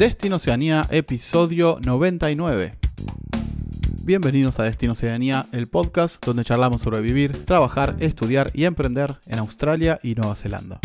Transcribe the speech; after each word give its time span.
Destino 0.00 0.36
Oceanía, 0.36 0.86
episodio 0.88 1.78
99. 1.84 2.74
Bienvenidos 4.02 4.58
a 4.58 4.62
Destino 4.62 4.94
Oceanía, 4.94 5.46
el 5.52 5.68
podcast 5.68 6.24
donde 6.24 6.42
charlamos 6.42 6.80
sobre 6.80 7.02
vivir, 7.02 7.44
trabajar, 7.44 7.96
estudiar 8.00 8.50
y 8.54 8.64
emprender 8.64 9.18
en 9.26 9.40
Australia 9.40 10.00
y 10.02 10.14
Nueva 10.14 10.36
Zelanda. 10.36 10.80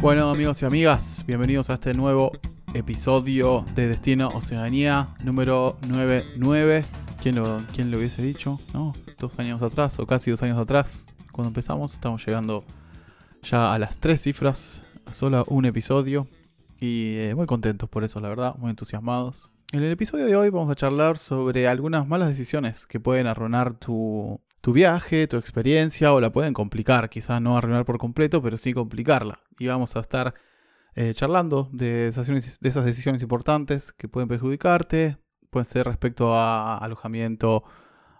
Bueno 0.00 0.28
amigos 0.28 0.60
y 0.62 0.64
amigas, 0.64 1.22
bienvenidos 1.28 1.70
a 1.70 1.74
este 1.74 1.94
nuevo 1.94 2.32
episodio 2.74 3.64
de 3.76 3.86
Destino 3.86 4.26
Oceanía 4.30 5.14
número 5.22 5.78
99. 5.86 6.84
¿Quién 7.22 7.36
lo, 7.36 7.62
quién 7.72 7.92
lo 7.92 7.98
hubiese 7.98 8.22
dicho? 8.22 8.58
¿No? 8.74 8.92
Dos 9.20 9.38
años 9.38 9.62
atrás 9.62 10.00
o 10.00 10.06
casi 10.08 10.32
dos 10.32 10.42
años 10.42 10.58
atrás, 10.58 11.06
cuando 11.30 11.50
empezamos, 11.50 11.94
estamos 11.94 12.26
llegando 12.26 12.64
ya 13.42 13.72
a 13.72 13.78
las 13.78 13.96
tres 13.96 14.22
cifras, 14.22 14.82
solo 15.12 15.44
un 15.48 15.64
episodio. 15.64 16.26
Y 16.80 17.16
eh, 17.18 17.34
muy 17.34 17.46
contentos 17.46 17.88
por 17.88 18.04
eso, 18.04 18.20
la 18.20 18.28
verdad, 18.28 18.54
muy 18.56 18.70
entusiasmados. 18.70 19.52
En 19.72 19.82
el 19.82 19.92
episodio 19.92 20.26
de 20.26 20.34
hoy 20.34 20.50
vamos 20.50 20.70
a 20.70 20.74
charlar 20.74 21.18
sobre 21.18 21.68
algunas 21.68 22.08
malas 22.08 22.28
decisiones 22.28 22.86
que 22.86 22.98
pueden 22.98 23.26
arruinar 23.26 23.74
tu, 23.74 24.40
tu 24.60 24.72
viaje, 24.72 25.26
tu 25.26 25.36
experiencia 25.36 26.12
o 26.12 26.20
la 26.20 26.32
pueden 26.32 26.54
complicar. 26.54 27.08
Quizás 27.10 27.40
no 27.40 27.56
arruinar 27.56 27.84
por 27.84 27.98
completo, 27.98 28.42
pero 28.42 28.56
sí 28.56 28.72
complicarla. 28.72 29.40
Y 29.58 29.66
vamos 29.66 29.94
a 29.96 30.00
estar 30.00 30.34
eh, 30.94 31.12
charlando 31.14 31.68
de 31.72 32.08
esas, 32.08 32.26
de 32.26 32.68
esas 32.68 32.84
decisiones 32.84 33.22
importantes 33.22 33.92
que 33.92 34.08
pueden 34.08 34.28
perjudicarte. 34.28 35.18
Pueden 35.50 35.66
ser 35.66 35.86
respecto 35.86 36.34
a 36.34 36.78
alojamiento, 36.78 37.64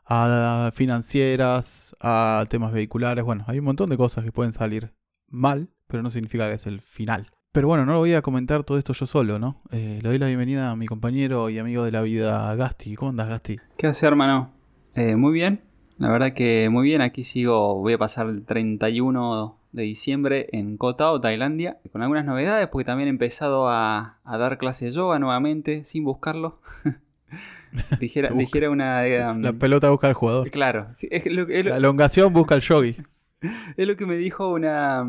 a 0.06 0.70
financieras, 0.74 1.96
a 2.00 2.44
temas 2.48 2.72
vehiculares. 2.72 3.24
Bueno, 3.24 3.44
hay 3.48 3.58
un 3.58 3.64
montón 3.64 3.90
de 3.90 3.96
cosas 3.96 4.24
que 4.24 4.32
pueden 4.32 4.52
salir 4.52 4.92
mal, 5.30 5.70
pero 5.86 6.02
no 6.02 6.10
significa 6.10 6.48
que 6.48 6.56
es 6.56 6.66
el 6.66 6.80
final. 6.80 7.30
Pero 7.52 7.66
bueno, 7.66 7.84
no 7.84 7.94
lo 7.94 7.98
voy 7.98 8.14
a 8.14 8.22
comentar 8.22 8.62
todo 8.62 8.78
esto 8.78 8.92
yo 8.92 9.06
solo, 9.06 9.38
¿no? 9.38 9.60
Eh, 9.72 9.98
le 10.02 10.08
doy 10.08 10.18
la 10.18 10.26
bienvenida 10.26 10.70
a 10.70 10.76
mi 10.76 10.86
compañero 10.86 11.50
y 11.50 11.58
amigo 11.58 11.84
de 11.84 11.90
la 11.90 12.02
vida, 12.02 12.54
Gasti. 12.54 12.94
¿Cómo 12.94 13.10
andas, 13.10 13.28
Gasti? 13.28 13.58
¿Qué 13.76 13.88
haces, 13.88 14.04
hermano? 14.04 14.52
Eh, 14.94 15.16
muy 15.16 15.32
bien. 15.32 15.62
La 15.98 16.10
verdad 16.10 16.32
que 16.32 16.68
muy 16.70 16.84
bien. 16.84 17.00
Aquí 17.00 17.24
sigo, 17.24 17.76
voy 17.80 17.94
a 17.94 17.98
pasar 17.98 18.28
el 18.28 18.44
31 18.44 19.58
de 19.72 19.82
diciembre 19.82 20.48
en 20.52 20.76
Koh 20.76 20.94
Tao, 20.94 21.20
Tailandia, 21.20 21.78
con 21.90 22.02
algunas 22.02 22.24
novedades, 22.24 22.68
porque 22.68 22.84
también 22.84 23.08
he 23.08 23.10
empezado 23.10 23.68
a, 23.68 24.20
dar 24.24 24.58
clases 24.58 24.90
de 24.90 24.96
yoga 24.96 25.18
nuevamente, 25.18 25.84
sin 25.84 26.04
buscarlo. 26.04 26.60
dijera, 28.00 28.30
dijera 28.34 28.70
una... 28.70 29.02
la 29.34 29.52
pelota 29.54 29.90
busca 29.90 30.06
al 30.06 30.14
jugador. 30.14 30.50
Claro. 30.50 30.88
la 31.10 31.76
elongación 31.76 32.32
busca 32.32 32.54
al 32.54 32.60
yogi. 32.60 32.96
Es 33.76 33.86
lo 33.86 33.96
que 33.96 34.06
me 34.06 34.16
dijo 34.16 34.52
una, 34.52 35.08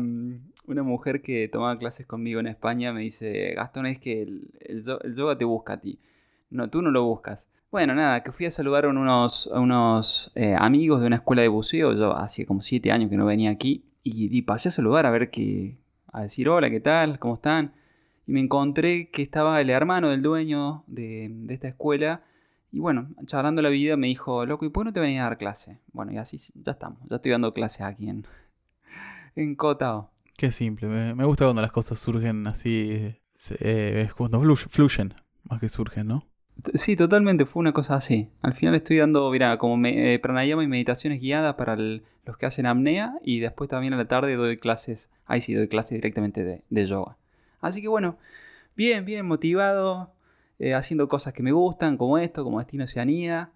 una 0.66 0.82
mujer 0.82 1.22
que 1.22 1.48
tomaba 1.48 1.78
clases 1.78 2.06
conmigo 2.06 2.40
en 2.40 2.46
España. 2.46 2.92
Me 2.92 3.02
dice, 3.02 3.54
Gastón, 3.54 3.86
es 3.86 3.98
que 3.98 4.22
el, 4.22 4.82
yoga 5.14 5.36
te 5.36 5.44
busca 5.44 5.74
a 5.74 5.80
ti. 5.80 5.98
No, 6.50 6.68
tú 6.68 6.82
no 6.82 6.90
lo 6.90 7.04
buscas. 7.04 7.46
Bueno, 7.70 7.94
nada, 7.94 8.22
que 8.22 8.32
fui 8.32 8.46
a 8.46 8.50
saludar 8.50 8.84
a 8.84 8.88
unos, 8.88 9.46
unos 9.46 10.30
eh, 10.34 10.54
amigos 10.58 11.00
de 11.00 11.06
una 11.06 11.16
escuela 11.16 11.42
de 11.42 11.48
buceo. 11.48 11.94
Yo 11.94 12.14
hacía 12.16 12.44
como 12.46 12.60
siete 12.60 12.92
años 12.92 13.08
que 13.08 13.16
no 13.16 13.26
venía 13.26 13.50
aquí. 13.50 13.84
Y, 14.04 14.42
pasé 14.42 14.68
a 14.68 14.72
saludar 14.72 15.06
a 15.06 15.10
ver 15.10 15.30
qué. 15.30 15.78
a 16.08 16.22
decir 16.22 16.48
hola, 16.48 16.68
¿qué 16.70 16.80
tal? 16.80 17.18
¿Cómo 17.20 17.36
están? 17.36 17.72
Y 18.26 18.32
me 18.32 18.40
encontré 18.40 19.10
que 19.10 19.22
estaba 19.22 19.60
el 19.60 19.70
hermano 19.70 20.10
del 20.10 20.22
dueño 20.22 20.84
de, 20.88 21.28
de 21.30 21.54
esta 21.54 21.68
escuela 21.68 22.22
y 22.72 22.80
bueno, 22.80 23.08
charlando 23.26 23.60
la 23.60 23.68
vida 23.68 23.98
me 23.98 24.06
dijo, 24.06 24.46
loco, 24.46 24.64
¿y 24.64 24.70
por 24.70 24.82
qué 24.82 24.84
no 24.86 24.92
te 24.94 25.00
venís 25.00 25.20
a 25.20 25.24
dar 25.24 25.36
clase? 25.36 25.78
Bueno, 25.92 26.10
y 26.10 26.16
así 26.16 26.40
ya 26.54 26.72
estamos. 26.72 27.00
Ya 27.10 27.16
estoy 27.16 27.30
dando 27.30 27.52
clases 27.52 27.82
aquí 27.82 28.08
en, 28.08 28.26
en 29.36 29.54
Cotao. 29.54 30.10
Qué 30.38 30.50
simple. 30.50 30.88
Me, 30.88 31.24
gusta 31.24 31.44
cuando 31.44 31.60
las 31.60 31.70
cosas 31.70 31.98
surgen 31.98 32.46
así. 32.46 33.14
Eh, 33.60 34.02
es 34.06 34.14
cuando 34.14 34.40
fluyen, 34.56 35.14
más 35.44 35.60
que 35.60 35.68
surgen, 35.68 36.06
¿no? 36.06 36.26
Sí, 36.72 36.96
totalmente. 36.96 37.44
Fue 37.44 37.60
una 37.60 37.72
cosa 37.74 37.96
así. 37.96 38.30
Al 38.40 38.54
final 38.54 38.74
estoy 38.74 38.96
dando, 38.96 39.30
mira, 39.30 39.58
como 39.58 39.76
me, 39.76 40.14
eh, 40.14 40.18
pranayama 40.18 40.64
y 40.64 40.68
meditaciones 40.68 41.20
guiadas 41.20 41.56
para 41.56 41.76
los 41.76 42.36
que 42.38 42.46
hacen 42.46 42.64
apnea. 42.64 43.18
Y 43.22 43.40
después 43.40 43.68
también 43.68 43.92
a 43.92 43.98
la 43.98 44.06
tarde 44.06 44.34
doy 44.36 44.56
clases. 44.56 45.10
Ahí 45.26 45.42
sí, 45.42 45.52
doy 45.52 45.68
clases 45.68 45.96
directamente 45.98 46.42
de, 46.42 46.62
de 46.70 46.86
yoga. 46.86 47.18
Así 47.60 47.82
que 47.82 47.88
bueno, 47.88 48.16
bien, 48.74 49.04
bien 49.04 49.26
motivado 49.26 50.10
eh, 50.62 50.74
haciendo 50.74 51.08
cosas 51.08 51.32
que 51.32 51.42
me 51.42 51.50
gustan, 51.50 51.96
como 51.96 52.18
esto, 52.18 52.44
como 52.44 52.60
Destino 52.60 52.84
Oceanía. 52.84 53.50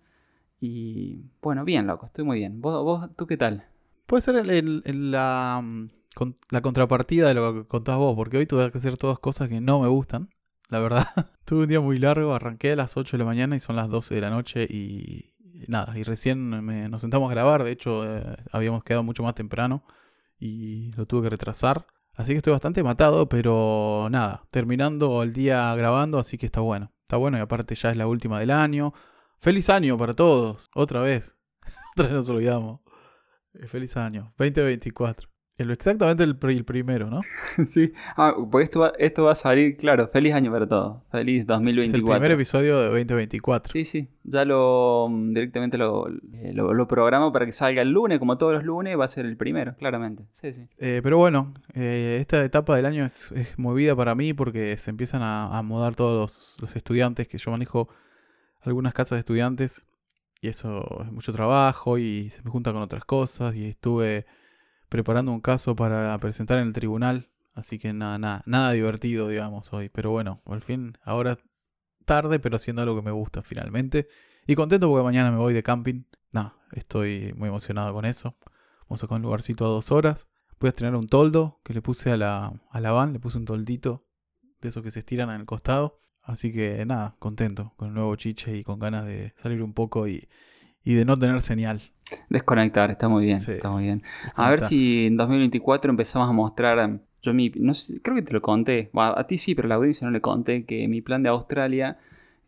Y 0.60 1.20
bueno, 1.40 1.64
bien, 1.64 1.86
loco, 1.86 2.06
estoy 2.06 2.24
muy 2.24 2.38
bien. 2.38 2.60
¿Vos, 2.60 2.82
vos 2.82 3.08
tú 3.14 3.28
qué 3.28 3.36
tal? 3.36 3.64
Puede 4.06 4.22
ser 4.22 4.44
la, 4.44 5.60
mm, 5.62 5.88
la 6.50 6.60
contrapartida 6.62 7.28
de 7.28 7.34
lo 7.34 7.54
que 7.54 7.68
contás 7.68 7.96
vos, 7.96 8.16
porque 8.16 8.38
hoy 8.38 8.46
tuve 8.46 8.72
que 8.72 8.78
hacer 8.78 8.96
todas 8.96 9.20
cosas 9.20 9.48
que 9.48 9.60
no 9.60 9.80
me 9.82 9.86
gustan, 9.86 10.30
la 10.68 10.80
verdad. 10.80 11.06
tuve 11.44 11.62
un 11.62 11.68
día 11.68 11.80
muy 11.80 12.00
largo, 12.00 12.34
arranqué 12.34 12.72
a 12.72 12.76
las 12.76 12.96
8 12.96 13.16
de 13.16 13.18
la 13.22 13.24
mañana 13.24 13.54
y 13.54 13.60
son 13.60 13.76
las 13.76 13.88
12 13.88 14.16
de 14.16 14.20
la 14.20 14.30
noche 14.30 14.64
y, 14.64 15.32
nada, 15.68 15.96
y 15.96 16.02
recién 16.02 16.90
nos 16.90 17.00
sentamos 17.00 17.30
a 17.30 17.34
grabar, 17.34 17.62
de 17.62 17.70
hecho 17.70 18.04
eh, 18.04 18.36
habíamos 18.50 18.82
quedado 18.82 19.04
mucho 19.04 19.22
más 19.22 19.36
temprano 19.36 19.84
y 20.40 20.90
lo 20.96 21.06
tuve 21.06 21.22
que 21.22 21.30
retrasar. 21.30 21.86
Así 22.14 22.32
que 22.32 22.38
estoy 22.38 22.52
bastante 22.52 22.82
matado, 22.82 23.28
pero 23.28 24.08
nada, 24.10 24.42
terminando 24.50 25.22
el 25.22 25.32
día 25.32 25.72
grabando, 25.76 26.18
así 26.18 26.36
que 26.36 26.46
está 26.46 26.60
bueno. 26.60 26.90
Está 27.06 27.18
bueno 27.18 27.38
y 27.38 27.40
aparte 27.40 27.76
ya 27.76 27.92
es 27.92 27.96
la 27.96 28.08
última 28.08 28.40
del 28.40 28.50
año. 28.50 28.92
Feliz 29.38 29.70
año 29.70 29.96
para 29.96 30.14
todos, 30.14 30.68
otra 30.74 31.02
vez. 31.02 31.36
otra 31.92 32.06
vez 32.06 32.14
nos 32.14 32.28
olvidamos. 32.28 32.80
Eh, 33.54 33.68
feliz 33.68 33.96
año, 33.96 34.32
2024. 34.36 35.35
Exactamente 35.58 36.22
el, 36.22 36.36
primero, 36.36 37.08
¿no? 37.08 37.22
sí. 37.64 37.92
Ah, 38.16 38.34
porque 38.50 38.64
esto 38.64 38.80
va, 38.80 38.92
esto 38.98 39.24
va 39.24 39.32
a 39.32 39.34
salir, 39.34 39.76
claro, 39.78 40.06
feliz 40.08 40.34
año 40.34 40.52
para 40.52 40.68
todos. 40.68 40.98
Feliz 41.10 41.46
2024. 41.46 41.86
Es 41.86 41.94
el 41.94 42.02
primer 42.02 42.30
episodio 42.32 42.78
de 42.78 42.84
2024. 42.88 43.72
Sí, 43.72 43.84
sí. 43.86 44.08
Ya 44.24 44.44
lo 44.44 45.08
mm, 45.10 45.32
directamente 45.32 45.78
eh, 45.78 46.52
lo, 46.52 46.74
lo, 46.74 46.86
programo 46.86 47.32
para 47.32 47.46
que 47.46 47.52
salga 47.52 47.80
el 47.80 47.90
lunes, 47.90 48.18
como 48.18 48.36
todos 48.36 48.52
los 48.52 48.64
lunes, 48.64 48.98
va 48.98 49.06
a 49.06 49.08
ser 49.08 49.24
el 49.24 49.38
primero, 49.38 49.74
claramente. 49.78 50.24
Sí, 50.30 50.52
sí. 50.52 50.66
Eh, 50.76 51.00
pero 51.02 51.16
bueno, 51.16 51.54
eh, 51.72 52.18
esta 52.20 52.44
etapa 52.44 52.76
del 52.76 52.84
año 52.84 53.06
es, 53.06 53.32
movida 53.56 53.96
para 53.96 54.14
mí 54.14 54.34
porque 54.34 54.76
se 54.76 54.90
empiezan 54.90 55.22
a, 55.22 55.62
mudar 55.62 55.94
todos 55.94 56.58
los, 56.60 56.76
estudiantes, 56.76 57.28
que 57.28 57.38
yo 57.38 57.50
manejo 57.50 57.88
algunas 58.60 58.92
casas 58.92 59.16
de 59.16 59.20
estudiantes. 59.20 59.86
Y 60.42 60.48
eso 60.48 61.02
es 61.02 61.10
mucho 61.10 61.32
trabajo 61.32 61.96
y 61.96 62.28
se 62.28 62.42
me 62.42 62.50
junta 62.50 62.74
con 62.74 62.82
otras 62.82 63.06
cosas. 63.06 63.54
Y 63.54 63.70
estuve 63.70 64.26
preparando 64.88 65.32
un 65.32 65.40
caso 65.40 65.76
para 65.76 66.16
presentar 66.18 66.58
en 66.58 66.68
el 66.68 66.72
tribunal. 66.72 67.28
Así 67.54 67.78
que 67.78 67.92
nada, 67.92 68.18
nada, 68.18 68.42
nada 68.46 68.72
divertido, 68.72 69.28
digamos, 69.28 69.72
hoy. 69.72 69.88
Pero 69.88 70.10
bueno, 70.10 70.42
al 70.46 70.62
fin, 70.62 70.98
ahora 71.02 71.38
tarde, 72.04 72.38
pero 72.38 72.56
haciendo 72.56 72.82
algo 72.82 72.96
que 72.96 73.02
me 73.02 73.10
gusta 73.10 73.42
finalmente. 73.42 74.08
Y 74.46 74.54
contento 74.54 74.88
porque 74.88 75.04
mañana 75.04 75.30
me 75.30 75.38
voy 75.38 75.54
de 75.54 75.62
camping. 75.62 76.04
Nada, 76.32 76.54
estoy 76.72 77.32
muy 77.36 77.48
emocionado 77.48 77.92
con 77.92 78.04
eso. 78.04 78.36
Vamos 78.88 79.02
a 79.02 79.14
un 79.14 79.22
lugarcito 79.22 79.64
a 79.64 79.68
dos 79.68 79.90
horas. 79.90 80.28
Voy 80.60 80.68
a 80.68 80.70
estrenar 80.70 80.96
un 80.96 81.08
toldo 81.08 81.60
que 81.64 81.74
le 81.74 81.82
puse 81.82 82.10
a 82.10 82.16
la, 82.16 82.52
a 82.70 82.80
la 82.80 82.90
van, 82.92 83.12
le 83.12 83.18
puse 83.18 83.36
un 83.36 83.44
toldito 83.44 84.06
de 84.60 84.68
esos 84.68 84.82
que 84.82 84.90
se 84.90 85.00
estiran 85.00 85.30
en 85.30 85.40
el 85.40 85.46
costado. 85.46 86.00
Así 86.22 86.52
que 86.52 86.84
nada, 86.86 87.16
contento 87.18 87.74
con 87.76 87.88
el 87.88 87.94
nuevo 87.94 88.14
chiche 88.16 88.56
y 88.56 88.64
con 88.64 88.78
ganas 88.78 89.04
de 89.04 89.34
salir 89.42 89.62
un 89.62 89.74
poco 89.74 90.08
y, 90.08 90.28
y 90.84 90.94
de 90.94 91.04
no 91.04 91.16
tener 91.18 91.42
señal. 91.42 91.92
Desconectar, 92.28 92.90
está 92.90 93.08
muy 93.08 93.24
bien, 93.24 93.38
está 93.38 93.70
muy 93.70 93.84
bien. 93.84 94.02
A 94.34 94.50
ver 94.50 94.60
si 94.60 95.06
en 95.06 95.16
2024 95.16 95.90
empezamos 95.90 96.28
a 96.28 96.32
mostrar, 96.32 96.78
em, 96.78 97.00
yo 97.22 97.34
mi, 97.34 97.50
no 97.56 97.74
sé, 97.74 98.00
creo 98.00 98.14
que 98.16 98.22
te 98.22 98.32
lo 98.32 98.40
conté, 98.40 98.90
a, 98.94 99.26
ti 99.26 99.38
sí, 99.38 99.54
pero 99.54 99.66
a 99.66 99.70
la 99.70 99.74
audiencia 99.76 100.06
no 100.06 100.12
le 100.12 100.20
conté, 100.20 100.64
que 100.64 100.86
mi 100.88 101.00
plan 101.02 101.22
de 101.22 101.28
Australia, 101.28 101.98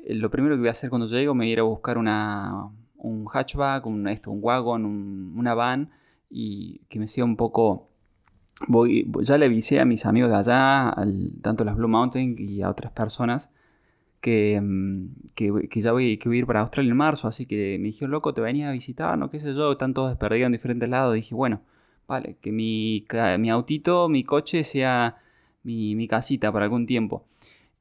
eh, 0.04 0.14
lo 0.14 0.30
primero 0.30 0.54
que 0.54 0.60
voy 0.60 0.69
a 0.69 0.72
hacer 0.72 0.91
cuando 0.91 1.08
llego 1.08 1.34
me 1.34 1.48
ir 1.48 1.58
a 1.58 1.64
buscar 1.64 1.98
una, 1.98 2.69
un 2.98 3.26
hatchback, 3.26 3.86
un, 3.86 4.08
esto, 4.08 4.30
un 4.30 4.41
wagon, 4.42 4.84
una 4.84 5.54
van, 5.54 5.90
y 6.30 6.81
que 6.88 6.99
me 6.99 7.06
sea 7.06 7.25
un 7.25 7.37
poco... 7.37 7.88
Voy, 8.66 9.08
ya 9.22 9.38
le 9.38 9.46
avisé 9.46 9.78
a 9.78 9.84
mis 9.84 10.05
amigos 10.05 10.31
de 10.31 10.37
allá, 10.37 10.94
tanto 11.43 11.62
a 11.62 11.66
las 11.66 11.76
Blue 11.76 11.87
Mountain 11.87 12.34
y 12.38 12.62
a 12.62 12.70
otras 12.70 12.90
personas, 12.90 13.49
Mm, 14.25 15.06
que, 15.35 15.69
que, 15.70 15.81
ya 15.81 15.93
voy, 15.93 16.19
que 16.19 16.29
voy 16.29 16.38
a 16.38 16.41
ir 16.41 16.47
para 16.47 16.61
Australia 16.61 16.91
en 16.91 16.97
marzo, 16.97 17.29
así 17.29 17.47
que 17.47 17.79
me 17.79 17.87
dijeron, 17.87 18.11
loco, 18.11 18.35
te 18.35 18.41
venía 18.41 18.69
a 18.69 18.73
visitar, 18.73 19.17
no 19.19 19.31
qué 19.31 19.41
sé 19.41 19.55
yo, 19.55 19.73
están 19.73 19.94
todos 19.94 20.11
desperdidos 20.11 20.47
en 20.47 20.53
diferentes 20.53 20.88
lados. 20.88 21.15
dije, 21.15 21.35
bueno, 21.35 21.62
vale, 22.06 22.37
que 22.41 22.53
mi, 22.53 23.06
mi 23.38 23.50
autito, 23.50 24.09
mi 24.09 24.25
coche 24.25 24.65
sea 24.65 25.17
mi, 25.62 25.94
mi, 25.94 26.09
casita 26.09 26.50
por 26.53 26.62
algún 26.62 26.87
tiempo. 26.87 27.26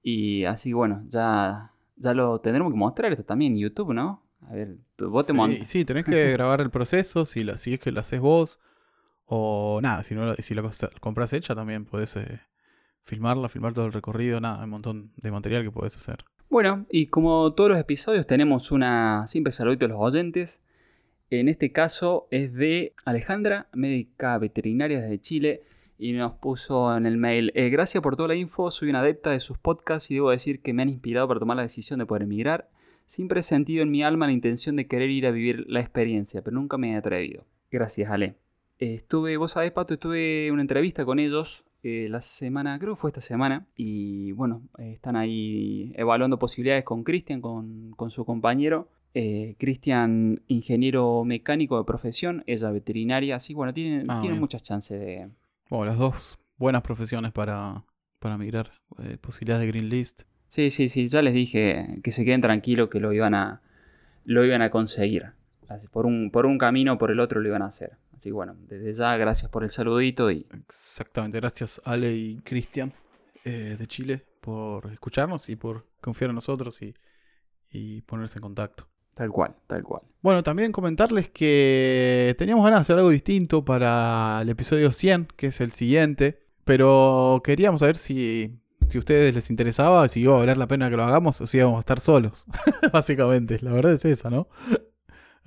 Y 0.04 0.45
así, 0.45 0.74
bueno, 0.74 1.04
ya, 1.10 1.72
ya 1.95 2.13
lo 2.13 2.39
tendremos 2.39 2.72
que 2.72 2.78
mostrar 2.78 3.12
esto 3.12 3.25
también 3.25 3.54
en 3.54 3.60
YouTube, 3.60 3.94
¿no? 3.94 4.24
A 4.48 4.54
ver, 4.54 4.78
vos 4.98 5.25
te 5.28 5.34
sí, 5.34 5.66
sí, 5.66 5.86
tenés 5.86 6.06
que 6.06 6.31
grabar 6.34 6.62
el 6.62 6.69
proceso, 6.69 7.25
si, 7.25 7.44
lo, 7.44 7.57
si 7.57 7.74
es 7.74 7.80
que 7.80 7.92
lo 7.92 8.00
haces 8.00 8.22
vos, 8.22 8.60
o 9.25 9.80
nada, 9.81 10.04
si, 10.04 10.16
no, 10.16 10.36
si 10.36 10.54
la 10.54 10.63
compras 11.00 11.34
hecha 11.34 11.56
también 11.56 11.86
podés 11.86 12.16
eh, 12.16 12.39
filmarla, 13.07 13.48
filmar 13.48 13.74
todo 13.74 13.86
el 13.86 13.94
recorrido, 13.94 14.39
nada, 14.42 14.63
un 14.65 14.69
montón 14.69 15.12
de 15.15 15.31
material 15.31 15.63
que 15.63 15.71
puedes 15.71 15.95
hacer. 15.95 16.25
Bueno, 16.50 16.86
y 16.92 17.07
como 17.07 17.54
todos 17.54 17.69
los 17.69 17.80
episodios 17.80 18.27
tenemos 18.27 18.71
una 18.71 19.25
siempre 19.27 19.54
saludito 19.54 19.86
a 19.86 19.89
los 19.89 19.98
oyentes. 20.00 20.59
En 21.30 21.48
este 21.48 21.71
caso 21.71 22.27
es 22.31 22.54
de 22.54 22.94
Alejandra, 23.06 23.68
médica 23.74 24.38
veterinaria 24.38 25.01
desde 25.01 25.19
Chile. 25.19 25.63
y 26.00 26.13
nos 26.13 26.33
puso 26.33 26.95
en 26.95 27.07
el 27.07 27.18
mail, 27.18 27.51
eh, 27.56 27.69
gracias 27.69 28.04
por 28.04 28.15
toda 28.15 28.27
la 28.27 28.36
info, 28.36 28.69
soy 28.69 28.92
una 28.92 29.00
adepta 29.00 29.31
de 29.31 29.39
sus 29.39 29.57
podcasts 29.57 30.12
y 30.12 30.13
debo 30.13 30.30
decir 30.30 30.62
que 30.62 30.71
me 30.71 30.83
han 30.83 30.89
inspirado 30.89 31.27
para 31.27 31.39
tomar 31.39 31.57
la 31.57 31.63
decisión 31.63 31.98
de 31.98 32.06
poder 32.06 32.21
emigrar. 32.21 32.69
Siempre 33.07 33.39
he 33.39 33.44
sentido 33.44 33.81
en 33.81 33.89
mi 33.89 34.03
alma 34.03 34.27
la 34.27 34.31
intención 34.31 34.75
de 34.75 34.86
querer 34.86 35.10
ir 35.10 35.25
a 35.25 35.31
vivir 35.31 35.65
la 35.68 35.80
experiencia, 35.80 36.44
pero 36.44 36.53
nunca 36.53 36.77
me 36.77 36.92
he 36.92 36.95
atrevido. 36.95 37.45
Gracias, 37.71 38.12
Ale. 38.12 38.36
Estuve, 38.77 39.38
vos 39.38 39.53
sabés, 39.53 39.71
Pato, 39.71 39.95
estuve 39.95 40.51
una 40.51 40.62
entrevista 40.62 41.03
con 41.03 41.18
ellos 41.18 41.63
eh, 41.83 42.07
la 42.09 42.21
semana, 42.21 42.77
creo 42.79 42.95
que 42.95 43.01
fue 43.01 43.09
esta 43.12 43.21
semana, 43.21 43.68
y 43.75 44.31
bueno, 44.33 44.63
están 44.77 45.15
ahí 45.15 45.94
evaluando 45.95 46.39
posibilidades 46.39 46.83
con 46.83 47.03
Cristian, 47.03 47.41
con, 47.41 47.95
su 48.09 48.25
compañero. 48.25 48.89
Cristian, 49.57 50.44
ingeniero 50.47 51.24
mecánico 51.24 51.79
de 51.79 51.85
profesión, 51.85 52.44
ella 52.45 52.69
veterinaria, 52.69 53.38
así 53.38 53.56
bueno, 53.56 53.74
tiene, 53.74 54.06
ah, 54.07 54.19
tiene 54.21 54.39
muchas 54.39 54.62
chances 54.62 55.00
de, 55.00 55.27
bueno, 55.69 55.85
las 55.85 55.97
dos 55.97 56.38
buenas 56.57 56.81
profesiones 56.81 57.31
para, 57.31 57.83
para 58.19 58.38
migrar. 58.38 58.71
Eh, 59.00 59.18
posibilidades 59.19 59.65
de 59.65 59.68
Green 59.68 59.89
List. 59.89 60.21
Sí, 60.47 60.69
sí, 60.69 60.88
sí. 60.88 61.07
Ya 61.09 61.21
les 61.21 61.33
dije 61.33 62.00
que 62.03 62.12
se 62.12 62.24
queden 62.24 62.41
tranquilos 62.41 62.89
que 62.89 63.00
lo 63.00 63.12
iban 63.12 63.33
a, 63.33 63.62
lo 64.24 64.45
iban 64.45 64.62
a 64.62 64.69
conseguir. 64.69 65.31
Por 65.91 66.06
un, 66.06 66.31
por 66.31 66.45
un 66.45 66.57
camino 66.57 66.94
o 66.94 66.97
por 66.97 67.12
el 67.12 67.19
otro 67.19 67.41
lo 67.41 67.50
iban 67.50 67.62
a 67.62 67.65
hacer. 67.65 67.97
Así 68.17 68.29
que 68.29 68.33
bueno, 68.33 68.55
desde 68.67 68.93
ya 68.95 69.15
gracias 69.15 69.51
por 69.51 69.63
el 69.63 69.69
saludito 69.69 70.31
y... 70.31 70.47
Exactamente, 70.51 71.39
gracias 71.39 71.79
Ale 71.85 72.15
y 72.15 72.37
Cristian 72.39 72.91
eh, 73.45 73.75
de 73.77 73.87
Chile 73.87 74.25
por 74.41 74.91
escucharnos 74.91 75.47
y 75.49 75.55
por 75.55 75.85
confiar 76.01 76.31
en 76.31 76.35
nosotros 76.35 76.81
y, 76.81 76.95
y 77.69 78.01
ponerse 78.01 78.39
en 78.39 78.41
contacto. 78.41 78.87
Tal 79.13 79.29
cual, 79.29 79.55
tal 79.67 79.83
cual. 79.83 80.01
Bueno, 80.21 80.41
también 80.41 80.71
comentarles 80.71 81.29
que 81.29 82.35
teníamos 82.39 82.65
ganas 82.65 82.79
de 82.79 82.81
hacer 82.81 82.95
algo 82.97 83.11
distinto 83.11 83.63
para 83.63 84.39
el 84.41 84.49
episodio 84.49 84.91
100, 84.91 85.27
que 85.35 85.47
es 85.47 85.61
el 85.61 85.71
siguiente, 85.71 86.39
pero 86.65 87.41
queríamos 87.43 87.81
saber 87.81 87.97
si, 87.97 88.59
si 88.89 88.97
a 88.97 88.99
ustedes 88.99 89.35
les 89.35 89.51
interesaba, 89.51 90.09
si 90.09 90.21
iba 90.21 90.33
a 90.35 90.39
valer 90.39 90.57
la 90.57 90.67
pena 90.67 90.89
que 90.89 90.97
lo 90.97 91.03
hagamos 91.03 91.39
o 91.39 91.45
si 91.45 91.57
íbamos 91.57 91.77
a 91.77 91.81
estar 91.81 91.99
solos, 91.99 92.47
básicamente. 92.91 93.59
La 93.61 93.73
verdad 93.73 93.93
es 93.93 94.05
esa, 94.05 94.31
¿no? 94.31 94.47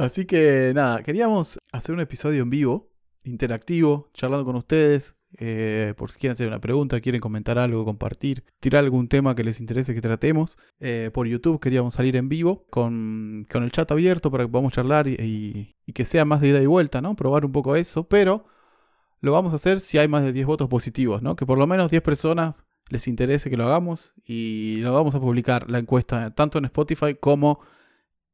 Así 0.01 0.25
que 0.25 0.73
nada, 0.75 1.03
queríamos 1.03 1.59
hacer 1.73 1.95
un 1.95 2.01
episodio 2.01 2.43
en 2.43 2.49
vivo, 2.49 2.89
interactivo, 3.23 4.09
charlando 4.15 4.47
con 4.47 4.57
ustedes, 4.57 5.15
eh, 5.37 5.93
por 5.95 6.11
si 6.11 6.19
quieren 6.19 6.33
hacer 6.33 6.49
una 6.49 6.59
pregunta, 6.59 7.03
quieren 7.03 7.21
comentar 7.21 7.59
algo, 7.59 7.85
compartir, 7.85 8.43
tirar 8.61 8.83
algún 8.83 9.09
tema 9.09 9.35
que 9.35 9.45
les 9.45 9.61
interese 9.61 9.93
que 9.93 10.01
tratemos. 10.01 10.57
Eh, 10.79 11.11
por 11.13 11.27
YouTube 11.27 11.61
queríamos 11.61 11.93
salir 11.93 12.17
en 12.17 12.31
vivo 12.31 12.65
con, 12.71 13.47
el 13.53 13.73
chat 13.73 13.91
abierto 13.93 14.31
para 14.31 14.45
que 14.45 14.51
podamos 14.51 14.73
charlar 14.73 15.07
y, 15.07 15.77
que 15.93 16.07
sea 16.07 16.25
más 16.25 16.41
de 16.41 16.49
ida 16.49 16.63
y 16.63 16.67
vuelta, 16.67 17.03
¿no? 17.03 17.15
Probar 17.15 17.45
un 17.45 17.53
poco 17.53 17.77
eso, 17.77 18.09
pero 18.09 18.47
lo 19.21 19.33
vamos 19.33 19.53
a 19.53 19.57
hacer 19.57 19.81
si 19.81 19.99
hay 19.99 20.09
más 20.09 20.25
de 20.25 20.33
10 20.33 20.47
votos 20.47 20.69
positivos, 20.69 21.21
¿no? 21.21 21.37
Que 21.37 21.45
por 21.45 21.59
lo 21.59 21.67
menos 21.67 21.91
10 21.91 22.03
personas 22.03 22.65
les 22.89 23.07
interese 23.07 23.51
que 23.51 23.59
lo 23.59 23.65
hagamos 23.65 24.15
y 24.25 24.79
lo 24.81 24.95
vamos 24.95 25.15
a 25.15 25.21
publicar 25.21 25.69
la 25.69 25.79
encuesta 25.79 26.35
tanto 26.35 26.57
en 26.57 26.65
Spotify 26.65 27.17
como 27.21 27.61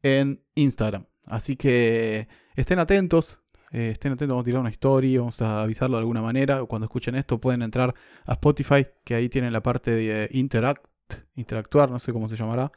en 0.05 0.45
Instagram. 0.55 1.07
Así 1.27 1.57
que 1.57 2.29
estén 2.55 2.79
atentos, 2.79 3.41
eh, 3.73 3.91
estén 3.91 4.13
atentos, 4.13 4.35
vamos 4.35 4.45
a 4.45 4.47
tirar 4.47 4.61
una 4.61 4.71
historia, 4.71 5.21
vamos 5.21 5.43
a 5.43 5.63
avisarlo 5.63 5.97
de 5.97 6.01
alguna 6.01 6.23
manera. 6.23 6.65
Cuando 6.65 6.87
escuchen 6.87 7.15
esto 7.17 7.41
pueden 7.41 7.63
entrar 7.63 7.95
a 8.25 8.33
Spotify, 8.33 8.87
que 9.05 9.15
ahí 9.15 9.29
tienen 9.29 9.53
la 9.53 9.63
parte 9.63 9.91
de 9.91 10.29
interact, 10.33 10.87
interactuar, 11.35 11.91
no 11.91 11.99
sé 11.99 12.13
cómo 12.13 12.29
se 12.29 12.37
llamará 12.37 12.73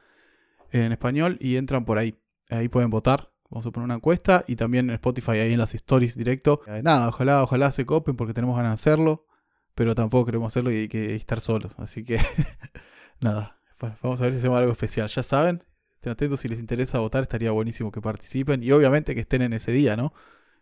en 0.72 0.92
español, 0.92 1.38
y 1.40 1.56
entran 1.56 1.86
por 1.86 1.98
ahí. 1.98 2.16
Ahí 2.50 2.68
pueden 2.68 2.90
votar. 2.90 3.32
Vamos 3.50 3.66
a 3.66 3.72
poner 3.72 3.86
una 3.86 3.96
encuesta 3.96 4.44
y 4.48 4.56
también 4.56 4.90
en 4.90 4.96
Spotify, 4.96 5.32
ahí 5.32 5.54
en 5.54 5.60
las 5.60 5.74
stories 5.74 6.16
directo. 6.16 6.62
Eh, 6.68 6.82
nada, 6.84 7.08
ojalá, 7.08 7.42
ojalá 7.44 7.72
se 7.72 7.86
copen 7.86 8.16
porque 8.16 8.34
tenemos 8.34 8.56
ganas 8.56 8.72
de 8.72 8.74
hacerlo, 8.76 9.26
pero 9.74 9.96
tampoco 9.96 10.26
queremos 10.26 10.54
hacerlo 10.54 10.72
y 10.72 10.76
hay 10.76 11.16
estar 11.16 11.42
solos. 11.42 11.72
Así 11.78 12.04
que, 12.04 12.20
nada, 13.20 13.60
vamos 14.04 14.22
a 14.22 14.26
ver 14.26 14.34
si 14.34 14.40
hacemos 14.40 14.60
algo 14.60 14.72
especial. 14.72 15.08
Ya 15.08 15.24
saben, 15.24 15.64
estén 16.00 16.14
atentos 16.14 16.40
si 16.40 16.48
les 16.48 16.62
interesa 16.62 17.00
votar, 17.00 17.24
estaría 17.24 17.52
buenísimo 17.52 17.92
que 17.92 18.00
participen 18.00 18.64
y 18.64 18.72
obviamente 18.72 19.14
que 19.14 19.22
estén 19.22 19.42
en 19.42 19.52
ese 19.52 19.74
día, 19.74 19.98
¿no? 19.98 20.14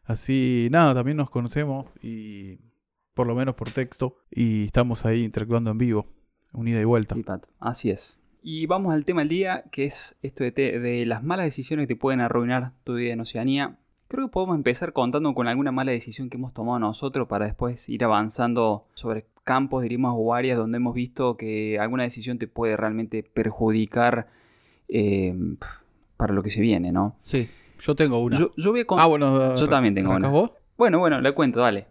Así, 0.04 0.68
nada, 0.72 0.96
también 0.96 1.16
nos 1.16 1.30
conocemos 1.30 1.86
y 2.02 2.58
por 3.14 3.28
lo 3.28 3.36
menos 3.36 3.54
por 3.54 3.70
texto 3.70 4.18
y 4.32 4.66
estamos 4.66 5.06
ahí 5.06 5.24
interactuando 5.24 5.70
en 5.70 5.78
vivo, 5.78 6.08
unida 6.54 6.82
y 6.82 6.86
vuelta. 6.86 7.16
Así 7.60 7.92
es. 7.92 8.20
Y 8.42 8.66
vamos 8.66 8.96
al 8.96 9.06
tema 9.06 9.22
del 9.22 9.30
día, 9.30 9.66
que 9.72 9.86
es 9.86 10.18
esto 10.24 10.44
de, 10.44 10.52
de, 10.52 11.06
las 11.06 11.22
malas 11.22 11.46
decisiones 11.46 11.84
que 11.84 11.94
te 11.94 12.00
pueden 12.00 12.22
arruinar 12.22 12.72
tu 12.84 12.96
vida 12.96 13.14
en 13.14 13.20
Oceanía. 13.20 13.78
Creo 14.08 14.28
que 14.28 14.32
podemos 14.32 14.56
empezar 14.56 14.92
contando 14.92 15.36
con 15.36 15.48
alguna 15.48 15.72
mala 15.72 15.92
decisión 15.92 16.32
que 16.32 16.38
hemos 16.38 16.54
tomado 16.54 16.80
nosotros 16.80 17.28
para 17.28 17.46
después 17.46 17.90
ir 17.90 18.04
avanzando 18.04 18.88
sobre 18.96 19.28
campos, 19.44 19.84
diríamos, 19.84 20.14
o 20.16 20.34
áreas 20.34 20.58
donde 20.58 20.78
hemos 20.78 20.96
visto 20.96 21.38
que 21.38 21.78
alguna 21.78 22.04
decisión 22.04 22.40
te 22.40 22.48
puede 22.48 22.76
realmente 22.76 23.22
perjudicar 23.22 24.30
eh, 24.90 25.36
para 26.18 26.34
lo 26.34 26.44
que 26.44 26.50
se 26.50 26.62
viene, 26.62 26.92
¿no? 26.92 27.16
Sí. 27.24 27.50
Yo 27.80 27.96
tengo 27.96 28.20
una. 28.20 28.38
Yo, 28.38 28.72
voy 28.72 28.82
a 28.82 28.86
ah, 28.98 29.06
bueno, 29.06 29.56
yo 29.56 29.70
también 29.70 29.94
tengo 29.94 30.16
una. 30.16 30.30
vos? 30.30 30.52
Bueno, 30.78 31.00
bueno, 31.00 31.22
le 31.22 31.32
cuento, 31.34 31.60
dale. 31.60 31.88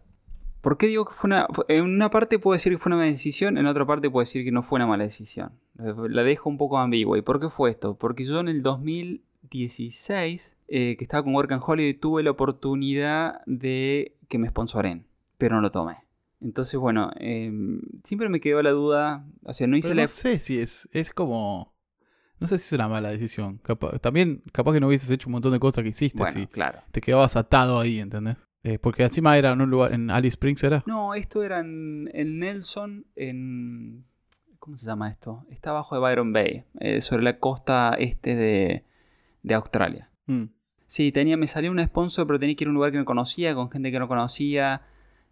¿Por 0.60 0.78
qué 0.78 0.88
digo 0.88 1.04
que 1.04 1.14
fue 1.14 1.28
una... 1.28 1.46
En 1.68 1.84
una 1.84 2.10
parte 2.10 2.40
puedo 2.40 2.54
decir 2.54 2.72
que 2.72 2.78
fue 2.78 2.90
una 2.90 2.96
mala 2.96 3.10
decisión, 3.10 3.56
en 3.56 3.66
otra 3.66 3.86
parte 3.86 4.10
puedo 4.10 4.22
decir 4.22 4.44
que 4.44 4.50
no 4.50 4.64
fue 4.64 4.78
una 4.78 4.86
mala 4.88 5.04
decisión. 5.04 5.52
La 5.76 6.24
dejo 6.24 6.50
un 6.50 6.58
poco 6.58 6.78
ambigua. 6.78 7.16
¿Y 7.16 7.22
por 7.22 7.38
qué 7.40 7.50
fue 7.50 7.70
esto? 7.70 7.94
Porque 7.96 8.24
yo 8.24 8.40
en 8.40 8.48
el 8.48 8.64
2016, 8.64 10.56
eh, 10.66 10.96
que 10.98 11.04
estaba 11.04 11.22
con 11.22 11.36
Work 11.36 11.52
and 11.52 11.62
Holiday, 11.64 11.94
tuve 11.94 12.24
la 12.24 12.32
oportunidad 12.32 13.42
de 13.46 14.16
que 14.28 14.38
me 14.38 14.48
sponsoren, 14.48 15.06
pero 15.38 15.54
no 15.54 15.60
lo 15.62 15.70
tomé. 15.70 15.98
Entonces, 16.40 16.80
bueno, 16.80 17.12
em, 17.20 17.80
siempre 18.02 18.28
me 18.28 18.40
quedó 18.40 18.60
la 18.60 18.72
duda. 18.72 19.24
O 19.44 19.52
sea, 19.52 19.68
no 19.68 19.76
hice 19.76 19.94
la... 19.94 20.02
No 20.02 20.08
sé 20.08 20.40
si 20.40 20.58
es, 20.58 20.88
es 20.90 21.14
como 21.14 21.75
no 22.40 22.46
sé 22.46 22.58
si 22.58 22.66
es 22.66 22.72
una 22.72 22.88
mala 22.88 23.10
decisión. 23.10 23.60
también, 24.00 24.42
capaz 24.52 24.72
que 24.72 24.80
no 24.80 24.88
hubieses 24.88 25.10
hecho 25.10 25.28
un 25.28 25.32
montón 25.32 25.52
de 25.52 25.58
cosas 25.58 25.82
que 25.82 25.90
hiciste. 25.90 26.18
Bueno, 26.18 26.48
claro. 26.50 26.80
Te 26.90 27.00
quedabas 27.00 27.36
atado 27.36 27.80
ahí, 27.80 27.98
¿entendés? 27.98 28.36
Eh, 28.62 28.78
porque 28.78 29.04
encima 29.04 29.38
era 29.38 29.52
en 29.52 29.60
un 29.60 29.70
lugar, 29.70 29.92
en 29.92 30.10
Alice 30.10 30.34
Springs, 30.34 30.64
¿era? 30.64 30.82
No, 30.86 31.14
esto 31.14 31.42
era 31.42 31.60
en, 31.60 32.04
Nelson, 32.38 33.06
en... 33.14 34.04
¿Cómo 34.58 34.76
se 34.76 34.86
llama 34.86 35.08
esto? 35.08 35.46
Está 35.50 35.70
abajo 35.70 35.94
de 35.94 36.00
Byron 36.00 36.32
Bay, 36.32 36.64
eh, 36.80 37.00
sobre 37.00 37.22
la 37.22 37.38
costa 37.38 37.94
este 37.96 38.34
de, 38.34 38.84
de 39.44 39.54
Australia. 39.54 40.10
Mm. 40.26 40.46
Sí, 40.86 41.12
tenía, 41.12 41.36
me 41.36 41.46
salió 41.46 41.70
un 41.70 41.84
sponsor, 41.84 42.26
pero 42.26 42.40
tenía 42.40 42.56
que 42.56 42.64
ir 42.64 42.68
a 42.68 42.70
un 42.70 42.74
lugar 42.74 42.90
que 42.90 42.98
no 42.98 43.04
conocía, 43.04 43.54
con 43.54 43.70
gente 43.70 43.92
que 43.92 43.98
no 44.00 44.08
conocía. 44.08 44.82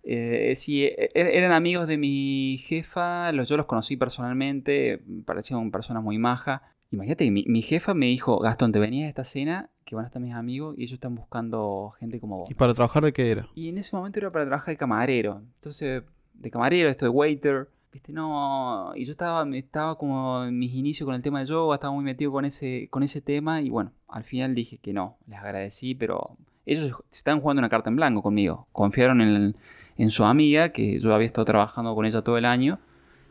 Eh, 0.05 0.55
sí, 0.57 0.85
e, 0.85 1.11
e, 1.15 1.39
eran 1.39 1.51
amigos 1.51 1.89
de 1.89 1.97
mi 1.97 2.59
jefa, 2.59 3.33
los, 3.33 3.49
yo 3.49 3.57
los 3.57 3.67
conocí 3.67 3.97
personalmente, 3.97 5.03
parecían 5.25 5.71
personas 5.71 6.03
muy 6.03 6.19
majas. 6.19 6.61
Imagínate, 6.95 7.31
mi, 7.31 7.45
mi 7.47 7.63
jefa 7.63 7.93
me 7.93 8.07
dijo, 8.07 8.39
Gastón, 8.39 8.73
te 8.73 8.79
venías 8.79 9.07
a 9.07 9.09
esta 9.09 9.25
cena, 9.25 9.69
que 9.85 9.95
van 9.97 10.05
a 10.05 10.09
estar 10.09 10.23
mis 10.23 10.33
amigos, 10.33 10.77
y 10.79 10.83
ellos 10.83 10.95
están 10.95 11.15
buscando 11.15 11.93
gente 11.99 12.21
como 12.21 12.39
vos. 12.39 12.51
¿Y 12.51 12.55
para 12.55 12.73
trabajar 12.73 13.05
de 13.05 13.13
qué 13.13 13.31
era? 13.31 13.49
Y 13.55 13.69
en 13.69 13.79
ese 13.79 13.97
momento 13.97 14.21
era 14.21 14.31
para 14.31 14.47
trabajar 14.47 14.73
de 14.73 14.77
camarero. 14.77 15.43
Entonces, 15.57 16.03
de 16.35 16.51
camarero, 16.51 16.89
esto 16.89 17.05
de 17.05 17.11
waiter. 17.11 17.69
Viste, 17.93 18.13
no. 18.13 18.93
Y 18.95 19.05
yo 19.05 19.13
estaba, 19.13 19.45
estaba 19.57 19.99
como 19.99 20.45
en 20.45 20.59
mis 20.59 20.73
inicios 20.75 21.07
con 21.07 21.15
el 21.15 21.23
tema 21.23 21.41
de 21.41 21.47
yoga, 21.47 21.75
estaba 21.75 21.93
muy 21.93 22.05
metido 22.05 22.33
con 22.33 22.45
ese, 22.45 22.89
con 22.91 23.03
ese 23.03 23.21
tema. 23.21 23.61
Y 23.61 23.71
bueno, 23.71 23.93
al 24.09 24.25
final 24.25 24.55
dije 24.55 24.79
que 24.79 24.93
no. 24.93 25.17
Les 25.27 25.39
agradecí, 25.39 25.95
pero 25.95 26.37
ellos 26.65 26.97
estaban 27.11 27.41
jugando 27.41 27.61
una 27.61 27.69
carta 27.69 27.91
en 27.91 27.97
blanco 27.97 28.23
conmigo. 28.23 28.67
Confiaron 28.73 29.21
en, 29.21 29.57
en 29.97 30.11
su 30.11 30.25
amiga, 30.25 30.71
que 30.71 30.99
yo 30.99 31.15
había 31.15 31.27
estado 31.27 31.45
trabajando 31.45 31.95
con 31.95 32.07
ella 32.07 32.23
todo 32.23 32.39
el 32.39 32.45
año. 32.45 32.79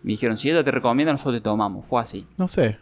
Me 0.03 0.12
dijeron, 0.12 0.38
si 0.38 0.50
ella 0.50 0.63
te 0.63 0.72
recomienda, 0.72 1.13
nosotros 1.13 1.36
te 1.36 1.41
tomamos. 1.41 1.86
Fue 1.86 2.01
así. 2.01 2.27
No 2.38 2.48
sé, 2.48 2.77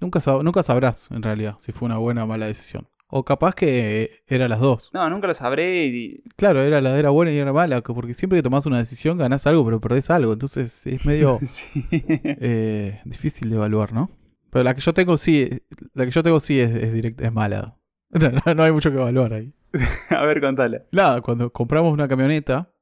nunca, 0.00 0.20
nunca 0.42 0.62
sabrás 0.62 1.10
en 1.10 1.22
realidad 1.22 1.56
si 1.58 1.72
fue 1.72 1.86
una 1.86 1.98
buena 1.98 2.24
o 2.24 2.26
mala 2.26 2.46
decisión. 2.46 2.88
O 3.08 3.24
capaz 3.24 3.54
que 3.54 4.22
era 4.26 4.48
las 4.48 4.58
dos. 4.58 4.90
No, 4.92 5.08
nunca 5.10 5.26
lo 5.26 5.34
sabré. 5.34 6.22
Claro, 6.36 6.62
era 6.62 6.80
la 6.80 6.98
era 6.98 7.10
buena 7.10 7.32
y 7.32 7.38
era 7.38 7.52
mala, 7.52 7.80
porque 7.80 8.14
siempre 8.14 8.38
que 8.38 8.42
tomás 8.42 8.66
una 8.66 8.78
decisión 8.78 9.18
ganás 9.18 9.46
algo, 9.46 9.64
pero 9.64 9.80
perdés 9.80 10.10
algo. 10.10 10.32
Entonces 10.32 10.86
es 10.86 11.06
medio 11.06 11.38
eh, 11.92 13.00
difícil 13.04 13.50
de 13.50 13.56
evaluar, 13.56 13.92
¿no? 13.92 14.10
Pero 14.50 14.64
la 14.64 14.74
que 14.74 14.80
yo 14.80 14.92
tengo 14.94 15.18
sí, 15.18 15.48
la 15.94 16.04
que 16.04 16.10
yo 16.10 16.22
tengo 16.22 16.40
sí 16.40 16.58
es, 16.58 16.70
es, 16.70 17.14
es 17.18 17.32
mala. 17.32 17.76
No, 18.56 18.62
hay 18.62 18.72
mucho 18.72 18.90
que 18.90 18.96
evaluar 18.96 19.34
ahí. 19.34 19.52
a 20.10 20.24
ver, 20.24 20.40
contale. 20.40 20.86
Nada, 20.92 21.20
cuando 21.20 21.52
compramos 21.52 21.92
una 21.92 22.08
camioneta, 22.08 22.72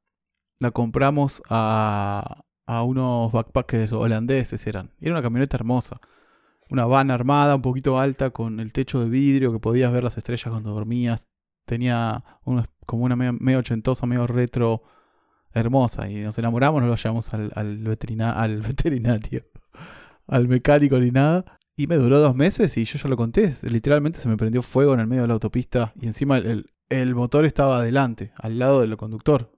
la 0.58 0.70
compramos 0.70 1.42
a, 1.48 2.44
a 2.66 2.82
unos 2.82 3.32
backpackers 3.32 3.92
holandeses 3.92 4.66
eran. 4.66 4.92
Era 5.00 5.12
una 5.12 5.22
camioneta 5.22 5.56
hermosa. 5.56 6.00
Una 6.70 6.86
van 6.86 7.10
armada, 7.10 7.56
un 7.56 7.62
poquito 7.62 7.98
alta, 7.98 8.30
con 8.30 8.58
el 8.60 8.72
techo 8.72 9.00
de 9.00 9.08
vidrio 9.08 9.52
que 9.52 9.58
podías 9.58 9.92
ver 9.92 10.04
las 10.04 10.16
estrellas 10.16 10.50
cuando 10.50 10.72
dormías. 10.72 11.26
Tenía 11.66 12.24
como 12.86 13.04
una 13.04 13.16
medio, 13.16 13.58
ochentosa, 13.58 14.06
medio 14.06 14.26
retro, 14.26 14.82
hermosa. 15.52 16.08
Y 16.08 16.16
nos 16.16 16.38
enamoramos, 16.38 16.82
no 16.82 16.88
lo 16.88 16.96
llevamos 16.96 17.32
al, 17.34 17.52
al, 17.54 17.86
al 18.36 18.60
veterinario, 18.62 19.44
al 20.26 20.48
mecánico 20.48 20.98
ni 20.98 21.10
nada. 21.10 21.58
Y 21.76 21.86
me 21.86 21.96
duró 21.96 22.20
dos 22.20 22.36
meses 22.36 22.76
y 22.76 22.84
yo 22.84 22.98
ya 22.98 23.08
lo 23.08 23.16
conté. 23.16 23.54
Literalmente 23.62 24.20
se 24.20 24.28
me 24.28 24.36
prendió 24.36 24.62
fuego 24.62 24.94
en 24.94 25.00
el 25.00 25.06
medio 25.06 25.22
de 25.22 25.28
la 25.28 25.34
autopista 25.34 25.92
y 26.00 26.06
encima 26.06 26.38
el, 26.38 26.70
el 26.88 27.14
motor 27.14 27.44
estaba 27.44 27.78
adelante, 27.78 28.32
al 28.36 28.58
lado 28.58 28.80
del 28.80 28.96
conductor. 28.96 29.52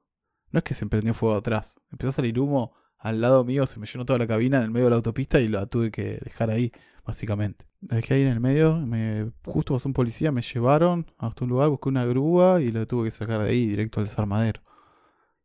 No 0.51 0.59
es 0.59 0.65
que 0.65 0.75
se 0.75 0.87
prendió 0.87 1.13
fuego 1.13 1.37
atrás. 1.37 1.77
Empezó 1.91 2.09
a 2.09 2.13
salir 2.13 2.39
humo 2.41 2.75
al 2.99 3.21
lado 3.21 3.45
mío, 3.45 3.67
se 3.67 3.79
me 3.79 3.87
llenó 3.87 4.05
toda 4.05 4.19
la 4.19 4.27
cabina 4.27 4.59
en 4.59 4.65
el 4.65 4.71
medio 4.71 4.87
de 4.87 4.91
la 4.91 4.97
autopista 4.97 5.41
y 5.41 5.49
la 5.49 5.67
tuve 5.67 5.91
que 5.91 6.19
dejar 6.25 6.51
ahí, 6.51 6.73
básicamente. 7.05 7.67
La 7.81 7.97
dejé 7.97 8.15
ahí 8.15 8.23
en 8.23 8.29
el 8.29 8.41
medio, 8.41 8.77
me, 8.79 9.31
justo 9.45 9.75
pasó 9.75 9.89
un 9.89 9.93
policía, 9.93 10.33
me 10.33 10.43
llevaron 10.43 11.07
hasta 11.19 11.45
un 11.45 11.51
lugar, 11.51 11.69
busqué 11.69 11.89
una 11.89 12.05
grúa 12.05 12.61
y 12.61 12.73
la 12.73 12.87
tuve 12.87 13.05
que 13.05 13.11
sacar 13.11 13.43
de 13.43 13.51
ahí 13.51 13.67
directo 13.67 14.01
al 14.01 14.07
desarmadero. 14.07 14.63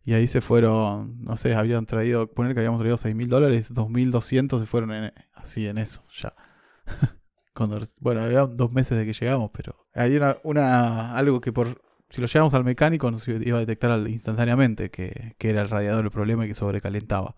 Y 0.03 0.13
ahí 0.13 0.27
se 0.27 0.41
fueron, 0.41 1.23
no 1.23 1.37
sé, 1.37 1.53
habían 1.53 1.85
traído, 1.85 2.31
poner 2.31 2.53
que 2.53 2.61
habíamos 2.61 2.79
traído 2.79 2.97
6 2.97 3.15
mil 3.15 3.29
dólares, 3.29 3.71
2.200 3.71 4.59
se 4.59 4.65
fueron 4.65 5.11
así 5.33 5.67
en 5.67 5.77
eso, 5.77 6.03
ya. 6.19 6.33
bueno, 7.99 8.23
había 8.23 8.45
dos 8.47 8.71
meses 8.71 8.97
de 8.97 9.05
que 9.05 9.13
llegamos, 9.13 9.51
pero 9.53 9.87
hay 9.93 10.19
una, 10.43 11.15
algo 11.15 11.41
que 11.41 11.51
por, 11.51 11.81
si 12.11 12.21
lo 12.21 12.27
llevamos 12.27 12.53
al 12.53 12.63
mecánico 12.63 13.09
nos 13.09 13.27
iba 13.27 13.57
a 13.57 13.61
detectar 13.61 14.07
instantáneamente 14.07 14.91
que, 14.91 15.35
que 15.37 15.49
era 15.49 15.61
el 15.61 15.69
radiador 15.69 16.03
el 16.03 16.11
problema 16.11 16.45
y 16.45 16.49
que 16.49 16.55
sobrecalentaba. 16.55 17.35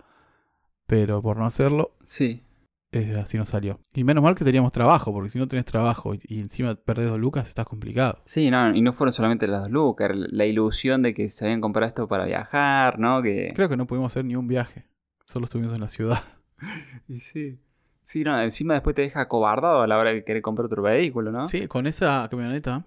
Pero 0.88 1.22
por 1.22 1.38
no 1.38 1.46
hacerlo, 1.46 1.96
sí. 2.04 2.44
Eh, 2.92 3.16
así 3.20 3.38
nos 3.38 3.50
salió. 3.50 3.80
Y 3.94 4.04
menos 4.04 4.24
mal 4.24 4.36
que 4.36 4.44
teníamos 4.44 4.72
trabajo, 4.72 5.12
porque 5.12 5.30
si 5.30 5.40
no 5.40 5.48
tenés 5.48 5.66
trabajo 5.66 6.14
y, 6.14 6.40
encima 6.40 6.76
perdés 6.76 7.08
dos 7.08 7.20
lucas, 7.20 7.48
está 7.50 7.66
complicado. 7.66 8.20
Sí, 8.26 8.52
no, 8.52 8.76
y 8.76 8.82
no 8.82 8.94
fueron 8.94 9.12
solamente 9.12 9.48
las 9.48 9.62
dos 9.62 9.72
lucas, 9.72 10.12
la 10.14 10.46
ilusión 10.46 11.02
de 11.02 11.14
que 11.14 11.30
se 11.30 11.46
habían 11.46 11.62
comprado 11.62 11.88
esto 11.88 12.08
para 12.08 12.26
viajar, 12.26 13.00
¿no? 13.00 13.24
Que... 13.24 13.52
Creo 13.56 13.70
que 13.70 13.78
no 13.78 13.88
pudimos 13.88 14.12
hacer 14.12 14.26
ni 14.26 14.36
un 14.36 14.48
viaje, 14.48 14.86
solo 15.26 15.46
estuvimos 15.46 15.74
en 15.74 15.82
la 15.82 15.90
ciudad. 15.90 16.24
y 17.08 17.20
sí. 17.20 17.60
Sí, 18.04 18.24
no, 18.24 18.40
encima 18.42 18.74
después 18.76 18.96
te 18.96 19.04
deja 19.04 19.28
cobardado 19.28 19.82
a 19.82 19.88
la 19.88 19.98
hora 19.98 20.12
de 20.12 20.24
querer 20.24 20.42
comprar 20.42 20.66
otro 20.66 20.84
vehículo, 20.84 21.32
¿no? 21.32 21.46
Sí, 21.46 21.68
con 21.68 21.88
esa 21.88 22.28
camioneta, 22.30 22.86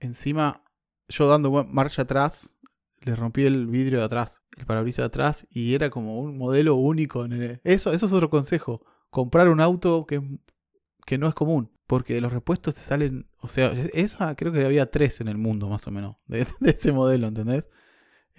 encima 0.00 0.64
yo 1.08 1.28
dando 1.28 1.50
marcha 1.64 2.02
atrás, 2.02 2.54
le 3.00 3.16
rompí 3.16 3.44
el 3.44 3.66
vidrio 3.66 3.98
de 3.98 4.04
atrás, 4.04 4.42
el 4.56 4.66
parabrisas 4.66 5.02
de 5.02 5.06
atrás, 5.06 5.46
y 5.50 5.74
era 5.74 5.90
como 5.90 6.20
un 6.20 6.36
modelo 6.38 6.74
único. 6.74 7.24
En 7.24 7.32
el... 7.32 7.60
eso, 7.64 7.92
eso 7.92 8.06
es 8.06 8.12
otro 8.12 8.30
consejo 8.30 8.84
comprar 9.10 9.48
un 9.48 9.60
auto 9.60 10.06
que, 10.06 10.22
que 11.06 11.18
no 11.18 11.28
es 11.28 11.34
común. 11.34 11.70
Porque 11.86 12.20
los 12.20 12.32
repuestos 12.32 12.74
te 12.74 12.82
salen. 12.82 13.30
O 13.40 13.48
sea, 13.48 13.72
esa 13.94 14.34
creo 14.34 14.52
que 14.52 14.64
había 14.64 14.90
tres 14.90 15.22
en 15.22 15.28
el 15.28 15.38
mundo, 15.38 15.68
más 15.68 15.86
o 15.86 15.90
menos. 15.90 16.16
De, 16.26 16.46
ese 16.66 16.92
modelo, 16.92 17.28
¿entendés? 17.28 17.64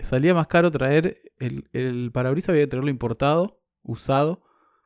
Salía 0.04 0.34
más 0.34 0.48
caro 0.48 0.70
traer. 0.70 1.22
El, 1.40 1.68
el 1.74 2.12
parabrisas 2.12 2.50
había 2.50 2.64
que 2.64 2.68
tenerlo 2.68 2.92
importado, 2.92 3.62
usado, 3.82 4.44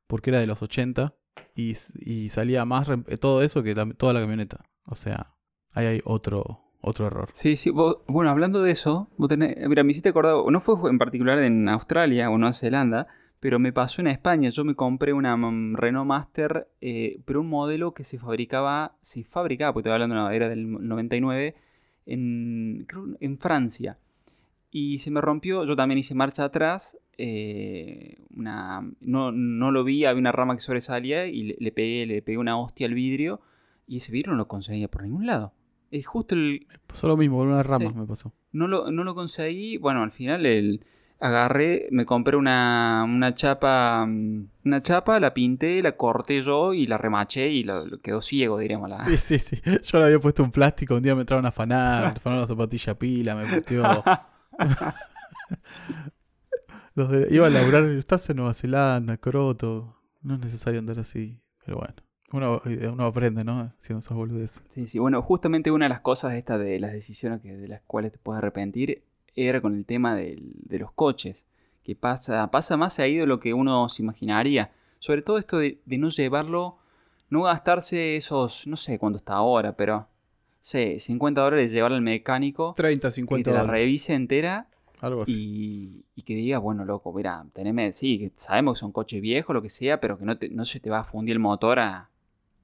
porque 0.08 0.30
era 0.30 0.40
de 0.40 0.48
los 0.48 0.62
80. 0.62 1.14
Y, 1.56 1.76
y 2.00 2.30
salía 2.30 2.64
más 2.64 2.88
todo 3.20 3.42
eso 3.42 3.64
que 3.64 3.76
toda 3.98 4.14
la 4.14 4.22
camioneta. 4.22 4.64
O 4.86 4.96
sea, 4.96 5.36
ahí 5.74 5.86
hay 5.86 6.02
otro, 6.06 6.63
otro 6.84 7.08
error. 7.08 7.30
Sí, 7.34 7.56
sí. 7.56 7.72
bueno, 7.72 8.30
hablando 8.30 8.62
de 8.62 8.72
eso, 8.72 9.08
vos 9.18 9.30
tenés, 9.30 9.56
mira, 9.68 9.84
me 9.84 9.92
hiciste 9.92 10.10
acordar, 10.10 10.36
no 10.52 10.60
fue 10.60 10.90
en 10.90 10.98
particular 10.98 11.40
en 11.40 11.70
Australia 11.70 12.30
o 12.30 12.38
Nueva 12.38 12.54
Zelanda, 12.54 13.08
pero 13.40 13.58
me 13.58 13.74
pasó 13.74 14.02
en 14.02 14.08
España. 14.08 14.50
Yo 14.50 14.66
me 14.66 14.76
compré 14.76 15.14
una 15.14 15.36
mm, 15.36 15.76
Renault 15.76 16.08
Master, 16.08 16.68
eh, 16.82 17.22
pero 17.26 17.42
un 17.42 17.50
modelo 17.50 17.94
que 17.94 18.04
se 18.04 18.20
fabricaba, 18.20 18.98
se 19.02 19.24
fabricaba, 19.24 19.74
porque 19.74 19.90
estoy 19.90 19.94
hablando 19.94 20.28
de 20.28 20.36
era 20.36 20.50
del 20.50 20.70
99, 20.70 21.56
en, 22.06 22.86
creo, 22.88 23.06
en 23.20 23.38
Francia. 23.38 23.98
Y 24.70 25.00
se 25.00 25.12
me 25.12 25.22
rompió, 25.22 25.66
yo 25.66 25.76
también 25.76 26.00
hice 26.00 26.16
marcha 26.16 26.44
atrás, 26.44 26.98
eh, 27.18 28.18
una, 28.36 28.82
no, 29.00 29.32
no, 29.32 29.72
lo 29.72 29.84
vi, 29.84 30.04
había 30.04 30.20
una 30.20 30.32
rama 30.32 30.56
que 30.56 30.62
sobresalía 30.62 31.28
y 31.28 31.56
le, 31.60 31.72
pegué, 31.72 32.06
le 32.06 32.22
pegué 32.22 32.38
una 32.38 32.58
hostia 32.58 32.88
al 32.88 32.94
vidrio 32.94 33.40
y 33.88 33.98
ese 33.98 34.12
vidrio 34.12 34.32
no 34.32 34.38
lo 34.38 34.48
conseguía 34.48 34.88
por 34.88 35.04
ningún 35.04 35.28
lado. 35.28 35.54
Es 35.94 36.08
justo 36.08 36.34
el... 36.34 36.66
Me 36.68 36.80
pasó 36.88 37.08
lo 37.08 37.16
mismo, 37.16 37.38
con 37.38 37.50
una 37.50 37.62
rama 37.62 37.92
me 37.94 38.08
pasó. 38.08 38.34
No 38.52 38.68
lo, 38.68 38.90
no 38.90 39.04
lo 39.04 39.14
conseguí, 39.14 39.78
bueno, 39.78 40.02
al 40.02 40.12
final 40.12 40.44
el 40.48 40.84
agarré, 41.20 41.88
me 41.92 42.06
compré 42.08 42.36
una, 42.36 43.06
una 43.06 43.36
chapa, 43.36 44.04
mm, 44.06 44.48
una 44.66 44.82
chapa, 44.82 45.20
la 45.20 45.36
pinté, 45.36 45.84
la 45.84 45.96
corté 45.96 46.42
yo 46.42 46.74
y 46.74 46.88
la 46.88 46.98
remaché 46.98 47.48
y 47.50 47.64
lo, 47.64 48.02
quedó 48.02 48.24
ciego, 48.24 48.58
diríamos. 48.58 48.90
La... 48.90 49.04
Sí, 49.06 49.20
sí, 49.20 49.38
sí. 49.38 49.62
Yo 49.84 50.00
le 50.00 50.06
había 50.06 50.20
puesto 50.20 50.44
un 50.44 50.52
plástico, 50.52 50.96
un 50.96 51.04
día 51.04 51.14
me 51.14 51.22
entraron 51.22 51.46
a 51.46 51.50
afanar, 51.50 52.04
me 52.04 52.10
afanaron 52.18 52.42
la 52.42 52.48
zapatilla 52.48 52.98
pila, 52.98 53.36
me 53.36 53.46
puteó. 53.46 54.04
Iba 57.30 57.48
a 57.48 57.50
laburar, 57.52 57.86
estás 57.92 58.28
en 58.32 58.38
Nueva 58.38 58.56
Zelanda, 58.56 59.18
croto. 59.18 60.02
No 60.24 60.34
es 60.34 60.40
necesario 60.40 60.80
andar 60.80 60.98
así, 60.98 61.40
pero 61.64 61.78
bueno. 61.78 61.96
Uno, 62.34 62.64
uno 62.92 63.06
aprende, 63.06 63.44
¿no? 63.44 63.72
Haciendo 63.78 64.00
esas 64.00 64.18
boludeces. 64.18 64.64
Sí, 64.68 64.88
sí. 64.88 64.98
Bueno, 64.98 65.22
justamente 65.22 65.70
una 65.70 65.86
de 65.86 65.90
las 65.90 66.02
cosas 66.02 66.34
esta 66.34 66.58
de 66.58 66.80
las 66.80 66.92
decisiones 66.92 67.42
que, 67.42 67.56
de 67.56 67.68
las 67.68 67.82
cuales 67.84 68.12
te 68.12 68.18
puedes 68.18 68.40
arrepentir 68.40 69.04
era 69.36 69.62
con 69.62 69.76
el 69.76 69.86
tema 69.86 70.16
de, 70.16 70.42
los 70.70 70.92
coches, 70.94 71.44
que 71.84 71.96
pasa, 71.96 72.50
pasa 72.50 72.76
más 72.76 72.98
ahí 72.98 73.18
de 73.18 73.28
lo 73.28 73.40
que 73.40 73.54
uno 73.54 73.88
se 73.88 74.02
imaginaría. 74.02 74.72
Sobre 74.98 75.22
todo 75.22 75.38
esto 75.38 75.60
de, 75.60 75.78
no 75.86 76.10
llevarlo, 76.10 76.80
no 77.30 77.44
gastarse 77.44 78.16
esos, 78.16 78.66
no 78.66 78.78
sé 78.78 78.98
cuánto 78.98 79.18
está 79.18 79.34
ahora, 79.34 79.78
pero, 79.78 80.08
sé, 80.64 80.98
50 80.98 81.40
dólares 81.40 81.72
llevarlo 81.72 81.98
al 81.98 82.02
mecánico. 82.02 82.74
30, 82.76 83.12
50 83.12 83.38
Que 83.38 83.52
te 83.52 83.64
la 83.64 83.72
revise 83.72 84.16
entera. 84.16 84.70
Algo 85.02 85.22
así. 85.22 86.04
Y, 86.16 86.22
que 86.24 86.34
diga, 86.34 86.58
bueno, 86.58 86.84
loco, 86.84 87.14
mira, 87.14 87.46
teneme, 87.54 87.92
sí, 87.94 88.18
que 88.18 88.32
sabemos 88.36 88.78
que 88.78 88.80
son 88.80 88.92
coches 88.92 89.22
viejos, 89.22 89.54
lo 89.54 89.62
que 89.62 89.70
sea, 89.70 90.00
pero 90.00 90.18
que 90.18 90.26
no, 90.26 90.36
no 90.50 90.66
se 90.66 90.80
te 90.80 90.90
va 90.90 91.02
a 91.02 91.04
fundir 91.04 91.34
el 91.34 91.40
motor 91.40 91.78
a, 91.78 92.10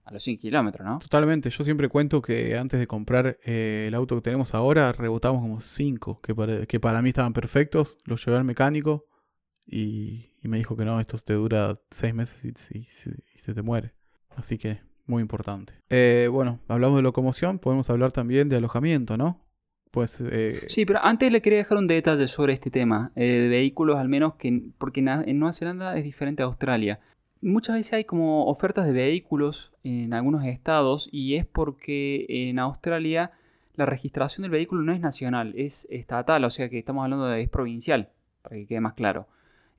a 0.10 0.14
los 0.14 0.24
100 0.24 0.38
kilómetros, 0.38 0.86
¿no? 0.86 1.00
Totalmente. 1.00 1.50
Yo 1.50 1.64
siempre 1.64 1.88
cuento 1.88 2.22
que 2.22 2.58
antes 2.58 2.80
de 2.80 2.88
comprar 2.88 3.38
eh, 3.44 3.86
el 3.88 3.94
auto 3.94 4.16
que 4.16 4.22
tenemos 4.22 4.54
ahora, 4.54 4.92
rebotamos 4.92 5.42
como 5.42 5.62
5, 5.62 6.22
que 6.22 6.34
para, 6.34 6.66
que 6.66 6.80
para 6.80 7.02
mí 7.02 7.10
estaban 7.10 7.34
perfectos. 7.34 7.98
Los 8.06 8.26
llevé 8.26 8.38
al 8.38 8.44
mecánico 8.44 9.06
y, 9.66 10.32
me 10.42 10.58
dijo 10.58 10.76
que 10.76 10.86
no, 10.86 11.00
esto 11.00 11.18
te 11.20 11.34
dura 11.34 11.80
6 11.92 12.14
meses 12.14 12.72
y, 12.74 12.84
se 12.84 13.54
te 13.54 13.62
muere. 13.62 13.94
Así 14.36 14.58
que, 14.58 14.80
muy 15.06 15.22
importante. 15.22 15.74
Eh, 15.90 16.28
bueno, 16.32 16.60
hablamos 16.68 16.98
de 16.98 17.04
locomoción, 17.04 17.60
podemos 17.60 17.90
hablar 17.90 18.12
también 18.12 18.50
de 18.50 18.58
alojamiento, 18.58 19.16
¿no? 19.18 19.40
Pues, 19.92 20.22
eh... 20.22 20.66
Sí, 20.68 20.86
pero 20.86 21.04
antes 21.04 21.32
le 21.32 21.42
quería 21.42 21.60
dejar 21.60 21.78
un 21.78 21.88
detalle 21.88 22.28
sobre 22.28 22.54
este 22.54 22.70
tema, 22.70 23.12
eh, 23.16 23.26
de 23.26 23.48
vehículos 23.48 23.98
al 23.98 24.08
menos, 24.08 24.36
que 24.36 24.72
porque 24.78 25.02
en 25.02 25.40
Nueva 25.40 25.54
Zelanda 25.54 25.98
es 25.98 26.04
diferente 26.04 26.44
a 26.44 26.46
Australia 26.46 27.00
muchas 27.42 27.76
veces 27.76 27.94
hay 27.94 28.04
como 28.04 28.46
ofertas 28.46 28.86
de 28.86 28.92
vehículos 28.92 29.72
en 29.84 30.14
algunos 30.14 30.46
estados 30.46 31.10
y 31.12 31.36
es 31.36 31.46
porque 31.46 32.26
en 32.28 32.60
Australia 32.60 33.32
la 33.76 33.86
registración 33.86 34.44
del 34.44 34.52
vehículo 34.52 34.84
no 34.84 34.92
es 34.92 35.00
nacional, 35.00 35.54
es 35.56 35.88
estatal, 35.90 36.44
o 36.44 36.50
sea 36.50 36.70
que 36.70 36.80
estamos 36.80 37.04
hablando 37.04 37.28
de 37.28 37.42
es 37.42 37.50
provincial, 37.50 38.10
para 38.42 38.58
que 38.58 38.66
quede 38.66 38.82
más 38.82 38.94
claro. 38.94 39.28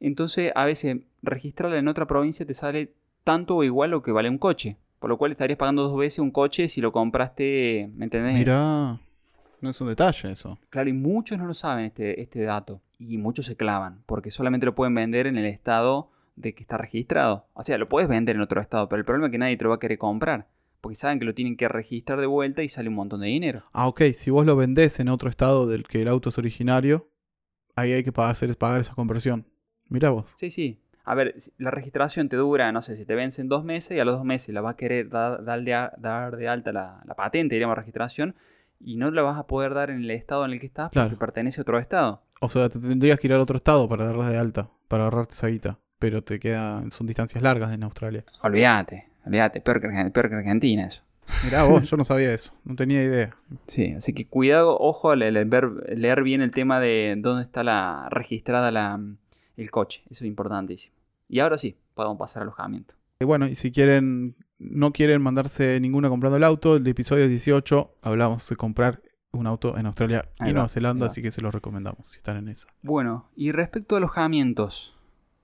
Entonces 0.01 0.53
a 0.55 0.65
veces 0.65 0.99
registrarla 1.23 1.79
en 1.79 1.89
otra 1.89 2.07
provincia 2.07 2.47
te 2.47 2.55
sale 2.55 2.93
tanto 3.25 3.57
o 3.57 3.65
igual 3.65 3.91
lo 3.91 4.03
que 4.03 4.13
vale 4.13 4.31
un 4.31 4.39
coche, 4.39 4.77
por 4.99 5.11
lo 5.11 5.19
cual 5.19 5.33
estarías 5.33 5.59
pagando 5.59 5.83
dos 5.83 5.99
veces 5.99 6.21
un 6.21 6.31
coche 6.31 6.69
si 6.69 6.81
lo 6.81 6.93
compraste, 6.93 7.91
¿me 7.95 8.05
entendés? 8.05 8.35
Mira, 8.35 8.99
no 9.61 9.71
es 9.71 9.81
un 9.83 9.89
detalle 9.89 10.33
eso. 10.33 10.59
Claro, 10.71 10.89
y 10.89 10.95
muchos 10.95 11.39
no 11.39 11.47
lo 11.47 11.55
saben 11.55 11.85
este, 11.85 12.23
este 12.23 12.43
dato 12.43 12.81
y 12.99 13.19
muchos 13.19 13.45
se 13.45 13.57
clavan, 13.57 14.03
porque 14.07 14.31
solamente 14.31 14.65
lo 14.65 14.75
pueden 14.75 14.95
vender 14.95 15.27
en 15.27 15.37
el 15.37 15.45
estado 15.45 16.11
de 16.37 16.55
que 16.55 16.63
está 16.63 16.77
registrado. 16.79 17.47
O 17.53 17.63
sea, 17.63 17.79
lo 17.79 17.89
puedes 17.89 18.09
vender 18.09 18.37
en 18.37 18.43
otro 18.43 18.61
estado, 18.61 18.89
pero 18.89 19.01
el 19.01 19.05
problema 19.05 19.27
es 19.27 19.33
que 19.33 19.39
nadie 19.39 19.57
te 19.57 19.65
lo 19.65 19.71
va 19.71 19.77
a 19.77 19.81
querer 19.81 19.99
comprar. 19.99 20.49
Porque 20.81 20.97
saben 20.97 21.19
que 21.19 21.27
lo 21.27 21.35
tienen 21.35 21.57
que 21.57 21.69
registrar 21.69 22.21
de 22.21 22.27
vuelta 22.27 22.63
y 22.63 22.69
sale 22.69 22.89
un 22.89 22.95
montón 22.95 23.21
de 23.21 23.27
dinero. 23.27 23.65
Ah, 23.73 23.87
ok. 23.87 24.03
Si 24.15 24.31
vos 24.31 24.47
lo 24.47 24.57
vendés 24.57 24.99
en 24.99 25.09
otro 25.09 25.29
estado 25.29 25.67
del 25.67 25.87
que 25.87 26.01
el 26.01 26.09
auto 26.09 26.31
es 26.31 26.39
originario, 26.39 27.11
ahí 27.77 27.93
hay 27.93 28.03
que 28.03 28.13
pagar, 28.13 28.37
pagar 28.57 28.81
esa 28.81 28.95
conversión. 28.95 29.47
Mira 29.89 30.11
vos. 30.11 30.27
Sí, 30.37 30.51
sí. 30.51 30.81
A 31.05 31.15
ver, 31.15 31.35
la 31.59 31.71
registración 31.71 32.29
te 32.29 32.37
dura, 32.37 32.71
no 32.73 32.83
sé, 32.83 32.97
si 32.97 33.05
te 33.05 33.15
vence 33.15 33.43
en 33.43 33.49
dos 33.49 33.65
meses 33.65 33.97
y 33.97 34.01
a 34.01 34.05
los 34.05 34.15
dos 34.17 34.25
meses 34.25 34.55
la 34.55 34.61
va 34.61 34.71
a 34.71 34.77
querer 34.77 35.09
dar, 35.09 35.43
de, 35.43 36.49
alta 36.49 36.73
la, 36.73 37.03
patente, 37.17 37.55
diríamos, 37.55 37.77
registración, 37.77 38.37
y 38.79 38.97
no 38.97 39.11
la 39.11 39.23
vas 39.23 39.39
a 39.39 39.47
poder 39.47 39.75
dar 39.75 39.91
en 39.91 40.03
el 40.03 40.11
estado 40.11 40.45
en 40.45 40.53
el 40.53 40.61
que 40.61 40.67
estás 40.67 40.91
porque 40.93 41.17
pertenece 41.17 41.61
a 41.61 41.63
otro 41.63 41.79
estado. 41.79 42.23
O 42.41 42.49
sea, 42.49 42.69
te 42.69 42.79
tendrías 42.79 43.19
que 43.19 43.27
ir 43.27 43.33
al 43.33 43.41
otro 43.41 43.57
estado 43.57 43.89
para 43.89 44.05
darla 44.05 44.31
de 44.31 44.39
alta, 44.39 44.71
para 44.89 45.05
ahorrarte 45.05 45.35
esa 45.35 45.49
guita 45.49 45.79
pero 46.01 46.25
te 46.25 46.41
quedan, 46.41 46.91
son 46.91 47.07
distancias 47.07 47.41
largas 47.45 47.73
en 47.73 47.85
Australia. 47.85 48.25
Olvídate, 48.43 49.07
olvídate, 49.25 49.61
peor 49.61 49.81
que, 49.81 49.87
Argentina 49.87 50.87
eso. 50.87 51.03
Mirá 51.45 51.63
vos, 51.69 51.89
yo 51.89 51.97
no 51.97 52.05
sabía 52.05 52.33
eso, 52.33 52.53
no 52.65 52.75
tenía 52.75 53.05
idea. 53.05 53.37
Sí, 53.67 53.93
así 53.93 54.15
que 54.15 54.27
cuidado, 54.27 54.77
ojo 54.81 55.11
al 55.11 55.21
leer, 55.21 56.23
bien 56.25 56.41
el 56.41 56.51
tema 56.51 56.81
de 56.81 57.15
dónde 57.19 57.45
está 57.45 57.63
la 57.63 58.09
registrada 58.11 58.73
la, 58.73 58.99
el 59.57 59.71
coche, 59.71 60.03
eso 60.11 60.25
es 60.25 60.29
importantísimo. 60.29 60.95
Y 61.29 61.41
ahora 61.41 61.59
sí, 61.59 61.77
podemos 61.95 62.19
pasar 62.19 62.43
al 62.43 62.49
alojamiento. 62.49 62.95
Y 63.21 63.27
bueno, 63.27 63.47
y 63.47 63.55
si 63.55 63.71
quieren, 63.71 64.35
no 64.59 64.93
quieren 64.93 65.21
mandarse 65.21 65.79
ninguna 65.81 66.09
comprando 66.09 66.39
el 66.39 66.45
auto, 66.45 66.77
el 66.77 66.87
episodio 66.87 67.29
18 67.29 67.99
hablamos 68.01 68.49
de 68.49 68.57
comprar 68.57 69.03
un 69.33 69.47
auto 69.47 69.77
en 69.77 69.85
Australia 69.85 70.25
y 70.41 70.53
Nueva 70.53 70.69
Zelanda, 70.69 71.07
así 71.07 71.21
que 71.21 71.31
se 71.31 71.43
lo 71.43 71.51
recomendamos 71.51 72.09
si 72.09 72.17
están 72.17 72.39
en 72.39 72.49
esa. 72.49 72.69
Bueno, 72.81 73.29
y 73.37 73.53
respecto 73.53 73.95
a 73.95 73.99
alojamientos, 73.99 74.97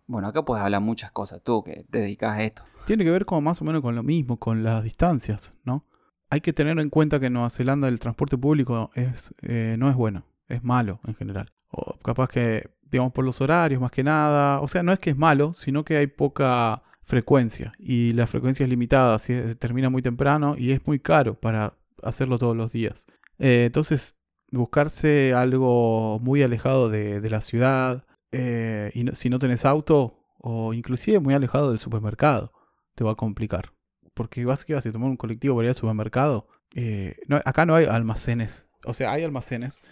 bueno, 0.06 0.28
acá 0.28 0.44
puedes 0.44 0.64
hablar 0.64 0.80
muchas 0.80 1.10
cosas, 1.12 1.42
tú 1.42 1.62
que 1.62 1.84
te 1.90 1.98
dedicas 1.98 2.36
a 2.36 2.42
esto. 2.42 2.62
Tiene 2.86 3.04
que 3.04 3.10
ver 3.10 3.24
como 3.24 3.40
más 3.40 3.60
o 3.60 3.64
menos 3.64 3.82
con 3.82 3.94
lo 3.94 4.02
mismo, 4.02 4.38
con 4.38 4.62
las 4.62 4.82
distancias, 4.82 5.52
¿no? 5.64 5.84
Hay 6.30 6.40
que 6.40 6.52
tener 6.52 6.78
en 6.78 6.90
cuenta 6.90 7.20
que 7.20 7.26
en 7.26 7.34
Nueva 7.34 7.50
Zelanda 7.50 7.88
el 7.88 8.00
transporte 8.00 8.36
público 8.36 8.90
es, 8.94 9.34
eh, 9.42 9.76
no 9.78 9.88
es 9.88 9.94
bueno, 9.94 10.24
es 10.48 10.64
malo 10.64 11.00
en 11.06 11.14
general. 11.14 11.52
O 11.70 11.98
capaz 12.02 12.28
que 12.28 12.76
digamos, 12.90 13.12
por 13.12 13.24
los 13.24 13.40
horarios 13.40 13.80
más 13.80 13.90
que 13.90 14.04
nada. 14.04 14.60
O 14.60 14.68
sea, 14.68 14.82
no 14.82 14.92
es 14.92 14.98
que 14.98 15.10
es 15.10 15.16
malo, 15.16 15.54
sino 15.54 15.84
que 15.84 15.96
hay 15.96 16.06
poca 16.06 16.82
frecuencia 17.02 17.72
y 17.78 18.12
la 18.14 18.26
frecuencia 18.26 18.64
es 18.64 18.70
limitada, 18.70 19.18
si 19.18 19.54
termina 19.56 19.90
muy 19.90 20.02
temprano 20.02 20.56
y 20.58 20.72
es 20.72 20.84
muy 20.86 20.98
caro 20.98 21.34
para 21.34 21.74
hacerlo 22.02 22.38
todos 22.38 22.56
los 22.56 22.72
días. 22.72 23.06
Eh, 23.38 23.64
entonces, 23.66 24.16
buscarse 24.50 25.32
algo 25.34 26.18
muy 26.20 26.42
alejado 26.42 26.88
de, 26.88 27.20
la 27.30 27.42
ciudad 27.42 28.05
eh, 28.32 28.90
y 28.94 29.06
si 29.14 29.30
no 29.30 29.38
tenés 29.38 29.64
auto 29.64 30.26
o 30.38 30.72
inclusive 30.74 31.18
muy 31.20 31.34
alejado 31.34 31.70
del 31.70 31.78
supermercado, 31.78 32.52
te 32.94 33.04
va 33.04 33.12
a 33.12 33.14
complicar. 33.16 33.72
Porque 34.14 34.44
vas 34.44 34.64
que 34.64 34.74
a 34.74 34.80
tomar 34.80 35.10
un 35.10 35.16
colectivo 35.16 35.56
para 35.56 35.66
ir 35.66 35.68
al 35.70 35.74
supermercado. 35.74 36.48
Eh, 36.74 37.16
acá 37.44 37.66
no 37.66 37.74
hay 37.74 37.86
almacenes. 37.86 38.66
O 38.84 38.94
sea, 38.94 39.12
hay 39.12 39.24
almacenes, 39.24 39.82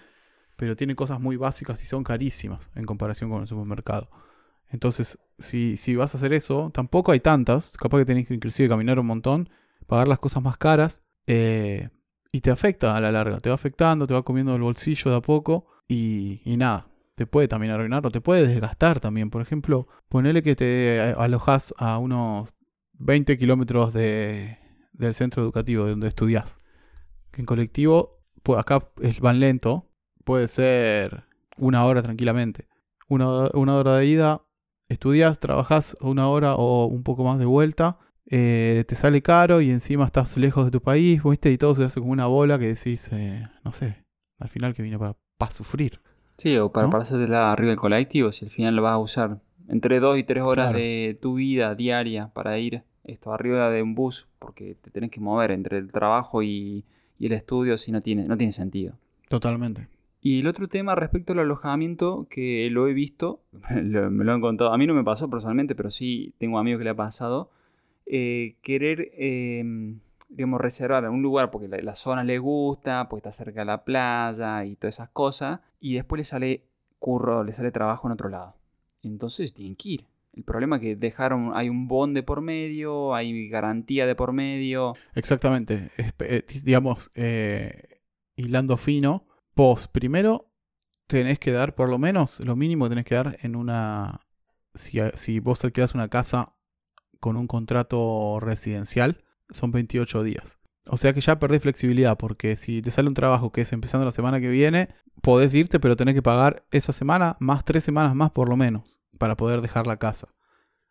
pero 0.57 0.77
tienen 0.77 0.97
cosas 0.97 1.21
muy 1.21 1.37
básicas 1.37 1.83
y 1.83 1.87
son 1.87 2.05
carísimas 2.05 2.71
en 2.75 2.85
comparación 2.85 3.31
con 3.31 3.43
el 3.43 3.49
supermercado. 3.49 4.11
Entonces, 4.71 5.19
si, 5.39 5.77
si 5.77 5.95
vas 5.95 6.15
a 6.15 6.19
hacer 6.19 6.33
eso, 6.33 6.71
tampoco 6.73 7.13
hay 7.13 7.21
tantas. 7.21 7.77
Capaz 7.77 7.99
que 7.99 8.05
tenés 8.05 8.27
que 8.27 8.35
inclusive 8.35 8.69
caminar 8.69 8.99
un 8.99 9.07
montón, 9.07 9.51
pagar 9.87 10.09
las 10.09 10.19
cosas 10.19 10.43
más 10.43 10.57
caras. 10.57 11.03
Eh, 11.27 11.91
y 12.33 12.41
te 12.41 12.51
afecta 12.51 12.97
a 12.97 13.01
la 13.01 13.13
larga. 13.13 13.39
Te 13.39 13.49
va 13.49 13.55
afectando, 13.55 14.07
te 14.07 14.15
va 14.15 14.25
comiendo 14.25 14.55
el 14.57 14.63
bolsillo 14.63 15.11
de 15.11 15.17
a 15.17 15.21
poco. 15.21 15.67
Y, 15.87 16.41
y 16.45 16.57
nada, 16.57 16.89
te 17.15 17.27
puede 17.27 17.49
también 17.49 17.73
arruinar 17.73 18.05
o 18.07 18.11
te 18.11 18.21
puede 18.21 18.47
desgastar 18.47 19.01
también. 19.01 19.31
Por 19.31 19.43
ejemplo, 19.43 19.89
ponele 20.09 20.43
que 20.43 20.57
te 20.57 21.01
alojas 21.17 21.75
a 21.79 21.99
unos 21.99 22.53
20 22.95 23.39
kilómetros 23.39 23.93
de, 23.93 24.59
del 24.93 25.15
centro 25.15 25.43
educativo 25.43 25.85
de 25.85 25.91
donde 25.91 26.09
estudias. 26.09 26.59
Que 27.31 27.43
en 27.43 27.47
colectivo, 27.47 28.23
pues 28.43 28.59
acá 28.59 28.91
van 29.21 29.41
lento, 29.41 29.91
puede 30.25 30.49
ser 30.49 31.25
una 31.57 31.85
hora 31.85 32.03
tranquilamente. 32.03 32.69
Una, 33.09 33.49
una 33.55 33.77
hora 33.77 33.97
de 33.97 34.07
ida, 34.07 34.43
estudias, 34.89 35.39
trabajas 35.39 35.97
una 36.01 36.29
hora 36.29 36.55
o 36.55 36.87
un 36.87 37.03
poco 37.03 37.25
más 37.25 37.39
de 37.39 37.45
vuelta, 37.45 37.99
eh, 38.27 38.85
te 38.89 38.95
sale 38.95 39.23
caro 39.23 39.61
y 39.61 39.71
encima 39.71 40.07
estás 40.07 40.37
lejos 40.37 40.65
de 40.65 40.71
tu 40.71 40.81
país, 40.81 41.23
¿viste? 41.23 41.53
Y 41.53 41.59
todo 41.59 41.75
se 41.75 41.85
hace 41.85 42.01
como 42.01 42.13
una 42.13 42.27
bola 42.27 42.59
que 42.59 42.69
decís, 42.69 43.11
eh, 43.13 43.47
no 43.65 43.73
sé, 43.73 44.05
al 44.39 44.49
final 44.49 44.75
que 44.75 44.83
vino 44.83 44.99
para, 44.99 45.17
para 45.37 45.53
sufrir. 45.53 46.01
Sí, 46.37 46.57
o 46.57 46.71
para 46.71 46.89
¿no? 46.89 47.27
la 47.29 47.53
arriba 47.53 47.71
del 47.71 47.79
colectivo, 47.79 48.33
si 48.33 48.45
al 48.45 48.51
final 48.51 48.77
lo 48.77 48.83
vas 48.83 48.95
a 48.95 48.99
usar 48.99 49.39
entre 49.69 50.01
dos 50.01 50.19
y 50.19 50.25
tres 50.25 50.43
horas 50.43 50.73
de 50.73 51.19
tu 51.21 51.35
vida 51.35 51.75
diaria 51.75 52.29
para 52.33 52.59
ir 52.59 52.83
esto 53.05 53.33
arriba 53.33 53.71
de 53.71 53.83
un 53.83 53.95
bus, 53.95 54.27
porque 54.39 54.77
te 54.81 54.91
tenés 54.91 55.11
que 55.11 55.21
mover 55.21 55.51
entre 55.51 55.79
el 55.79 55.93
trabajo 55.93 56.43
y, 56.43 56.85
y 57.19 57.27
el 57.27 57.33
estudio, 57.33 57.77
si 57.79 57.93
no 57.93 58.01
tiene, 58.01 58.27
no 58.27 58.37
tiene 58.37 58.53
sentido. 58.53 58.95
Totalmente. 59.29 59.89
Y 60.21 60.41
el 60.41 60.47
otro 60.47 60.69
tema 60.69 60.95
respecto 60.95 61.35
al 61.35 61.41
alojamiento, 61.41 62.27
que 62.31 62.69
lo 62.71 62.89
he 62.89 62.95
visto, 62.95 63.43
me 63.71 64.25
lo 64.25 64.33
han 64.33 64.41
contado, 64.41 64.73
a 64.73 64.79
mí 64.79 64.87
no 64.87 64.95
me 64.95 65.05
pasó 65.05 65.29
personalmente, 65.29 65.75
pero 65.75 65.91
sí 65.91 66.33
tengo 66.39 66.59
amigos 66.59 66.79
que 66.79 66.85
le 66.85 66.91
ha 66.91 66.97
pasado, 66.97 67.51
eh, 68.07 68.57
querer, 68.63 69.13
em, 69.19 70.01
digamos, 70.35 70.61
reservar 70.61 71.09
un 71.09 71.23
lugar 71.23 71.51
porque 71.51 71.69
la, 71.69 71.95
zona 71.95 72.25
le 72.25 72.39
gusta, 72.39 73.09
porque 73.09 73.29
está 73.29 73.33
cerca 73.33 73.61
de 73.61 73.67
la 73.67 73.85
playa 73.85 74.65
y 74.65 74.77
todas 74.77 74.97
esas 74.97 75.11
cosas, 75.11 75.61
y 75.81 75.95
después 75.95 76.19
le 76.19 76.25
sale 76.25 76.65
curro, 76.99 77.45
le 77.45 77.53
sale 77.53 77.71
trabajo 77.71 78.09
en 78.09 78.13
otro 78.13 78.29
lado. 78.29 78.57
Entonces 79.03 79.53
tienen 79.55 79.77
que 79.77 79.89
ir. 79.91 80.07
El 80.33 80.43
problema 80.43 80.77
es 80.77 80.83
que 80.83 80.97
dejaron, 80.97 81.53
hay 81.55 81.69
un 81.69 81.87
bond 81.87 82.15
de 82.15 82.25
por 82.25 82.41
medio, 82.41 83.15
hay 83.15 83.49
garantía 83.49 84.07
de 84.07 84.17
por 84.17 84.33
medio. 84.33 84.95
Exactamente, 85.15 85.93
eh, 85.97 86.45
digamos, 86.65 87.11
eh, 87.15 88.01
fino 88.79 89.27
Vos 89.55 89.87
primero 89.87 90.51
tenés 91.07 91.39
que 91.39 91.53
dar, 91.53 91.77
por 91.77 91.89
lo 91.89 91.99
menos, 91.99 92.41
lo 92.41 92.57
mínimo 92.57 92.89
tenés 92.89 93.05
que 93.05 93.15
dar 93.15 93.39
en 93.43 93.55
una. 93.55 94.21
Si, 94.75 94.99
si 95.15 95.39
vos 95.39 95.65
alquilás 95.65 95.95
una 95.95 96.09
casa 96.09 96.57
con 97.21 97.37
un 97.37 97.47
contrato 97.47 98.41
residencial, 98.41 99.24
son 99.51 99.71
28 99.71 100.23
días. 100.23 100.59
O 100.87 100.97
sea 100.97 101.15
que 101.15 101.21
ya 101.21 101.39
perdés 101.39 101.63
flexibilidad, 101.63 102.19
porque 102.19 102.57
si 102.57 102.83
te 102.83 102.91
sale 102.91 103.09
un 103.09 103.15
trabajo 103.15 103.53
que 103.53 103.63
es 103.63 103.73
empezando 103.73 104.05
la 104.05 104.13
semana 104.13 104.41
que 104.41 104.49
viene, 104.49 104.91
podés 105.23 105.55
irte, 105.55 105.81
pero 105.81 105.97
tenés 105.97 106.15
que 106.15 106.23
pagar 106.23 106.67
esa 106.71 106.93
semana 106.93 107.37
más 107.41 107.65
tres 107.65 107.85
semanas 107.85 108.15
más 108.15 108.31
por 108.33 108.49
lo 108.49 108.57
menos, 108.57 108.83
para 109.19 109.37
poder 109.37 109.63
dejar 109.63 109.87
la 109.87 109.97
casa. 109.97 110.29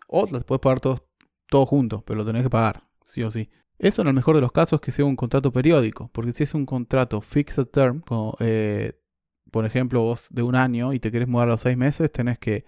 O 0.07 0.27
las 0.31 0.43
puedes 0.43 0.61
pagar 0.61 0.79
todos 0.79 1.03
todo 1.49 1.65
juntos, 1.67 2.01
pero 2.03 2.17
lo 2.17 2.25
tenés 2.25 2.41
que 2.41 2.49
pagar, 2.49 2.87
sí 3.05 3.21
o 3.21 3.29
sí. 3.29 3.49
Eso 3.77 4.01
en 4.01 4.07
el 4.07 4.13
mejor 4.15 4.35
de 4.35 4.41
los 4.41 4.51
casos 4.51 4.81
que 4.81 4.91
sea 4.91 5.05
un 5.05 5.15
contrato 5.15 5.51
periódico, 5.51 6.09
porque 6.11 6.31
si 6.31 6.43
es 6.43 6.55
un 6.55 6.65
contrato 6.65 7.21
fixed 7.21 7.65
term, 7.65 8.01
eh, 8.39 8.99
por 9.51 9.65
ejemplo 9.65 10.01
vos 10.01 10.27
de 10.31 10.41
un 10.41 10.55
año 10.55 10.93
y 10.93 10.99
te 10.99 11.11
querés 11.11 11.27
mudar 11.27 11.47
a 11.47 11.51
los 11.51 11.61
seis 11.61 11.77
meses, 11.77 12.11
tenés 12.11 12.39
que 12.39 12.65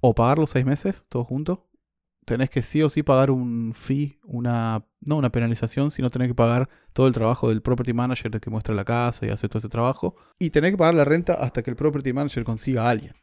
o 0.00 0.14
pagar 0.14 0.38
los 0.38 0.50
seis 0.50 0.64
meses, 0.64 1.04
todo 1.08 1.24
junto, 1.24 1.68
tenés 2.24 2.50
que 2.50 2.62
sí 2.62 2.82
o 2.82 2.88
sí 2.88 3.02
pagar 3.02 3.30
un 3.30 3.74
fee, 3.74 4.18
una, 4.24 4.84
no 5.00 5.16
una 5.16 5.30
penalización, 5.30 5.90
sino 5.90 6.10
tenés 6.10 6.28
que 6.28 6.34
pagar 6.34 6.68
todo 6.92 7.06
el 7.06 7.14
trabajo 7.14 7.48
del 7.48 7.62
property 7.62 7.92
manager 7.92 8.40
que 8.40 8.50
muestra 8.50 8.74
la 8.74 8.84
casa 8.84 9.26
y 9.26 9.30
hace 9.30 9.48
todo 9.48 9.58
ese 9.58 9.68
trabajo, 9.68 10.16
y 10.38 10.50
tenés 10.50 10.72
que 10.72 10.78
pagar 10.78 10.94
la 10.94 11.04
renta 11.04 11.34
hasta 11.34 11.62
que 11.62 11.70
el 11.70 11.76
property 11.76 12.12
manager 12.12 12.44
consiga 12.44 12.86
a 12.86 12.90
alguien. 12.90 13.14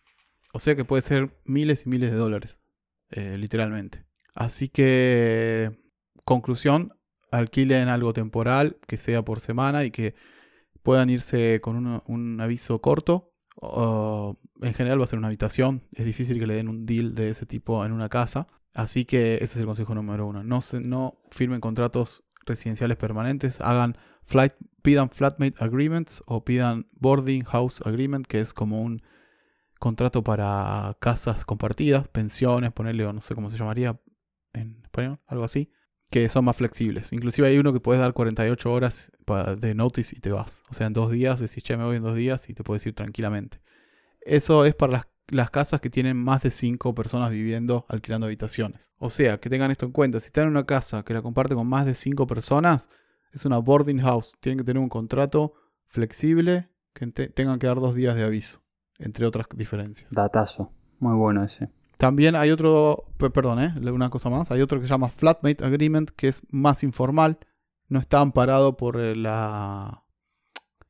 O 0.53 0.59
sea 0.59 0.75
que 0.75 0.85
puede 0.85 1.01
ser 1.01 1.31
miles 1.45 1.85
y 1.85 1.89
miles 1.89 2.11
de 2.11 2.17
dólares, 2.17 2.57
eh, 3.11 3.37
literalmente. 3.37 4.05
Así 4.33 4.69
que, 4.69 5.71
conclusión, 6.25 6.93
alquilen 7.31 7.87
algo 7.87 8.13
temporal, 8.13 8.77
que 8.87 8.97
sea 8.97 9.23
por 9.23 9.39
semana 9.39 9.83
y 9.83 9.91
que 9.91 10.15
puedan 10.81 11.09
irse 11.09 11.61
con 11.61 12.01
un 12.05 12.41
aviso 12.41 12.81
corto. 12.81 13.31
en 14.61 14.73
general 14.73 14.99
va 14.99 15.03
a 15.03 15.07
ser 15.07 15.19
una 15.19 15.27
habitación. 15.27 15.83
Es 15.93 16.05
difícil 16.05 16.39
que 16.39 16.47
le 16.47 16.55
den 16.55 16.69
un 16.69 16.85
deal 16.85 17.13
de 17.13 17.29
ese 17.29 17.45
tipo 17.45 17.85
en 17.85 17.91
una 17.91 18.09
casa. 18.09 18.47
Así 18.79 19.03
que 19.03 19.35
ese 19.35 19.43
es 19.43 19.57
el 19.57 19.65
consejo 19.65 19.93
número 19.93 20.25
uno. 20.25 20.43
No, 20.43 20.61
se, 20.61 20.79
no 20.79 21.19
firmen 21.31 21.59
contratos 21.59 22.23
residenciales 22.45 22.97
permanentes. 22.97 23.59
Hagan 23.59 23.97
flight, 24.23 24.53
pidan 24.81 25.09
flatmate 25.09 25.55
agreements 25.59 26.23
o 26.27 26.45
pidan 26.45 26.87
boarding 26.93 27.43
house 27.43 27.81
agreement, 27.85 28.25
que 28.25 28.39
es 28.39 28.53
como 28.53 28.81
un 28.81 29.01
contrato 29.79 30.23
para 30.23 30.97
casas 31.01 31.43
compartidas, 31.43 32.07
pensiones, 32.07 32.71
ponerle 32.71 33.05
o 33.05 33.11
no 33.11 33.21
sé 33.21 33.35
cómo 33.35 33.49
se 33.49 33.57
llamaría 33.57 33.99
en 34.53 34.81
español, 34.83 35.19
algo 35.27 35.43
así 35.43 35.71
que 36.09 36.27
son 36.29 36.45
más 36.45 36.55
flexibles. 36.55 37.13
Inclusive 37.13 37.47
hay 37.47 37.57
uno 37.59 37.71
que 37.71 37.79
puedes 37.79 38.01
dar 38.01 38.13
48 38.13 38.71
horas 38.71 39.11
de 39.57 39.75
notice 39.75 40.15
y 40.17 40.19
te 40.19 40.31
vas. 40.31 40.63
O 40.69 40.73
sea, 40.73 40.87
en 40.87 40.93
dos 40.93 41.11
días 41.11 41.39
decís, 41.39 41.63
che, 41.63 41.77
me 41.77 41.83
voy 41.83 41.97
en 41.97 42.03
dos 42.03 42.15
días 42.15 42.49
y 42.49 42.53
te 42.53 42.63
puedes 42.63 42.85
ir 42.87 42.95
tranquilamente. 42.95 43.61
Eso 44.21 44.65
es 44.65 44.73
para 44.73 44.91
las, 44.93 45.07
casas 45.51 45.81
que 45.81 45.89
tienen 45.89 46.17
más 46.17 46.43
de 46.43 46.51
5 46.51 46.93
personas 46.95 47.31
viviendo, 47.31 47.85
alquilando 47.89 48.25
habitaciones. 48.27 48.91
O 48.97 49.09
sea, 49.09 49.39
que 49.39 49.49
tengan 49.49 49.71
esto 49.71 49.85
en 49.85 49.91
cuenta. 49.91 50.19
Si 50.19 50.27
están 50.27 50.45
en 50.45 50.51
una 50.51 50.65
casa 50.65 51.03
que 51.03 51.13
la 51.13 51.21
comparte 51.21 51.55
con 51.55 51.67
más 51.67 51.85
de 51.85 51.95
5 51.95 52.27
personas, 52.27 52.89
es 53.31 53.45
una 53.45 53.57
boarding 53.57 54.01
house. 54.01 54.35
Tienen 54.39 54.59
que 54.59 54.63
tener 54.63 54.81
un 54.81 54.89
contrato 54.89 55.53
flexible 55.85 56.69
que 56.93 57.07
tengan 57.07 57.59
que 57.59 57.67
dar 57.67 57.79
dos 57.79 57.95
días 57.95 58.15
de 58.15 58.23
aviso, 58.23 58.61
entre 58.97 59.25
otras 59.25 59.47
diferencias. 59.55 60.09
Datazo. 60.11 60.71
Muy 60.99 61.15
bueno 61.15 61.43
ese. 61.43 61.69
También 61.97 62.35
hay 62.35 62.51
otro, 62.51 63.05
perdón, 63.17 63.59
¿eh? 63.59 63.73
una 63.91 64.09
cosa 64.09 64.29
más, 64.29 64.51
hay 64.51 64.61
otro 64.61 64.79
que 64.79 64.85
se 64.85 64.89
llama 64.89 65.09
Flatmate 65.09 65.65
Agreement, 65.65 66.09
que 66.11 66.29
es 66.29 66.41
más 66.49 66.83
informal, 66.83 67.39
no 67.89 67.99
está 67.99 68.21
amparado 68.21 68.77
por 68.77 68.99
eh, 68.99 69.15
la 69.15 70.05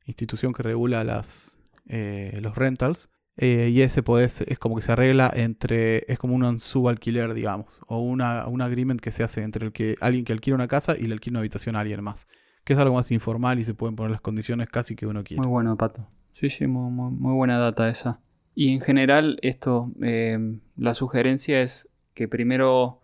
institución 0.04 0.52
que 0.52 0.62
regula 0.62 1.02
las, 1.02 1.58
eh, 1.86 2.38
los 2.40 2.54
rentals. 2.54 3.10
Y 3.46 3.80
ese 3.80 4.02
pues, 4.02 4.42
es 4.42 4.58
como 4.58 4.76
que 4.76 4.82
se 4.82 4.92
arregla 4.92 5.30
entre, 5.34 6.04
es 6.12 6.18
como 6.18 6.34
un 6.34 6.60
subalquiler, 6.60 7.32
digamos, 7.32 7.66
o 7.86 8.00
una, 8.00 8.46
un 8.46 8.60
agreement 8.60 9.00
que 9.00 9.12
se 9.12 9.22
hace 9.22 9.42
entre 9.42 9.66
el 9.66 9.72
que, 9.72 9.96
alguien 10.00 10.24
que 10.24 10.32
alquila 10.32 10.56
una 10.56 10.68
casa 10.68 10.96
y 10.98 11.06
le 11.06 11.14
alquila 11.14 11.34
una 11.34 11.40
habitación 11.40 11.76
a 11.76 11.80
alguien 11.80 12.02
más. 12.02 12.28
Que 12.64 12.74
es 12.74 12.78
algo 12.78 12.94
más 12.94 13.10
informal 13.10 13.58
y 13.58 13.64
se 13.64 13.74
pueden 13.74 13.96
poner 13.96 14.10
las 14.10 14.20
condiciones 14.20 14.68
casi 14.68 14.94
que 14.94 15.06
uno 15.06 15.24
quiere. 15.24 15.40
Muy 15.40 15.48
bueno, 15.48 15.76
Pato. 15.76 16.06
Sí, 16.34 16.50
sí, 16.50 16.66
muy 16.66 17.34
buena 17.34 17.58
data 17.58 17.88
esa. 17.88 18.20
Y 18.54 18.72
en 18.72 18.80
general, 18.80 19.38
esto, 19.42 19.90
eh, 20.02 20.38
la 20.76 20.94
sugerencia 20.94 21.62
es 21.62 21.88
que 22.14 22.28
primero 22.28 23.00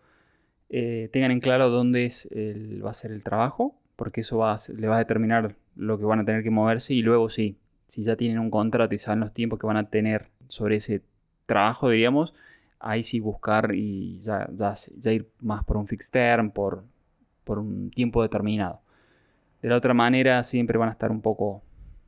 eh, 0.68 1.08
tengan 1.12 1.30
en 1.30 1.40
claro 1.40 1.70
dónde 1.70 2.06
es 2.06 2.28
va 2.84 2.90
a 2.90 2.94
ser 2.94 3.12
el 3.12 3.22
trabajo, 3.22 3.74
porque 3.96 4.20
eso 4.20 4.38
va 4.38 4.56
le 4.76 4.86
va 4.88 4.96
a 4.96 4.98
determinar 4.98 5.56
lo 5.74 5.98
que 5.98 6.04
van 6.04 6.20
a 6.20 6.24
tener 6.24 6.42
que 6.42 6.50
moverse 6.50 6.94
y 6.94 7.02
luego 7.02 7.28
sí, 7.30 7.56
si 7.86 8.02
ya 8.02 8.16
tienen 8.16 8.38
un 8.38 8.50
contrato 8.50 8.94
y 8.94 8.98
saben 8.98 9.20
los 9.20 9.32
tiempos 9.32 9.58
que 9.58 9.66
van 9.66 9.76
a 9.76 9.88
tener 9.88 10.28
sobre 10.48 10.76
ese 10.76 11.02
trabajo, 11.46 11.90
diríamos, 11.90 12.34
ahí 12.78 13.02
sí 13.02 13.20
buscar 13.20 13.74
y 13.74 14.18
ya, 14.20 14.48
ya, 14.52 15.12
ir 15.12 15.28
más 15.40 15.64
por 15.64 15.76
un 15.76 15.86
fixed 15.86 16.10
term, 16.10 16.50
por, 16.50 16.84
por 17.44 17.58
un 17.58 17.90
tiempo 17.90 18.22
determinado. 18.22 18.80
De 19.62 19.68
la 19.68 19.76
otra 19.76 19.94
manera 19.94 20.42
siempre 20.42 20.78
van 20.78 20.88
a 20.88 20.92
estar 20.92 21.10
un 21.10 21.20
poco 21.20 21.62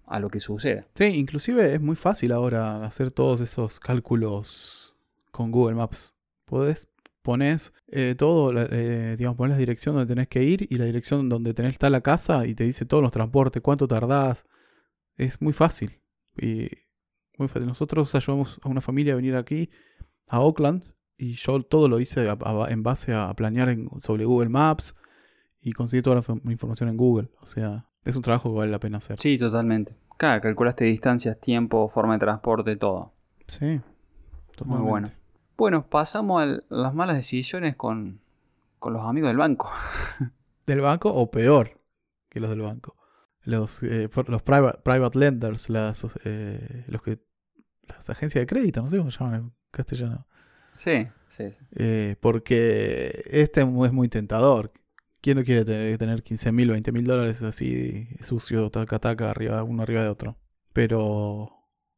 a 0.06 0.20
lo 0.20 0.28
que 0.28 0.40
suceda. 0.40 0.86
Sí, 0.94 1.04
inclusive 1.04 1.74
es 1.74 1.80
muy 1.80 1.96
fácil 1.96 2.32
ahora 2.32 2.84
hacer 2.84 3.10
todos 3.10 3.40
esos 3.40 3.78
cálculos 3.80 4.96
con 5.30 5.50
Google 5.50 5.76
Maps. 5.76 6.14
Podés, 6.44 6.88
pones 7.22 7.72
eh, 7.88 8.14
todo, 8.16 8.52
eh, 8.56 9.16
digamos, 9.16 9.36
pones 9.36 9.56
la 9.56 9.58
dirección 9.58 9.94
donde 9.94 10.12
tenés 10.12 10.28
que 10.28 10.42
ir 10.42 10.66
y 10.70 10.78
la 10.78 10.86
dirección 10.86 11.28
donde 11.28 11.52
tenés 11.52 11.72
está 11.72 11.90
la 11.90 12.00
casa 12.00 12.46
y 12.46 12.54
te 12.54 12.64
dice 12.64 12.86
todos 12.86 13.02
los 13.02 13.12
transportes, 13.12 13.62
cuánto 13.62 13.86
tardás. 13.86 14.46
Es 15.18 15.42
muy 15.42 15.52
fácil. 15.52 16.00
Y 16.36 16.70
muy 17.36 17.48
fácil. 17.48 17.66
Nosotros 17.66 18.14
ayudamos 18.14 18.58
a 18.62 18.68
una 18.68 18.80
familia 18.80 19.12
a 19.12 19.16
venir 19.16 19.36
aquí, 19.36 19.68
a 20.26 20.40
Oakland, 20.40 20.84
y 21.18 21.34
yo 21.34 21.62
todo 21.62 21.88
lo 21.88 22.00
hice 22.00 22.26
en 22.68 22.82
base 22.82 23.12
a 23.12 23.34
planear 23.34 23.76
sobre 24.00 24.24
Google 24.24 24.48
Maps 24.48 24.94
y 25.60 25.72
conseguir 25.72 26.04
toda 26.04 26.16
la 26.16 26.52
información 26.52 26.88
en 26.88 26.96
Google. 26.96 27.28
O 27.42 27.46
sea, 27.46 27.86
es 28.04 28.16
un 28.16 28.22
trabajo 28.22 28.50
que 28.50 28.58
vale 28.58 28.70
la 28.70 28.80
pena 28.80 28.98
hacer. 28.98 29.18
Sí, 29.20 29.36
totalmente. 29.36 29.96
Claro, 30.16 30.40
calculaste 30.40 30.84
distancias, 30.84 31.38
tiempo, 31.40 31.88
forma 31.88 32.14
de 32.14 32.20
transporte, 32.20 32.76
todo. 32.76 33.12
Sí, 33.48 33.80
totalmente. 34.56 34.82
Muy 34.82 34.90
bueno. 34.90 35.10
Bueno, 35.56 35.86
pasamos 35.86 36.42
a 36.42 36.60
las 36.68 36.94
malas 36.94 37.16
decisiones 37.16 37.74
con, 37.74 38.20
los 38.80 39.02
amigos 39.02 39.30
del 39.30 39.38
banco. 39.38 39.70
¿Del 40.66 40.80
banco 40.80 41.12
o 41.12 41.30
peor 41.30 41.80
que 42.28 42.38
los 42.38 42.50
del 42.50 42.60
banco? 42.60 42.94
Los, 43.48 43.82
eh, 43.82 44.10
los 44.26 44.42
private, 44.42 45.18
lenders, 45.18 45.70
las, 45.70 46.06
eh, 46.24 46.84
los 46.86 47.00
que, 47.00 47.18
las 47.88 48.10
agencias 48.10 48.42
de 48.42 48.46
crédito, 48.46 48.82
no 48.82 48.90
sé 48.90 48.98
cómo 48.98 49.10
se 49.10 49.18
llaman 49.18 49.34
en 49.40 49.52
castellano. 49.70 50.26
Sí, 50.74 51.08
sí. 51.28 51.44
Eh, 51.74 52.16
porque 52.20 53.24
este 53.30 53.62
es 53.62 53.66
muy 53.66 54.08
tentador. 54.08 54.70
¿Quién 55.22 55.38
no 55.38 55.44
quiere 55.44 55.64
tener, 55.64 55.96
tener 55.96 56.22
15 56.22 56.52
mil, 56.52 56.70
20 56.70 56.92
mil 56.92 57.04
dólares 57.04 57.42
así 57.42 58.06
sucio, 58.22 58.68
taca, 58.70 58.98
taca, 58.98 59.30
arriba, 59.30 59.62
uno 59.62 59.82
arriba 59.82 60.02
de 60.02 60.10
otro? 60.10 60.36
Pero 60.74 61.50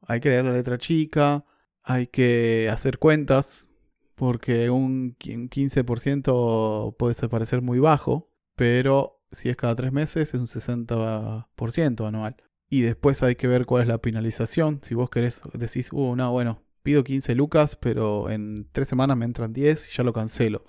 hay 0.02 0.20
que 0.20 0.28
leer 0.28 0.44
la 0.44 0.52
letra 0.52 0.78
chica, 0.78 1.44
hay 1.82 2.06
que 2.06 2.70
hacer 2.72 2.98
cuentas, 2.98 3.68
porque 4.14 4.70
un 4.70 5.16
15% 5.18 6.96
puede 6.96 7.28
parecer 7.28 7.60
muy 7.60 7.80
bajo, 7.80 8.30
pero 8.54 9.19
si 9.32 9.48
es 9.48 9.56
cada 9.56 9.74
tres 9.74 9.92
meses 9.92 10.34
es 10.34 10.40
un 10.40 10.46
60% 10.46 12.06
anual. 12.06 12.36
Y 12.68 12.82
después 12.82 13.22
hay 13.22 13.34
que 13.34 13.48
ver 13.48 13.66
cuál 13.66 13.82
es 13.82 13.88
la 13.88 13.98
penalización. 13.98 14.80
Si 14.82 14.94
vos 14.94 15.10
querés, 15.10 15.42
decís, 15.54 15.90
uh, 15.92 16.14
no, 16.14 16.30
bueno, 16.30 16.62
pido 16.82 17.02
15 17.02 17.34
lucas, 17.34 17.76
pero 17.76 18.30
en 18.30 18.68
tres 18.70 18.88
semanas 18.88 19.16
me 19.16 19.24
entran 19.24 19.52
10 19.52 19.88
y 19.88 19.96
ya 19.96 20.04
lo 20.04 20.12
cancelo 20.12 20.64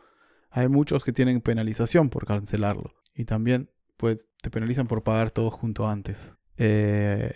hay 0.51 0.67
muchos 0.67 1.03
que 1.03 1.13
tienen 1.13 1.41
penalización 1.41 2.09
por 2.09 2.25
cancelarlo. 2.25 2.93
Y 3.15 3.25
también 3.25 3.69
pues, 3.97 4.27
te 4.41 4.49
penalizan 4.49 4.85
por 4.85 5.01
pagar 5.03 5.31
todo 5.31 5.49
junto 5.49 5.87
antes. 5.87 6.35
Eh, 6.57 7.33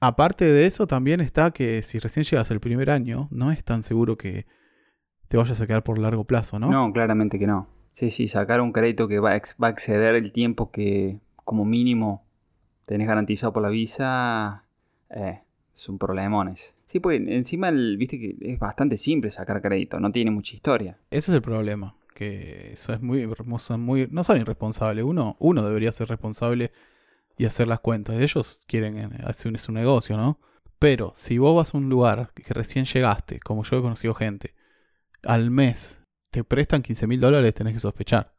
aparte 0.00 0.44
de 0.44 0.66
eso, 0.66 0.86
también 0.86 1.20
está 1.20 1.52
que 1.52 1.82
si 1.82 1.98
recién 1.98 2.24
llegas 2.24 2.50
el 2.50 2.60
primer 2.60 2.90
año, 2.90 3.28
no 3.30 3.52
es 3.52 3.64
tan 3.64 3.82
seguro 3.82 4.16
que 4.16 4.46
te 5.28 5.36
vayas 5.36 5.60
a 5.60 5.66
quedar 5.66 5.84
por 5.84 5.98
largo 5.98 6.24
plazo, 6.24 6.58
¿no? 6.58 6.70
No, 6.70 6.92
claramente 6.92 7.38
que 7.38 7.46
no. 7.46 7.68
Sí, 7.96 8.10
sí, 8.10 8.28
sacar 8.28 8.60
un 8.60 8.72
crédito 8.72 9.08
que 9.08 9.20
va 9.20 9.30
a, 9.30 9.68
exceder 9.70 10.16
el 10.16 10.30
tiempo 10.30 10.70
que 10.70 11.18
como 11.34 11.64
mínimo 11.64 12.26
tenés 12.84 13.08
garantizado 13.08 13.54
por 13.54 13.62
la 13.62 13.70
visa 13.70 14.64
eh, 15.08 15.40
es 15.74 15.88
un 15.88 15.96
problemones. 15.96 16.74
Sí, 16.84 17.00
pues 17.00 17.22
encima 17.26 17.70
viste 17.70 18.20
que 18.20 18.36
es 18.38 18.58
bastante 18.58 18.98
simple 18.98 19.30
sacar 19.30 19.62
crédito, 19.62 19.98
no 19.98 20.12
tiene 20.12 20.30
mucha 20.30 20.54
historia. 20.54 20.98
Ese 21.10 21.30
es 21.30 21.36
el 21.36 21.42
problema 21.42 21.96
que 22.14 22.72
eso 22.74 22.92
es 22.92 23.00
muy, 23.00 23.26
muy 23.78 24.08
no 24.10 24.24
son 24.24 24.40
irresponsables. 24.40 25.02
Uno, 25.02 25.36
uno 25.38 25.66
debería 25.66 25.90
ser 25.90 26.08
responsable 26.08 26.72
y 27.38 27.46
hacer 27.46 27.66
las 27.66 27.80
cuentas. 27.80 28.20
Ellos 28.20 28.60
quieren 28.66 28.98
eh, 28.98 29.08
hacer 29.24 29.58
su 29.58 29.72
negocio, 29.72 30.18
¿no? 30.18 30.38
Pero 30.78 31.14
si 31.16 31.38
vos 31.38 31.56
vas 31.56 31.74
a 31.74 31.78
un 31.78 31.88
lugar 31.88 32.30
que 32.34 32.52
recién 32.52 32.84
llegaste, 32.84 33.40
como 33.40 33.64
yo 33.64 33.78
he 33.78 33.82
conocido 33.82 34.12
gente, 34.12 34.54
al 35.22 35.50
mes 35.50 35.98
te 36.30 36.44
prestan 36.44 36.82
15 36.82 37.06
mil 37.06 37.20
dólares, 37.20 37.54
tenés 37.54 37.74
que 37.74 37.80
sospechar. 37.80 38.34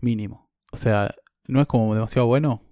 Mínimo. 0.00 0.50
O 0.72 0.76
sea, 0.76 1.14
no 1.48 1.60
es 1.60 1.66
como 1.66 1.94
demasiado 1.94 2.26
bueno. 2.26 2.62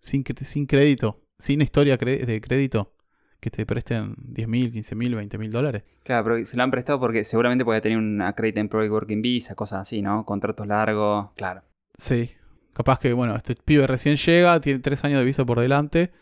Sin, 0.00 0.24
sin 0.42 0.66
crédito, 0.66 1.22
sin 1.38 1.62
historia 1.62 1.96
de 1.96 2.40
crédito, 2.40 2.94
que 3.40 3.50
te 3.50 3.64
presten 3.66 4.14
10 4.18 4.48
mil, 4.48 4.72
15 4.72 4.94
mil, 4.94 5.14
20 5.14 5.38
mil 5.38 5.50
dólares. 5.50 5.84
Claro, 6.02 6.24
pero 6.24 6.44
se 6.44 6.56
lo 6.56 6.62
han 6.62 6.70
prestado 6.70 7.00
porque 7.00 7.24
seguramente 7.24 7.64
puede 7.64 7.80
tener 7.80 7.98
una 7.98 8.34
Credit 8.34 8.58
Employee 8.58 8.90
Working 8.90 9.22
Visa, 9.22 9.54
cosas 9.54 9.80
así, 9.80 10.02
¿no? 10.02 10.24
Contratos 10.24 10.66
largos, 10.66 11.30
claro. 11.34 11.62
Sí. 11.96 12.30
Capaz 12.74 12.98
que, 12.98 13.12
bueno, 13.12 13.36
este 13.36 13.54
pibe 13.54 13.86
recién 13.86 14.16
llega, 14.16 14.60
tiene 14.60 14.80
tres 14.80 15.04
años 15.04 15.20
de 15.20 15.24
visa 15.24 15.44
por 15.44 15.60
delante, 15.60 16.12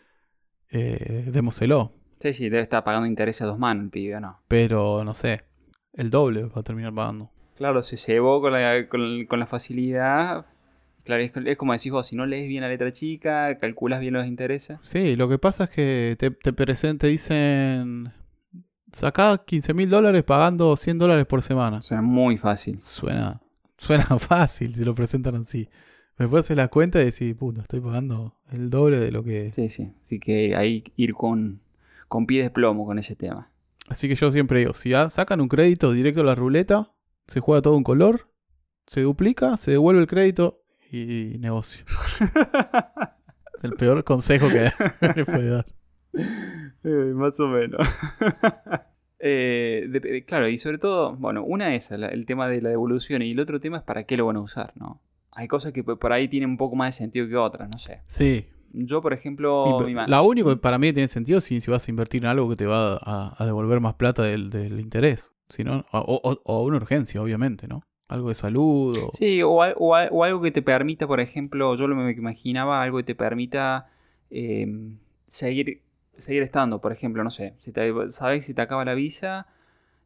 eh, 0.69 1.29
démoselo. 1.31 1.93
Sí, 2.19 2.33
sí, 2.33 2.49
debe 2.49 2.63
estar 2.63 2.83
pagando 2.83 3.07
intereses 3.07 3.41
a 3.41 3.45
dos 3.45 3.57
manos 3.57 3.85
el 3.85 3.89
pibe, 3.89 4.21
¿no? 4.21 4.39
Pero, 4.47 5.03
no 5.03 5.13
sé, 5.13 5.43
el 5.93 6.09
doble 6.09 6.43
va 6.43 6.61
a 6.61 6.63
terminar 6.63 6.93
pagando. 6.93 7.31
Claro, 7.63 7.81
se 7.81 7.95
cebó 7.95 8.41
con 8.41 8.51
la, 8.51 8.89
con 8.89 9.39
la 9.39 9.45
facilidad, 9.47 10.45
Claro, 11.05 11.23
es, 11.23 11.57
como 11.57 11.71
decís 11.71 11.93
vos, 11.93 12.07
si 12.07 12.17
no 12.17 12.25
lees 12.25 12.45
bien 12.49 12.61
la 12.61 12.67
letra 12.67 12.91
chica, 12.91 13.57
calculas 13.57 14.01
bien 14.01 14.15
los 14.15 14.27
intereses. 14.27 14.79
Sí, 14.83 15.15
lo 15.15 15.29
que 15.29 15.37
pasa 15.37 15.63
es 15.63 15.69
que 15.69 16.17
te, 16.19 16.29
te, 16.31 17.07
dicen, 17.07 18.11
sacá 18.91 19.45
15 19.45 19.73
mil 19.73 19.89
dólares 19.89 20.23
pagando 20.23 20.75
100 20.75 20.97
dólares 20.97 21.25
por 21.25 21.41
semana. 21.41 21.81
Suena 21.81 22.01
muy 22.01 22.35
fácil. 22.35 22.81
Suena, 22.83 23.41
suena 23.77 24.19
fácil 24.19 24.75
si 24.75 24.83
lo 24.83 24.93
presentan 24.93 25.35
así. 25.35 25.69
Después 26.17 26.41
haces 26.41 26.57
la 26.57 26.67
cuenta 26.67 27.01
y 27.01 27.05
decís, 27.05 27.33
puta, 27.35 27.61
estoy 27.61 27.79
pagando 27.79 28.35
el 28.51 28.69
doble 28.69 28.99
de 28.99 29.11
lo 29.11 29.23
que... 29.23 29.53
Sí, 29.53 29.69
sí. 29.69 29.93
Así 30.03 30.19
que 30.19 30.53
ahí 30.57 30.83
ir 30.97 31.13
con, 31.13 31.61
con 32.09 32.25
pie 32.25 32.43
de 32.43 32.49
plomo 32.49 32.85
con 32.85 32.99
ese 32.99 33.15
tema. 33.15 33.49
Así 33.87 34.09
que 34.09 34.15
yo 34.15 34.33
siempre 34.33 34.59
digo, 34.59 34.73
si 34.73 34.91
sacan 35.07 35.39
un 35.39 35.47
crédito 35.47 35.93
directo 35.93 36.19
a 36.19 36.25
la 36.25 36.35
ruleta, 36.35 36.91
se 37.27 37.39
juega 37.39 37.61
todo 37.61 37.75
un 37.75 37.83
color, 37.83 38.29
se 38.87 39.01
duplica, 39.01 39.57
se 39.57 39.71
devuelve 39.71 40.01
el 40.01 40.07
crédito 40.07 40.63
y 40.91 41.37
negocio. 41.39 41.85
El 43.63 43.71
peor 43.73 44.03
consejo 44.03 44.49
que 44.49 44.71
le 45.15 45.25
puede 45.25 45.49
dar. 45.49 45.65
Eh, 46.13 47.13
más 47.15 47.39
o 47.39 47.47
menos. 47.47 47.79
Eh, 49.25 50.25
claro, 50.27 50.49
y 50.49 50.57
sobre 50.57 50.79
todo, 50.79 51.15
bueno, 51.15 51.45
una 51.45 51.75
es 51.75 51.91
el, 51.91 52.25
tema 52.25 52.49
de 52.49 52.61
la 52.61 52.67
devolución 52.67 53.21
y 53.21 53.31
el 53.31 53.39
otro 53.39 53.61
tema 53.61 53.77
es 53.77 53.83
para 53.83 54.03
qué 54.03 54.17
lo 54.17 54.25
van 54.25 54.35
a 54.35 54.41
usar, 54.41 54.73
¿no? 54.75 55.01
Hay 55.31 55.47
cosas 55.47 55.71
que 55.71 55.81
por 55.81 56.11
ahí 56.11 56.27
tienen 56.27 56.49
un 56.49 56.57
poco 56.57 56.75
más 56.75 56.93
de 56.93 57.03
sentido 57.03 57.29
que 57.29 57.37
otras, 57.37 57.69
no 57.69 57.77
sé. 57.77 58.01
Sí. 58.03 58.47
Yo, 58.73 59.01
por 59.01 59.13
ejemplo... 59.13 59.79
la 60.07 60.21
único 60.21 60.49
que 60.49 60.57
para 60.57 60.77
mí 60.77 60.91
tiene 60.91 61.07
sentido 61.07 61.37
es 61.37 61.45
si, 61.45 61.61
vas 61.67 61.87
a 61.87 61.91
invertir 61.91 62.23
en 62.23 62.31
algo 62.31 62.49
que 62.49 62.57
te 62.57 62.65
va 62.65 62.99
a, 63.01 63.45
devolver 63.45 63.79
más 63.79 63.93
plata 63.93 64.23
del, 64.23 64.49
del 64.49 64.81
interés. 64.81 65.32
Si 65.49 65.63
no, 65.63 65.85
o, 65.91 66.39
o 66.43 66.63
una 66.63 66.77
urgencia, 66.77 67.21
obviamente, 67.21 67.67
¿no? 67.67 67.83
Algo 68.07 68.29
de 68.29 68.35
salud. 68.35 68.97
O... 68.97 69.11
Sí, 69.13 69.41
o, 69.41 69.53
o, 69.53 70.23
algo 70.23 70.41
que 70.41 70.51
te 70.51 70.61
permita, 70.61 71.07
por 71.07 71.19
ejemplo, 71.19 71.75
yo 71.75 71.87
lo 71.87 71.95
me 71.95 72.11
imaginaba, 72.11 72.81
algo 72.81 72.97
que 72.97 73.03
te 73.03 73.15
permita 73.15 73.89
em, 74.29 74.97
seguir, 75.27 75.81
seguir 76.15 76.43
estando. 76.43 76.79
Por 76.79 76.91
ejemplo, 76.91 77.23
no 77.23 77.31
sé, 77.31 77.55
si 77.57 77.71
te, 77.71 77.91
sabes 78.09 78.45
si 78.45 78.53
te 78.53 78.61
acaba 78.61 78.85
la 78.85 78.93
visa 78.93 79.47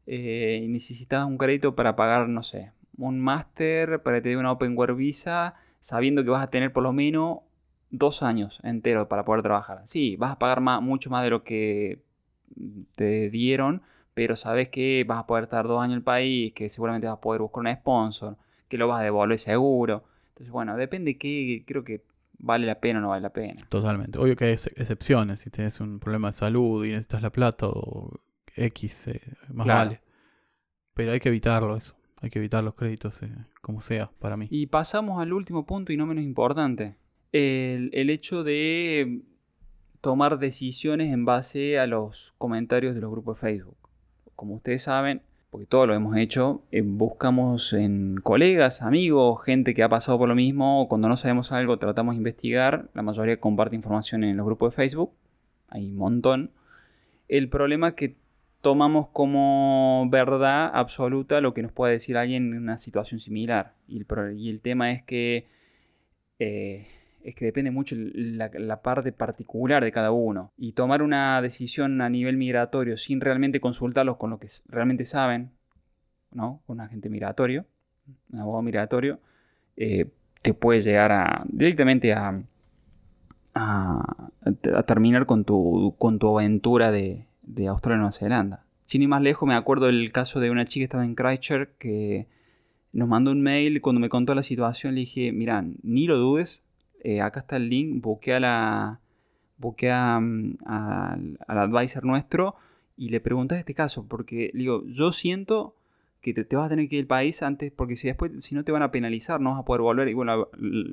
eh, 0.05 0.61
y 0.63 0.67
necesitas 0.67 1.25
un 1.25 1.37
crédito 1.37 1.75
para 1.75 1.95
pagar, 1.95 2.29
no 2.29 2.43
sé, 2.43 2.71
un 2.97 3.19
máster 3.19 4.01
para 4.03 4.17
que 4.17 4.21
te 4.21 4.29
dé 4.29 4.37
una 4.37 4.51
Openware 4.51 4.95
Visa, 4.95 5.55
sabiendo 5.79 6.23
que 6.23 6.29
vas 6.29 6.43
a 6.43 6.49
tener 6.49 6.71
por 6.71 6.83
lo 6.83 6.93
menos 6.93 7.39
dos 7.89 8.23
años 8.23 8.59
enteros 8.63 9.07
para 9.07 9.25
poder 9.25 9.43
trabajar. 9.43 9.81
Sí, 9.85 10.15
vas 10.17 10.31
a 10.31 10.39
pagar 10.39 10.61
más, 10.61 10.81
mucho 10.81 11.09
más 11.09 11.23
de 11.23 11.29
lo 11.29 11.43
que 11.43 12.01
te 12.95 13.29
dieron 13.29 13.81
pero 14.17 14.35
sabes 14.35 14.69
que 14.69 15.05
vas 15.07 15.19
a 15.19 15.27
poder 15.27 15.43
estar 15.43 15.67
dos 15.67 15.79
años 15.79 15.91
en 15.91 15.97
el 15.97 16.03
país, 16.03 16.51
que 16.53 16.69
seguramente 16.69 17.05
vas 17.05 17.17
a 17.17 17.21
poder 17.21 17.39
buscar 17.39 17.61
un 17.61 17.71
sponsor, 17.71 18.35
que 18.67 18.75
lo 18.75 18.87
vas 18.87 19.01
a 19.01 19.03
devolver 19.03 19.37
seguro. 19.37 20.05
Entonces, 20.29 20.51
bueno, 20.51 20.75
depende 20.75 21.19
que 21.19 21.63
creo 21.67 21.83
que 21.83 22.01
vale 22.39 22.65
la 22.65 22.79
pena 22.79 22.97
o 22.97 23.03
no 23.03 23.09
vale 23.09 23.21
la 23.21 23.29
pena. 23.29 23.67
Totalmente. 23.69 24.17
Obvio 24.17 24.35
que 24.35 24.45
hay 24.45 24.53
excepciones, 24.53 25.41
si 25.41 25.51
tienes 25.51 25.79
un 25.81 25.99
problema 25.99 26.29
de 26.29 26.33
salud 26.33 26.83
y 26.83 26.93
necesitas 26.93 27.21
la 27.21 27.29
plata 27.29 27.67
o 27.67 28.19
X, 28.55 29.09
eh, 29.09 29.21
más 29.53 29.67
vale. 29.67 30.01
Pero 30.95 31.11
hay 31.11 31.19
que 31.19 31.29
evitarlo 31.29 31.77
eso. 31.77 31.95
Hay 32.19 32.31
que 32.31 32.39
evitar 32.39 32.63
los 32.63 32.73
créditos, 32.73 33.21
eh, 33.21 33.29
como 33.61 33.81
sea, 33.81 34.09
para 34.17 34.35
mí. 34.35 34.47
Y 34.49 34.65
pasamos 34.65 35.21
al 35.21 35.31
último 35.31 35.67
punto 35.67 35.93
y 35.93 35.97
no 35.97 36.07
menos 36.07 36.23
importante. 36.23 36.95
El, 37.31 37.91
el 37.93 38.09
hecho 38.09 38.43
de 38.43 39.21
tomar 40.01 40.39
decisiones 40.39 41.13
en 41.13 41.23
base 41.23 41.77
a 41.77 41.85
los 41.85 42.33
comentarios 42.39 42.95
de 42.95 43.01
los 43.01 43.11
grupos 43.11 43.39
de 43.39 43.41
Facebook 43.41 43.86
como 44.37 44.55
ustedes 44.55 44.83
saben, 44.83 45.21
porque 45.49 45.65
todo 45.65 45.87
lo 45.87 45.93
hemos 45.93 46.15
hecho, 46.15 46.61
eh, 46.71 46.81
buscamos 46.81 47.73
en 47.73 48.15
colegas, 48.23 48.81
amigos, 48.81 49.43
gente 49.43 49.73
que 49.73 49.83
ha 49.83 49.89
pasado 49.89 50.17
por 50.17 50.29
lo 50.29 50.35
mismo, 50.35 50.87
cuando 50.87 51.09
no 51.09 51.17
sabemos 51.17 51.51
algo 51.51 51.77
tratamos 51.77 52.13
de 52.13 52.19
investigar, 52.19 52.87
la 52.93 53.01
mayoría 53.01 53.41
comparte 53.41 53.75
información 53.75 54.23
en 54.23 54.37
los 54.37 54.45
grupos 54.45 54.71
de 54.71 54.75
Facebook, 54.75 55.11
hay 55.67 55.87
un 55.89 55.97
montón. 55.97 56.51
El 57.27 57.49
problema 57.49 57.89
es 57.89 57.93
que 57.95 58.15
tomamos 58.61 59.07
como 59.09 60.07
verdad 60.09 60.69
absoluta 60.73 61.41
lo 61.41 61.53
que 61.53 61.63
nos 61.63 61.71
puede 61.71 61.93
decir 61.93 62.17
alguien 62.17 62.53
en 62.53 62.61
una 62.61 62.77
situación 62.77 63.19
similar. 63.19 63.73
Y 63.87 64.05
el, 64.49 64.59
tema 64.61 64.91
es 64.91 65.03
que 65.03 65.47
eh, 66.39 66.87
es 67.27 67.35
que 67.35 67.43
depende 67.43 67.71
mucho 67.71 67.93
la, 67.97 68.81
parte 68.81 69.11
particular 69.11 69.83
de 69.83 69.91
cada 69.91 70.11
uno. 70.11 70.53
Y 70.57 70.71
tomar 70.71 71.01
una 71.01 71.41
decisión 71.41 71.99
a 71.99 72.07
nivel 72.07 72.37
migratorio 72.37 72.95
sin 72.95 73.19
realmente 73.19 73.59
consultarlos 73.59 74.15
con 74.15 74.29
lo 74.29 74.39
que 74.39 74.47
realmente 74.69 75.03
saben, 75.03 75.51
¿no? 76.31 76.61
Con 76.65 76.77
un 76.77 76.85
agente 76.85 77.09
migratorio, 77.09 77.65
un 78.31 78.39
abogado 78.39 78.61
migratorio, 78.61 79.19
eh, 79.75 80.05
te 80.41 80.53
puede 80.53 80.79
llegar 80.79 81.11
a 81.11 81.43
directamente 81.49 82.13
a, 82.13 82.43
a, 83.53 84.29
terminar 84.85 85.25
con 85.25 85.43
tu, 85.43 85.95
con 85.97 86.19
tu 86.19 86.39
aventura 86.39 86.93
de, 86.93 87.25
de 87.41 87.67
Australia 87.67 87.97
y 87.97 87.99
Nueva 87.99 88.11
Zelanda. 88.13 88.63
Sin 88.85 89.01
ir 89.01 89.09
más 89.09 89.21
lejos, 89.21 89.45
me 89.45 89.55
acuerdo 89.55 89.87
del 89.87 90.13
caso 90.13 90.39
de 90.39 90.49
una 90.49 90.63
chica 90.63 90.83
que 90.83 90.85
estaba 90.85 91.03
en 91.03 91.13
Christchurch 91.13 91.71
que 91.77 92.27
nos 92.93 93.09
mandó 93.09 93.31
un 93.31 93.41
mail. 93.41 93.81
Cuando 93.81 93.99
me 93.99 94.07
contó 94.07 94.33
la 94.33 94.43
situación, 94.43 94.95
le 94.95 95.01
dije: 95.01 95.33
Mira, 95.33 95.65
ni 95.83 96.07
lo 96.07 96.17
dudes, 96.17 96.63
eh, 97.03 97.21
acá 97.21 97.41
está 97.41 97.57
el 97.57 97.69
link, 97.69 98.01
busqué 98.01 98.33
a 98.33 98.39
la. 98.39 98.99
Busqué 99.57 99.91
mm, 99.91 100.57
al 100.65 101.37
advisor 101.47 102.05
nuestro 102.05 102.55
y 102.95 103.09
le 103.09 103.19
pregunté 103.19 103.57
este 103.57 103.73
caso, 103.73 104.07
porque 104.07 104.51
digo, 104.53 104.83
yo 104.85 105.11
siento 105.11 105.75
que 106.21 106.33
te, 106.33 106.55
vas 106.55 106.65
a 106.65 106.69
tener 106.69 106.89
que 106.89 106.97
ir 106.97 107.03
al 107.03 107.07
país 107.07 107.41
antes, 107.43 107.71
porque 107.71 107.95
si 107.95 108.07
después, 108.07 108.31
si 108.43 108.55
no 108.55 108.63
te 108.63 108.71
van 108.71 108.81
a 108.81 108.91
penalizar, 108.91 109.39
no 109.39 109.51
vas 109.51 109.59
a 109.59 109.65
poder 109.65 109.81
volver. 109.81 110.07
Y 110.09 110.13
bueno, 110.13 110.49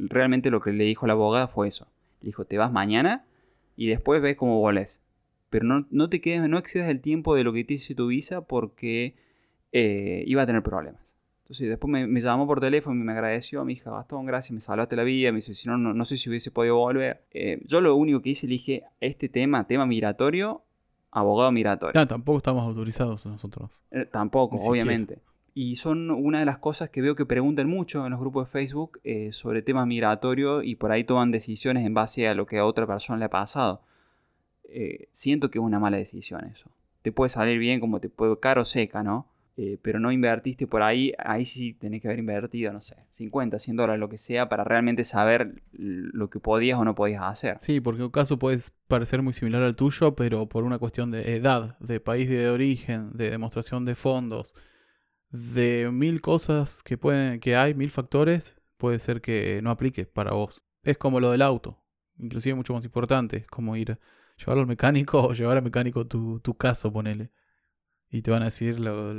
realmente 0.08 0.50
lo 0.50 0.60
que 0.60 0.72
le 0.72 0.84
dijo 0.84 1.06
la 1.06 1.14
abogada 1.14 1.48
fue 1.48 1.68
eso. 1.68 1.88
Le 2.20 2.26
dijo, 2.26 2.44
te 2.44 2.58
vas 2.58 2.70
mañana 2.70 3.24
y 3.76 3.88
después 3.88 4.22
ves 4.22 4.36
cómo 4.36 4.60
volés. 4.60 5.02
Pero 5.50 5.64
no, 5.64 5.86
no 5.90 6.08
te 6.08 6.20
quedes, 6.20 6.48
no 6.48 6.58
excedas 6.58 6.88
el 6.88 7.00
tiempo 7.00 7.34
de 7.34 7.44
lo 7.44 7.52
que 7.52 7.64
te 7.64 7.74
dice 7.74 7.94
tu 7.94 8.08
visa 8.08 8.42
porque 8.42 9.14
eh, 9.72 10.24
iba 10.26 10.42
a 10.42 10.46
tener 10.46 10.62
problemas. 10.62 11.03
Entonces 11.44 11.68
después 11.68 12.09
me, 12.09 12.20
llamó 12.22 12.46
por 12.46 12.59
teléfono 12.59 12.98
y 12.98 13.04
me 13.04 13.12
agradeció. 13.12 13.66
Mi 13.66 13.74
hija, 13.74 13.90
Gastón, 13.90 14.24
gracias, 14.24 14.52
me 14.52 14.62
salvaste 14.62 14.96
la 14.96 15.02
vida. 15.02 15.30
Me 15.30 15.37
dice, 15.37 15.54
si 15.54 15.68
no, 15.68 15.76
no, 15.76 16.04
sé 16.07 16.16
si 16.16 16.30
hubiese 16.30 16.50
podido 16.50 16.76
volver. 16.76 17.26
Eh, 17.33 17.61
yo 17.66 17.83
lo 17.83 17.94
único 17.96 18.22
que 18.22 18.30
hice, 18.30 18.46
dije, 18.46 18.85
este 19.02 19.28
tema, 19.28 19.66
tema 19.66 19.85
migratorio, 19.85 20.62
abogado 21.11 21.52
migratorio. 21.52 22.00
No, 22.00 22.09
tampoco 22.09 22.38
estamos 22.38 22.64
autorizados 22.64 23.26
nosotros. 23.26 23.83
Eh, 23.90 24.07
tampoco, 24.11 24.57
obviamente. 24.57 25.18
Y 25.52 25.76
son 25.76 26.11
una 26.11 26.38
de 26.38 26.46
las 26.46 26.57
cosas 26.57 26.88
que 26.88 27.02
veo 27.02 27.14
que 27.14 27.26
preguntan 27.26 27.68
mucho 27.68 28.07
en 28.07 28.12
los 28.12 28.20
grupos 28.20 28.46
de 28.46 28.50
Facebook 28.50 28.98
eh, 29.04 29.30
sobre 29.33 29.61
temas 29.61 29.87
migratorios 29.87 30.64
y 30.64 30.76
por 30.76 30.92
ahí 30.92 31.04
toman 31.04 31.30
decisiones 31.30 31.85
en 31.85 31.92
base 31.92 32.26
a 32.26 32.33
lo 32.33 32.46
que 32.46 32.57
a 32.57 32.64
otra 32.64 32.87
persona 32.87 33.18
le 33.18 33.26
ha 33.26 33.30
pasado. 33.30 33.83
Siento 35.12 35.50
que 35.50 35.59
es 35.59 35.64
una 35.64 35.78
mala 35.78 35.98
decisión 35.98 36.44
eso. 36.46 36.68
Te 37.02 37.12
puede 37.12 37.28
salir 37.28 37.59
bien 37.59 37.80
como 37.80 38.00
te 38.00 38.09
puede 38.09 38.40
caro 38.40 38.64
seca, 38.64 39.04
¿no? 39.04 39.26
Eh, 39.56 39.78
pero 39.80 40.00
no 40.00 40.10
invertiste 40.10 40.66
por 40.66 40.82
ahí, 40.82 41.12
ahí 41.16 41.44
sí 41.44 41.74
tenés 41.74 42.02
que 42.02 42.08
haber 42.08 42.18
invertido, 42.18 42.72
no 42.72 42.80
sé, 42.80 42.96
50, 43.12 43.60
100 43.60 43.76
dólares, 43.76 44.00
lo 44.00 44.08
que 44.08 44.18
sea, 44.18 44.48
para 44.48 44.64
realmente 44.64 45.04
saber 45.04 45.62
lo 45.70 46.28
que 46.28 46.40
podías 46.40 46.76
o 46.76 46.84
no 46.84 46.96
podías 46.96 47.22
hacer. 47.22 47.58
Sí, 47.60 47.80
porque 47.80 48.02
un 48.02 48.10
caso 48.10 48.36
puede 48.36 48.58
parecer 48.88 49.22
muy 49.22 49.32
similar 49.32 49.62
al 49.62 49.76
tuyo, 49.76 50.16
pero 50.16 50.48
por 50.48 50.64
una 50.64 50.80
cuestión 50.80 51.12
de 51.12 51.36
edad, 51.36 51.78
de 51.78 52.00
país 52.00 52.28
de 52.28 52.50
origen, 52.50 53.12
de 53.16 53.30
demostración 53.30 53.84
de 53.84 53.94
fondos, 53.94 54.56
de 55.30 55.88
mil 55.92 56.20
cosas 56.20 56.82
que, 56.82 56.98
pueden, 56.98 57.38
que 57.38 57.54
hay, 57.54 57.74
mil 57.74 57.92
factores, 57.92 58.56
puede 58.76 58.98
ser 58.98 59.20
que 59.20 59.60
no 59.62 59.70
aplique 59.70 60.04
para 60.04 60.32
vos. 60.32 60.64
Es 60.82 60.98
como 60.98 61.20
lo 61.20 61.30
del 61.30 61.42
auto, 61.42 61.80
inclusive 62.18 62.56
mucho 62.56 62.74
más 62.74 62.84
importante, 62.84 63.36
es 63.36 63.46
como 63.46 63.76
ir, 63.76 64.00
llevarlo 64.36 64.62
al 64.62 64.66
mecánico 64.66 65.22
o 65.28 65.32
llevar 65.32 65.58
al 65.58 65.62
mecánico 65.62 66.08
tu, 66.08 66.40
tu 66.40 66.56
caso, 66.56 66.92
ponele 66.92 67.30
y 68.10 68.22
te 68.22 68.30
van 68.30 68.42
a 68.42 68.46
decir 68.46 68.78
lo, 68.80 69.14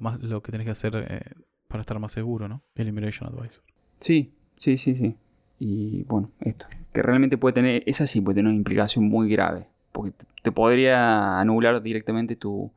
más, 0.00 0.20
lo 0.22 0.42
que 0.42 0.52
tenés 0.52 0.64
que 0.64 0.70
hacer 0.70 1.06
eh, 1.08 1.20
para 1.68 1.80
estar 1.80 1.98
más 1.98 2.12
seguro, 2.12 2.48
¿no? 2.48 2.62
El 2.74 2.88
Immigration 2.88 3.28
Advisor. 3.28 3.64
Sí, 3.98 4.32
sí, 4.56 4.76
sí, 4.76 4.94
sí. 4.94 5.16
Y 5.58 6.04
bueno, 6.04 6.30
esto, 6.40 6.66
que 6.92 7.02
realmente 7.02 7.38
puede 7.38 7.54
tener, 7.54 7.82
esa 7.86 8.06
sí 8.06 8.20
puede 8.20 8.36
tener 8.36 8.48
una 8.48 8.56
implicación 8.56 9.08
muy 9.08 9.28
grave, 9.28 9.66
porque 9.92 10.12
te 10.42 10.52
podría 10.52 11.40
anular 11.40 11.82
directamente 11.82 12.36
tu, 12.36 12.70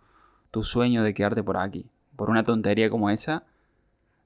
sueño 0.63 1.03
de 1.03 1.13
quedarte 1.13 1.43
por 1.43 1.57
aquí, 1.57 1.85
por 2.15 2.29
una 2.29 2.43
tontería 2.43 2.89
como 2.89 3.09
esa. 3.09 3.43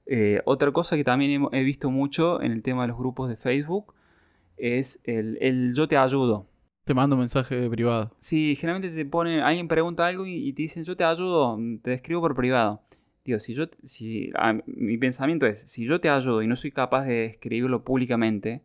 Eh, 0.06 0.40
otra 0.44 0.72
cosa 0.72 0.96
que 0.96 1.04
también 1.04 1.48
he 1.52 1.62
visto 1.62 1.90
mucho 1.90 2.42
en 2.42 2.52
el 2.52 2.62
tema 2.62 2.82
de 2.82 2.88
los 2.88 2.98
grupos 2.98 3.28
de 3.28 3.36
Facebook 3.36 3.94
es 4.56 5.00
el, 5.04 5.38
el 5.40 5.74
yo 5.74 5.88
te 5.88 5.96
ayudo. 5.96 6.46
Te 6.84 6.92
mando 6.92 7.16
un 7.16 7.20
mensaje 7.20 7.68
privado. 7.70 8.12
Sí, 8.18 8.56
generalmente 8.56 8.94
te 8.94 9.08
ponen, 9.08 9.40
alguien 9.40 9.68
pregunta 9.68 10.06
algo 10.06 10.26
y, 10.26 10.52
te 10.52 10.62
dicen, 10.62 10.84
yo 10.84 10.96
te 10.96 11.04
ayudo, 11.04 11.58
te 11.82 11.94
escribo 11.94 12.20
por 12.20 12.34
privado. 12.34 12.82
Digo, 13.24 13.38
si 13.38 13.54
yo, 13.54 13.64
si, 13.82 14.30
mi 14.66 14.98
pensamiento 14.98 15.46
es, 15.46 15.62
si 15.62 15.86
yo 15.86 15.98
te 16.00 16.10
ayudo 16.10 16.42
y 16.42 16.46
no 16.46 16.56
soy 16.56 16.72
capaz 16.72 17.04
de 17.04 17.24
escribirlo 17.24 17.82
públicamente, 17.84 18.62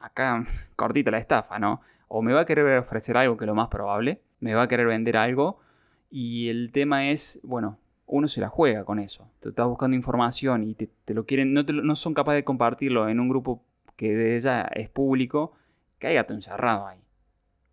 acá 0.00 0.44
cortita 0.76 1.10
la 1.10 1.18
estafa, 1.18 1.58
¿no? 1.58 1.80
O 2.08 2.20
me 2.20 2.34
va 2.34 2.42
a 2.42 2.46
querer 2.46 2.78
ofrecer 2.78 3.16
algo, 3.16 3.38
que 3.38 3.44
es 3.44 3.48
lo 3.48 3.54
más 3.54 3.68
probable, 3.68 4.20
me 4.40 4.54
va 4.54 4.62
a 4.62 4.68
querer 4.68 4.86
vender 4.86 5.16
algo, 5.16 5.58
y 6.10 6.48
el 6.48 6.70
tema 6.70 7.08
es, 7.10 7.40
bueno, 7.42 7.78
uno 8.06 8.28
se 8.28 8.42
la 8.42 8.50
juega 8.50 8.84
con 8.84 8.98
eso. 8.98 9.26
Te 9.40 9.48
estás 9.48 9.66
buscando 9.66 9.96
información 9.96 10.64
y 10.64 10.74
te, 10.74 10.90
lo 11.14 11.24
quieren, 11.24 11.54
no, 11.54 11.62
no 11.62 11.96
son 11.96 12.12
capaces 12.12 12.40
de 12.40 12.44
compartirlo 12.44 13.08
en 13.08 13.20
un 13.20 13.30
grupo 13.30 13.62
que 13.96 14.14
de 14.14 14.36
ella 14.36 14.64
es 14.74 14.90
público, 14.90 15.52
gato 16.10 16.34
encerrado 16.34 16.86
ahí. 16.86 17.01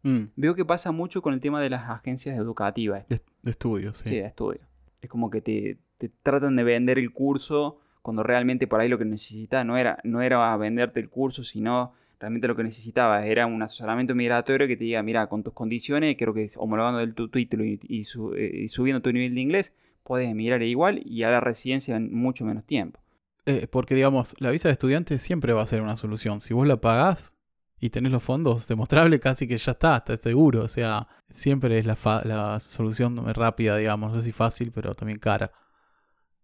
Mm. 0.04 0.24
Veo 0.36 0.56
que 0.56 0.66
pasa 0.66 0.92
mucho 0.92 1.22
con 1.22 1.34
el 1.34 1.40
tema 1.40 1.62
de 1.62 1.70
las 1.70 1.90
agencias 1.90 2.38
educativas. 2.38 3.08
De, 3.10 3.22
estudios, 3.44 4.00
sí. 4.00 4.10
Sí, 4.10 4.16
de 4.16 4.26
estudios. 4.26 4.66
Es 5.02 5.10
como 5.10 5.30
que 5.30 5.42
te, 5.42 5.78
tratan 6.24 6.56
de 6.56 6.64
vender 6.64 7.00
el 7.00 7.12
curso 7.12 7.80
cuando 8.02 8.24
realmente 8.24 8.68
por 8.68 8.80
ahí 8.80 8.90
lo 8.90 8.98
que 8.98 9.06
necesitas 9.06 9.66
no 9.66 9.78
era, 9.78 10.00
no 10.04 10.22
era 10.22 10.56
venderte 10.58 11.00
el 11.00 11.10
curso, 11.10 11.44
sino 11.44 11.94
realmente 12.20 12.48
lo 12.48 12.56
que 12.56 12.64
necesitabas 12.64 13.26
era 13.26 13.46
un 13.46 13.62
asesoramiento 13.62 14.16
migratorio 14.16 14.68
que 14.68 14.78
te 14.78 14.84
diga, 14.84 15.04
mira, 15.04 15.28
con 15.28 15.44
tus 15.44 15.54
condiciones, 15.54 16.16
creo 16.18 16.34
que 16.34 16.48
homologando 16.58 17.00
el, 17.00 17.14
tu 17.14 17.30
título 17.30 17.64
y, 17.64 17.80
eh, 17.84 18.52
y, 18.54 18.68
subiendo 18.68 19.02
tu 19.02 19.12
nivel 19.12 19.36
de 19.36 19.42
inglés, 19.42 19.74
puedes 20.04 20.30
emigrar 20.30 20.62
igual 20.64 21.02
y 21.06 21.24
a 21.24 21.30
la 21.30 21.40
residencia 21.40 21.96
en 21.96 22.14
mucho 22.14 22.46
menos 22.46 22.66
tiempo. 22.66 23.00
Eh, 23.46 23.68
porque, 23.70 23.96
digamos, 23.96 24.36
la 24.40 24.52
visa 24.52 24.70
de 24.70 24.74
estudiante 24.74 25.18
siempre 25.20 25.54
va 25.54 25.64
a 25.64 25.68
ser 25.68 25.82
una 25.82 25.98
solución. 25.98 26.42
Si 26.42 26.54
vos 26.54 26.68
la 26.68 26.78
pagás, 26.78 27.34
y 27.80 27.90
tenés 27.90 28.12
los 28.12 28.24
fondos 28.24 28.68
demostrable, 28.68 29.20
casi 29.20 29.48
que 29.48 29.58
ya 29.58 29.72
está, 29.72 29.98
está 29.98 30.18
seguro. 30.18 30.64
O 30.64 30.68
sea, 30.68 31.08
siempre 31.30 31.80
es 31.80 31.86
la, 31.86 31.98
la 32.26 32.60
solución 32.60 33.18
rápida, 33.34 33.78
digamos. 33.78 34.12
No 34.12 34.18
sé 34.20 34.26
si 34.26 34.32
fácil, 34.32 34.72
pero 34.72 34.96
también 34.96 35.20
cara. 35.20 35.52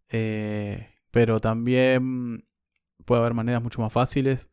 Eh, 0.10 0.90
pero 1.12 1.40
también 1.42 2.46
puede 3.06 3.22
haber 3.22 3.34
maneras 3.34 3.62
mucho 3.62 3.82
más 3.82 3.92
fáciles 3.92 4.50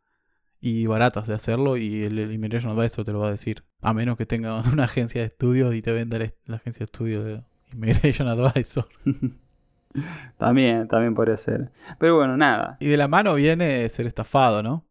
y 0.61 0.87
baratas 0.87 1.27
de 1.27 1.35
hacerlo 1.35 1.77
y 1.77 2.05
el, 2.05 2.19
el 2.19 2.33
Immigration 2.33 2.73
Advisor 2.73 3.05
te 3.05 3.13
lo 3.13 3.21
va 3.21 3.29
a 3.29 3.33
decir. 3.33 3.65
A 3.81 3.95
menos 3.95 4.17
que 4.17 4.27
tenga 4.27 4.61
una 4.73 4.85
agencia 4.85 5.21
de 5.21 5.29
estudios 5.29 5.75
y 5.75 5.83
te 5.83 5.93
venda 5.93 6.19
la, 6.19 6.57
agencia 6.57 6.81
de 6.81 6.85
estudios 6.85 7.25
de 7.25 7.43
Immigration 7.73 8.29
Advisor. 8.29 8.89
también, 10.39 10.89
también 10.89 11.15
podría 11.15 11.37
ser. 11.37 11.71
Pero 11.99 12.17
bueno, 12.17 12.37
nada. 12.37 12.77
Y 12.81 12.87
de 12.87 12.97
la 12.97 13.09
mano 13.09 13.35
viene 13.35 13.89
ser 13.89 14.07
estafado, 14.07 14.63
¿no? 14.63 14.87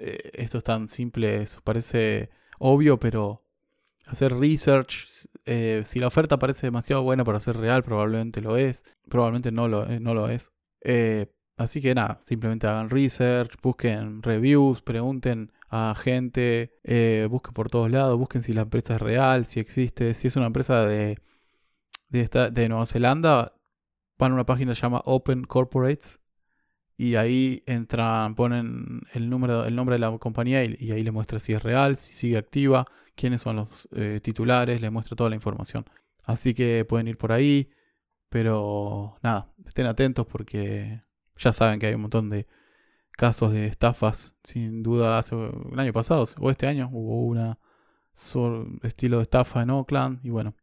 Eh, 0.00 0.30
esto 0.34 0.58
es 0.58 0.64
tan 0.64 0.88
simple, 0.88 1.42
eso 1.42 1.60
parece 1.62 2.30
obvio, 2.58 2.98
pero 2.98 3.44
hacer 4.06 4.34
research, 4.34 5.28
eh, 5.44 5.82
si 5.86 6.00
la 6.00 6.06
oferta 6.08 6.38
parece 6.38 6.66
demasiado 6.68 7.02
buena 7.02 7.22
para 7.24 7.38
ser 7.38 7.58
real, 7.58 7.84
probablemente 7.84 8.40
lo 8.40 8.56
es, 8.56 8.84
probablemente 9.08 9.52
no 9.52 9.68
lo, 9.68 9.88
eh, 9.88 10.00
no 10.00 10.14
lo 10.14 10.28
es. 10.30 10.52
así 11.58 11.82
que 11.82 11.94
nada, 11.94 12.20
simplemente 12.24 12.66
hagan 12.66 12.88
research, 12.88 13.52
busquen 13.62 14.22
reviews, 14.22 14.80
pregunten 14.80 15.52
a 15.68 15.94
gente, 15.94 16.72
busquen 17.30 17.54
por 17.54 17.68
todos 17.70 17.90
lados, 17.90 18.18
busquen 18.18 18.42
si 18.42 18.52
la 18.54 18.62
empresa 18.62 18.94
es 18.94 19.02
real, 19.02 19.44
si 19.46 19.60
existe, 19.60 20.14
si 20.14 20.28
es 20.28 20.36
una 20.36 20.46
empresa 20.46 20.86
de, 20.86 21.18
de, 22.08 22.28
de 22.52 22.68
Nueva 22.68 22.86
Zelanda, 22.86 23.54
van 24.18 24.32
a 24.32 24.34
una 24.36 24.46
página 24.46 24.72
que 24.72 24.76
se 24.76 24.82
llama 24.82 25.02
Open 25.04 25.44
Corporates 25.44 26.19
y 27.00 27.16
ahí 27.16 27.62
entran, 27.64 28.34
ponen 28.34 29.00
el 29.14 29.30
número, 29.30 29.64
el 29.64 29.74
nombre 29.74 29.94
de 29.94 30.00
la 30.00 30.18
compañía 30.18 30.62
y, 30.64 30.92
ahí 30.92 31.02
le 31.02 31.10
muestra 31.10 31.40
si 31.40 31.54
es 31.54 31.62
real, 31.62 31.96
si 31.96 32.12
sigue 32.12 32.36
activa, 32.36 32.86
quiénes 33.14 33.40
son 33.40 33.56
los 33.56 33.88
eh, 33.92 34.20
titulares, 34.22 34.82
le 34.82 34.90
muestra 34.90 35.16
toda 35.16 35.30
la 35.30 35.36
información. 35.36 35.86
Así 36.24 36.52
que 36.52 36.84
pueden 36.84 37.08
ir 37.08 37.16
por 37.16 37.32
ahí, 37.32 37.70
pero 38.28 39.16
nada, 39.22 39.50
estén 39.64 39.86
atentos 39.86 40.26
porque 40.26 41.02
ya 41.38 41.54
saben 41.54 41.80
que 41.80 41.86
hay 41.86 41.94
un 41.94 42.02
montón 42.02 42.28
de 42.28 42.46
casos 43.12 43.50
de 43.50 43.66
estafas. 43.68 44.34
Sin 44.44 44.82
duda, 44.82 45.18
hace 45.18 45.36
el 45.36 45.78
año 45.80 45.94
pasado 45.94 46.26
o 46.38 46.50
este 46.50 46.66
año 46.66 46.90
hubo 46.92 47.24
una 47.24 47.58
estilo 48.82 49.16
de 49.16 49.22
estafa 49.22 49.62
en 49.62 49.70
Oakland 49.70 50.20
y 50.22 50.28
bueno, 50.28 50.54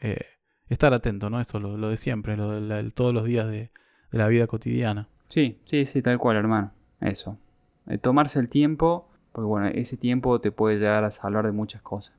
eh, 0.00 0.26
estar 0.68 0.92
atento, 0.92 1.30
¿no? 1.30 1.40
Eso 1.40 1.58
lo, 1.58 1.78
lo 1.78 1.88
de 1.88 1.96
siempre, 1.96 2.36
lo 2.36 2.60
de 2.60 2.90
todos 2.90 3.14
los 3.14 3.24
días 3.24 3.46
de 3.46 3.72
la 4.10 4.28
vida 4.28 4.46
cotidiana. 4.46 5.08
Sí, 5.32 5.56
sí, 5.64 5.86
sí, 5.86 6.02
tal 6.02 6.18
cual, 6.18 6.36
hermano. 6.36 6.72
Eso. 7.00 7.38
Eh, 7.86 7.96
tomarse 7.96 8.38
el 8.38 8.50
tiempo, 8.50 9.08
porque 9.32 9.46
bueno, 9.46 9.68
ese 9.68 9.96
tiempo 9.96 10.38
te 10.42 10.52
puede 10.52 10.76
llegar 10.76 11.04
a 11.04 11.10
salvar 11.10 11.46
de 11.46 11.52
muchas 11.52 11.80
cosas. 11.80 12.14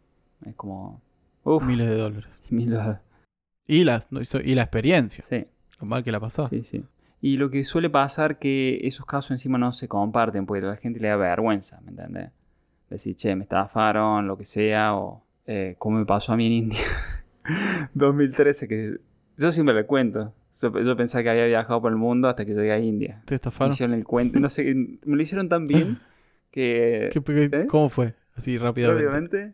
Es 0.48 0.56
como... 0.56 1.00
Uf, 1.44 1.64
miles 1.64 1.88
de 1.90 1.96
dólares. 1.96 2.32
Miles 2.50 2.84
de... 2.84 2.98
Y 3.68 3.84
la, 3.84 4.04
y 4.44 4.56
la 4.56 4.64
experiencia. 4.64 5.24
Sí. 5.30 5.46
Lo 5.80 5.86
mal 5.86 6.04
que 6.04 6.12
la 6.12 6.20
pasó. 6.20 6.48
Sí, 6.48 6.64
sí. 6.64 6.84
Y 7.22 7.38
lo 7.38 7.52
que 7.52 7.64
suele 7.64 7.88
pasar 7.88 8.40
que 8.40 8.80
esos 8.82 9.06
casos 9.06 9.30
encima 9.30 9.60
no 9.60 9.74
se 9.74 9.88
comparten, 9.88 10.48
porque 10.48 10.66
a 10.66 10.70
la 10.70 10.78
gente 10.78 11.00
le 11.00 11.10
da 11.10 11.16
vergüenza, 11.16 11.82
¿me 11.82 11.92
entiendes? 11.92 12.32
Decir, 12.90 13.16
che, 13.16 13.36
me 13.36 13.44
estafaron, 13.44 14.26
lo 14.26 14.40
que 14.40 14.46
sea, 14.46 14.96
o 14.96 15.24
eh, 15.46 15.76
como 15.78 16.00
me 16.00 16.06
pasó 16.06 16.34
a 16.34 16.36
mí 16.36 16.48
en 16.48 16.54
India. 16.54 16.80
2013, 17.94 18.68
que 18.68 18.98
yo 19.38 19.52
siempre 19.52 19.76
le 19.76 19.86
cuento. 19.86 20.34
Yo, 20.72 20.96
pensaba 20.96 21.24
que 21.24 21.30
había 21.30 21.46
viajado 21.46 21.82
por 21.82 21.92
el 21.92 21.98
mundo 21.98 22.28
hasta 22.28 22.46
que 22.46 22.54
llegué 22.54 22.72
a 22.72 22.80
India. 22.80 23.22
¿Te 23.26 23.36
estafaron? 23.36 23.70
Me 23.70 23.74
hicieron 23.74 23.96
el 23.96 24.06
cuento. 24.06 24.40
No 24.40 24.50
sé, 24.50 24.64
me 25.06 25.16
lo 25.16 25.22
hicieron 25.22 25.50
tan 25.50 25.68
bien 25.68 26.00
que... 26.52 27.10
¿Qué, 27.12 27.50
¿Eh? 27.52 27.68
¿Cómo 27.68 27.90
fue? 27.90 28.16
Así 28.36 28.58
rápidamente. 28.58 29.04
Rápidamente. 29.04 29.54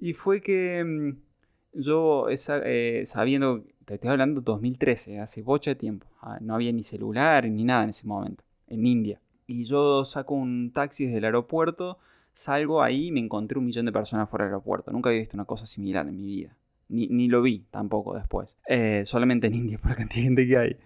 Y 0.00 0.12
fue 0.12 0.40
que 0.40 0.84
mm, 0.84 1.80
yo 1.80 2.28
eh, 2.28 3.02
sabiendo, 3.04 3.64
te 3.84 3.94
estoy 3.94 4.10
hablando 4.10 4.40
2013, 4.40 5.20
hace 5.20 5.42
bocha 5.42 5.72
de 5.72 5.76
tiempo, 5.76 6.06
ah, 6.20 6.38
no 6.40 6.54
había 6.54 6.72
ni 6.72 6.84
celular 6.84 7.48
ni 7.48 7.64
nada 7.64 7.84
en 7.84 7.90
ese 7.90 8.06
momento, 8.06 8.44
en 8.68 8.86
India. 8.86 9.20
Y 9.46 9.64
yo 9.64 10.04
saco 10.04 10.34
un 10.34 10.72
taxi 10.72 11.06
desde 11.06 11.18
el 11.18 11.24
aeropuerto, 11.26 11.98
salgo 12.32 12.82
ahí 12.82 13.08
y 13.08 13.12
me 13.12 13.20
encontré 13.20 13.58
un 13.58 13.66
millón 13.66 13.86
de 13.86 13.92
personas 13.92 14.28
fuera 14.28 14.46
del 14.46 14.54
aeropuerto. 14.54 14.90
Nunca 14.90 15.10
había 15.10 15.20
visto 15.20 15.36
una 15.36 15.44
cosa 15.44 15.66
similar 15.66 16.06
en 16.08 16.16
mi 16.16 16.26
vida. 16.26 16.56
Ni, 16.88 17.08
ni 17.08 17.28
lo 17.28 17.42
vi 17.42 17.64
tampoco 17.70 18.14
después. 18.14 18.56
Eh, 18.68 19.02
solamente 19.04 19.46
en 19.46 19.54
India 19.54 19.78
por 19.82 19.90
la 19.90 19.96
cantidad 19.96 20.20
de 20.20 20.24
gente 20.24 20.46
que 20.46 20.56
hay. 20.56 20.76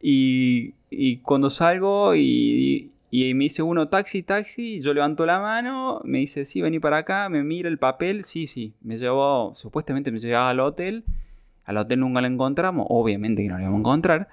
Y, 0.00 0.74
y 0.90 1.18
cuando 1.18 1.48
salgo 1.50 2.14
y, 2.16 2.92
y 3.14 3.34
me 3.34 3.44
dice 3.44 3.62
uno, 3.62 3.88
taxi, 3.88 4.22
taxi, 4.22 4.80
yo 4.80 4.94
levanto 4.94 5.26
la 5.26 5.38
mano, 5.38 6.00
me 6.02 6.16
dice, 6.16 6.46
sí, 6.46 6.62
vení 6.62 6.80
para 6.80 6.96
acá, 6.96 7.28
me 7.28 7.44
mira 7.44 7.68
el 7.68 7.76
papel, 7.76 8.24
sí, 8.24 8.46
sí, 8.46 8.72
me 8.80 8.96
llevó, 8.96 9.54
supuestamente 9.54 10.10
me 10.10 10.18
llevaba 10.18 10.48
al 10.48 10.60
hotel, 10.60 11.04
al 11.66 11.76
hotel 11.76 12.00
nunca 12.00 12.22
lo 12.22 12.26
encontramos, 12.26 12.86
obviamente 12.88 13.42
que 13.42 13.48
no 13.50 13.56
lo 13.56 13.60
íbamos 13.64 13.76
a 13.76 13.80
encontrar, 13.80 14.28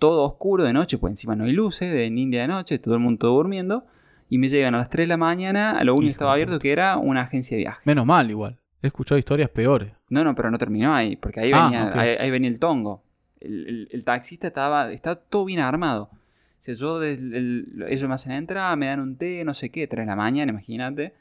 todo 0.00 0.24
oscuro 0.24 0.64
de 0.64 0.72
noche, 0.72 0.98
pues 0.98 1.12
encima 1.12 1.36
no 1.36 1.44
hay 1.44 1.52
luces, 1.52 1.92
de 1.92 2.06
en 2.06 2.18
India 2.18 2.42
de 2.42 2.48
noche, 2.48 2.80
todo 2.80 2.94
el 2.94 3.00
mundo 3.00 3.28
durmiendo, 3.28 3.86
y 4.28 4.38
me 4.38 4.48
llegan 4.48 4.74
a 4.74 4.78
las 4.78 4.90
3 4.90 5.04
de 5.04 5.08
la 5.08 5.16
mañana, 5.16 5.78
a 5.78 5.84
lo 5.84 5.94
único 5.94 6.08
que 6.08 6.10
estaba 6.10 6.32
abierto 6.32 6.58
que 6.58 6.72
era 6.72 6.96
una 6.96 7.20
agencia 7.22 7.56
de 7.56 7.62
viaje. 7.62 7.80
Menos 7.84 8.04
mal 8.04 8.28
igual, 8.28 8.56
he 8.82 8.86
escuchado 8.86 9.18
historias 9.18 9.50
peores. 9.50 9.92
No, 10.08 10.24
no, 10.24 10.34
pero 10.34 10.50
no 10.50 10.58
terminó 10.58 10.94
ahí, 10.94 11.16
porque 11.16 11.40
ahí, 11.40 11.50
ah, 11.54 11.64
venía, 11.64 12.20
ahí, 12.20 12.30
venía 12.30 12.50
el 12.50 12.58
tongo. 12.58 13.02
El, 13.40 13.88
el, 13.92 14.04
taxista 14.04 14.48
estaba, 14.48 14.92
estaba 14.92 15.16
todo 15.16 15.44
bien 15.44 15.60
armado 15.60 16.10
yo 16.74 17.02
ellos 17.02 18.08
me 18.08 18.14
hacen 18.14 18.32
entrar, 18.32 18.76
me 18.76 18.86
dan 18.86 19.00
un 19.00 19.16
té, 19.16 19.44
no 19.44 19.54
sé 19.54 19.70
qué, 19.70 19.86
3 19.86 20.04
de 20.04 20.06
la 20.06 20.16
mañana, 20.16 20.50
imagínate. 20.50 21.14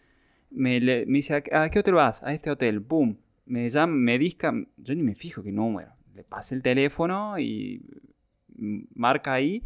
Me, 0.50 0.80
me 0.80 1.06
dice, 1.06 1.44
¿a 1.52 1.70
qué 1.70 1.80
hotel 1.80 1.96
vas? 1.96 2.24
A 2.24 2.34
este 2.34 2.50
hotel, 2.50 2.80
boom. 2.80 3.18
Me 3.46 3.70
llama, 3.70 3.94
me 3.94 4.18
disca, 4.18 4.54
yo 4.78 4.96
ni 4.96 5.04
me 5.04 5.16
fijo 5.16 5.44
qué 5.44 5.52
número. 5.52 5.92
Le 6.16 6.24
pasé 6.24 6.56
el 6.56 6.62
teléfono 6.62 7.40
y 7.40 7.82
marca 8.96 9.34
ahí 9.34 9.64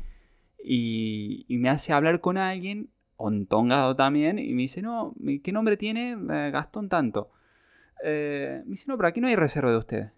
y, 0.63 1.45
me 1.49 1.69
hace 1.69 1.93
hablar 1.93 2.21
con 2.21 2.37
alguien, 2.37 2.89
ontongado 3.17 3.95
también, 3.95 4.39
y 4.39 4.53
me 4.53 4.63
dice, 4.63 4.81
no, 4.81 5.13
¿qué 5.43 5.51
nombre 5.51 5.77
tiene? 5.77 6.11
Eh, 6.11 6.51
Gastón 6.51 6.89
tanto. 6.89 7.31
Eh, 8.03 8.61
me 8.65 8.71
dice, 8.71 8.85
no, 8.87 8.97
pero 8.97 9.07
aquí 9.07 9.21
no 9.21 9.27
hay 9.27 9.35
reserva 9.35 9.71
de 9.71 9.77
ustedes. 9.77 10.11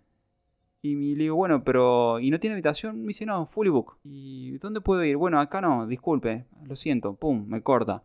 Y 0.82 1.16
le 1.16 1.24
digo, 1.24 1.38
bueno, 1.38 1.64
pero 1.64 2.20
¿y 2.20 2.30
no 2.30 2.40
tiene 2.40 2.56
habitación? 2.56 3.00
Me 3.02 3.08
dice, 3.08 3.26
no, 3.26 3.46
fully 3.46 3.70
book. 3.70 3.98
¿Y 4.04 4.58
dónde 4.58 4.82
puedo 4.82 5.04
ir? 5.04 5.16
Bueno, 5.16 5.40
acá 5.40 5.62
no, 5.62 5.88
disculpe, 5.88 6.46
lo 6.66 6.76
siento, 6.76 7.16
pum, 7.16 7.46
me 7.48 7.62
corta. 7.62 8.04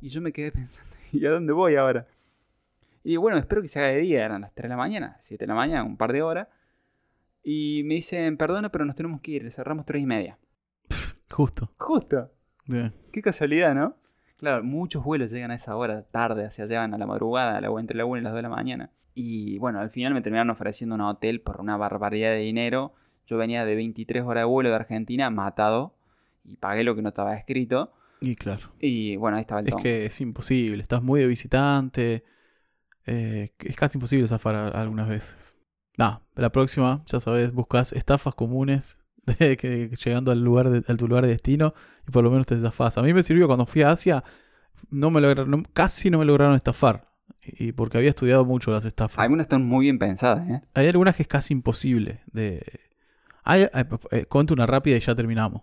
Y 0.00 0.08
yo 0.08 0.20
me 0.20 0.32
quedé 0.32 0.52
pensando, 0.52 0.94
¿y 1.12 1.26
a 1.26 1.30
dónde 1.30 1.52
voy 1.52 1.74
ahora? 1.76 2.06
Y 3.02 3.10
digo, 3.10 3.22
bueno, 3.22 3.38
espero 3.38 3.60
que 3.60 3.68
se 3.68 3.80
haga 3.80 3.88
de 3.88 3.98
día, 3.98 4.24
eran 4.24 4.42
las 4.42 4.54
3 4.54 4.64
de 4.64 4.68
la 4.68 4.76
mañana, 4.76 5.16
7 5.20 5.42
de 5.42 5.48
la 5.48 5.54
mañana, 5.54 5.82
un 5.82 5.96
par 5.96 6.12
de 6.12 6.22
horas. 6.22 6.46
Y 7.42 7.82
me 7.84 7.94
dicen, 7.94 8.36
perdona, 8.36 8.70
pero 8.70 8.84
nos 8.84 8.94
tenemos 8.94 9.20
que 9.20 9.32
ir, 9.32 9.50
cerramos 9.50 9.84
3 9.84 10.02
y 10.02 10.06
media. 10.06 10.38
Justo. 11.30 11.72
Justo. 11.76 12.30
Qué 13.10 13.20
casualidad, 13.20 13.74
¿no? 13.74 13.96
Claro, 14.36 14.62
muchos 14.62 15.02
vuelos 15.02 15.32
llegan 15.32 15.50
a 15.50 15.56
esa 15.56 15.74
hora, 15.74 16.04
tarde, 16.04 16.44
hacia 16.44 16.66
llegan 16.66 16.94
a 16.94 16.98
la 16.98 17.06
madrugada, 17.06 17.60
entre 17.80 17.96
la 17.96 18.04
1 18.04 18.18
y 18.18 18.22
las 18.22 18.32
2 18.32 18.38
de 18.38 18.42
la 18.42 18.48
mañana. 18.48 18.90
Y 19.14 19.58
bueno, 19.58 19.80
al 19.80 19.90
final 19.90 20.14
me 20.14 20.22
terminaron 20.22 20.50
ofreciendo 20.50 20.94
un 20.94 21.02
hotel 21.02 21.40
por 21.40 21.60
una 21.60 21.76
barbaridad 21.76 22.30
de 22.30 22.38
dinero. 22.38 22.94
Yo 23.26 23.36
venía 23.36 23.64
de 23.64 23.74
23 23.74 24.24
horas 24.24 24.42
de 24.42 24.46
vuelo 24.46 24.70
de 24.70 24.76
Argentina, 24.76 25.30
matado, 25.30 25.94
y 26.44 26.56
pagué 26.56 26.84
lo 26.84 26.96
que 26.96 27.02
no 27.02 27.10
estaba 27.10 27.36
escrito. 27.36 27.92
Y 28.20 28.36
claro. 28.36 28.72
Y 28.80 29.16
bueno, 29.16 29.36
ahí 29.36 29.42
estaba 29.42 29.60
el 29.60 29.68
Es 29.68 29.74
que 29.76 30.06
es 30.06 30.20
imposible, 30.20 30.82
estás 30.82 31.02
muy 31.02 31.20
de 31.20 31.26
visitante. 31.26 32.24
Eh, 33.04 33.50
es 33.58 33.76
casi 33.76 33.98
imposible 33.98 34.26
zafar 34.28 34.54
algunas 34.54 35.08
veces. 35.08 35.56
Nah, 35.98 36.18
la 36.34 36.50
próxima, 36.50 37.02
ya 37.06 37.20
sabes, 37.20 37.52
buscas 37.52 37.92
estafas 37.92 38.34
comunes 38.34 38.98
de 39.38 39.56
que, 39.56 39.90
llegando 40.04 40.30
al 40.30 40.42
lugar 40.42 40.70
de, 40.70 40.80
tu 40.96 41.06
lugar 41.06 41.24
de 41.24 41.30
destino 41.30 41.74
y 42.08 42.10
por 42.10 42.24
lo 42.24 42.30
menos 42.30 42.46
te 42.46 42.58
zafas. 42.58 42.96
A 42.96 43.02
mí 43.02 43.12
me 43.12 43.22
sirvió 43.22 43.46
cuando 43.46 43.66
fui 43.66 43.82
a 43.82 43.90
Asia, 43.90 44.24
no 44.90 45.10
me 45.10 45.20
lograron, 45.20 45.64
casi 45.72 46.08
no 46.08 46.18
me 46.18 46.24
lograron 46.24 46.54
estafar 46.54 47.11
y 47.42 47.72
porque 47.72 47.98
había 47.98 48.10
estudiado 48.10 48.44
mucho 48.44 48.70
las 48.70 48.84
estafas. 48.84 49.18
Algunas 49.18 49.44
están 49.44 49.64
muy 49.64 49.86
bien 49.86 49.98
pensadas, 49.98 50.48
¿eh? 50.48 50.62
Hay 50.74 50.86
algunas 50.86 51.16
que 51.16 51.22
es 51.22 51.28
casi 51.28 51.54
imposible 51.54 52.22
de... 52.32 52.64
Hay, 53.44 53.68
eh, 54.10 54.26
cuento 54.26 54.54
una 54.54 54.66
rápida 54.66 54.96
y 54.96 55.00
ya 55.00 55.14
terminamos. 55.14 55.62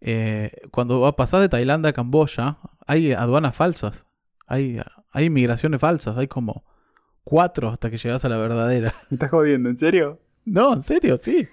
Eh, 0.00 0.52
cuando 0.70 1.14
pasás 1.16 1.40
de 1.40 1.48
Tailandia 1.48 1.90
a 1.90 1.92
Camboya, 1.92 2.58
hay 2.86 3.12
aduanas 3.12 3.56
falsas. 3.56 4.06
Hay, 4.46 4.80
hay 5.10 5.24
inmigraciones 5.24 5.80
falsas. 5.80 6.16
Hay 6.16 6.28
como 6.28 6.64
cuatro 7.24 7.70
hasta 7.70 7.90
que 7.90 7.98
llegas 7.98 8.24
a 8.24 8.28
la 8.28 8.36
verdadera. 8.36 8.94
¿Me 9.10 9.16
estás 9.16 9.30
jodiendo? 9.30 9.68
¿En 9.68 9.78
serio? 9.78 10.20
No, 10.44 10.72
en 10.72 10.82
serio, 10.82 11.18
sí. 11.18 11.48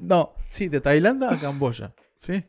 no, 0.00 0.32
sí, 0.48 0.68
de 0.68 0.80
Tailandia 0.80 1.30
a 1.30 1.38
Camboya. 1.38 1.94
Sí. 2.16 2.44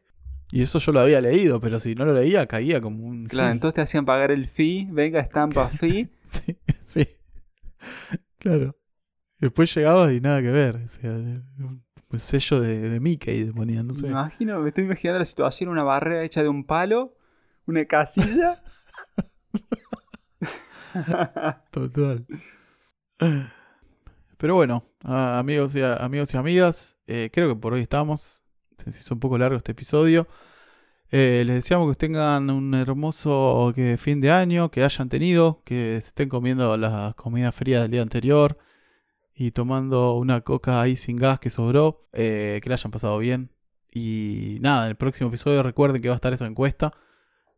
Y 0.56 0.62
eso 0.62 0.80
yo 0.80 0.94
lo 0.94 1.02
había 1.02 1.20
leído, 1.20 1.60
pero 1.60 1.82
si 1.82 1.96
no 1.96 2.06
lo 2.06 2.14
leía 2.14 2.48
caía 2.48 2.80
como 2.80 3.06
un... 3.06 3.26
Claro, 3.26 3.52
entonces 3.52 3.76
te 3.76 3.82
hacían 3.82 4.06
pagar 4.06 4.32
el 4.32 4.48
fee, 4.48 4.88
venga, 4.90 5.20
estampa 5.20 5.68
fee. 5.80 6.08
sí, 6.24 6.58
sí. 6.86 7.06
Claro. 8.40 8.74
Después 9.38 9.76
llegabas 9.76 10.14
y 10.14 10.22
nada 10.22 10.42
que 10.42 10.52
ver. 10.52 10.78
O 10.78 10.88
sea, 10.88 11.12
un 11.12 11.84
sello 12.20 12.62
de, 12.62 12.90
de 12.90 13.00
Mickey 13.02 13.52
ponían, 13.52 13.88
no 13.88 13.94
sé. 13.94 14.04
Me 14.04 14.12
imagino, 14.12 14.62
me 14.62 14.70
estoy 14.70 14.86
imaginando 14.86 15.20
la 15.20 15.26
situación, 15.26 15.70
una 15.70 15.84
barrera 15.84 16.24
hecha 16.24 16.42
de 16.42 16.48
un 16.48 16.64
palo, 16.64 17.18
una 17.66 17.84
casilla. 17.84 18.64
Total. 21.70 22.26
Pero 24.38 24.56
bueno, 24.56 24.86
amigos 25.04 25.76
y, 25.76 25.82
amigos 25.82 26.34
y 26.34 26.38
amigas, 26.38 26.98
eh, 27.08 27.30
creo 27.34 27.50
que 27.50 27.60
por 27.60 27.74
hoy 27.74 27.82
estamos 27.82 28.45
se 28.78 28.90
hizo 28.90 29.14
un 29.14 29.20
poco 29.20 29.38
largo 29.38 29.58
este 29.58 29.72
episodio. 29.74 30.28
Eh, 31.12 31.44
les 31.46 31.56
deseamos 31.56 31.90
que 31.90 31.96
tengan 31.96 32.50
un 32.50 32.74
hermoso 32.74 33.72
que 33.76 33.98
fin 33.98 34.22
de 34.22 34.32
año, 34.32 34.72
que 34.72 34.84
hayan 34.84 35.10
tenido, 35.10 35.62
que 35.64 35.98
estén 35.98 36.30
comiendo 36.30 36.76
la 36.78 37.14
comida 37.16 37.52
fría 37.52 37.82
del 37.82 37.92
día 37.92 38.02
anterior 38.02 38.58
y 39.36 39.52
tomando 39.52 40.14
una 40.14 40.42
coca 40.42 40.82
ahí 40.82 40.96
sin 40.98 41.18
gas 41.18 41.40
que 41.40 41.50
sobró, 41.50 42.08
eh, 42.14 42.60
que 42.64 42.70
la 42.70 42.76
hayan 42.76 42.92
pasado 42.92 43.18
bien. 43.20 43.52
Y 43.92 44.58
nada, 44.62 44.86
en 44.86 44.90
el 44.90 44.96
próximo 44.98 45.30
episodio 45.30 45.64
recuerden 45.64 46.02
que 46.02 46.10
va 46.10 46.16
a 46.16 46.18
estar 46.18 46.34
esa 46.34 46.48
encuesta, 46.48 46.94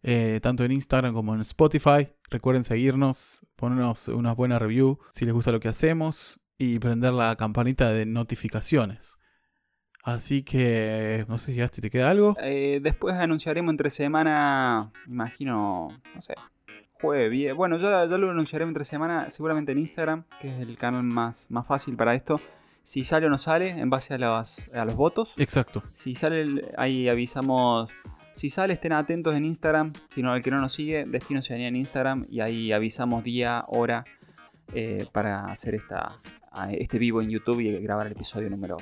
eh, 0.04 0.40
tanto 0.44 0.64
en 0.66 0.72
Instagram 0.72 1.14
como 1.14 1.34
en 1.34 1.42
Spotify. 1.42 2.10
Recuerden 2.30 2.64
seguirnos, 2.64 3.42
ponernos 3.56 4.08
una 4.10 4.34
buena 4.34 4.60
review 4.60 5.00
si 5.12 5.26
les 5.26 5.34
gusta 5.34 5.52
lo 5.52 5.60
que 5.60 5.70
hacemos 5.70 6.40
y 6.58 6.80
prender 6.80 7.14
la 7.14 7.36
campanita 7.36 7.92
de 7.92 8.06
notificaciones. 8.06 9.18
Así 10.08 10.42
que 10.42 11.26
no 11.28 11.38
sé 11.38 11.52
si 11.52 11.58
ya 11.58 11.68
te 11.68 11.90
queda 11.90 12.10
algo. 12.10 12.38
Eh, 12.42 12.80
después 12.82 13.14
anunciaremos 13.16 13.74
entre 13.74 13.90
semana, 13.90 14.90
imagino, 15.06 15.90
no 16.16 16.22
sé, 16.22 16.34
jueves, 16.94 17.54
Bueno, 17.54 17.76
yo, 17.76 17.90
lo 18.06 18.32
anunciaré 18.32 18.64
entre 18.64 18.86
semana, 18.86 19.30
seguramente 19.30 19.74
en 19.74 19.80
Instagram, 19.80 20.24
que 20.40 20.48
es 20.48 20.62
el 20.62 20.78
canal 20.78 21.04
más, 21.04 21.52
más 21.52 21.68
fácil 21.68 21.98
para 21.98 22.16
esto. 22.16 22.40
Si 22.84 23.04
sale 23.04 23.26
o 23.26 23.30
no 23.30 23.38
sale, 23.38 23.68
en 23.68 23.90
base 23.90 24.14
a, 24.14 24.16
a 24.16 24.86
los 24.86 24.96
votos. 24.96 25.34
Exacto. 25.36 25.84
Si 25.94 26.16
sale, 26.16 26.72
ahí 26.78 27.10
avisamos. 27.10 27.92
Si 28.34 28.50
sale, 28.50 28.76
estén 28.76 28.94
atentos 28.94 29.36
en 29.36 29.44
Instagram. 29.44 29.92
Si 30.12 30.24
no, 30.24 30.34
el 30.34 30.42
que 30.42 30.52
no 30.52 30.62
nos 30.62 30.72
sigue, 30.72 31.04
Destino 31.06 31.42
Ciudadanía 31.42 31.68
en 31.68 31.76
Instagram. 31.76 32.28
Y 32.30 32.40
ahí 32.40 32.72
avisamos 32.72 33.26
día, 33.26 33.66
hora, 33.68 34.06
eh, 34.74 35.06
para 35.12 35.44
hacer 35.44 35.76
esta, 35.76 36.22
este 36.72 36.98
vivo 36.98 37.22
en 37.22 37.30
YouTube 37.30 37.60
y 37.60 37.78
grabar 37.80 38.06
el 38.06 38.14
episodio 38.14 38.50
número 38.50 38.78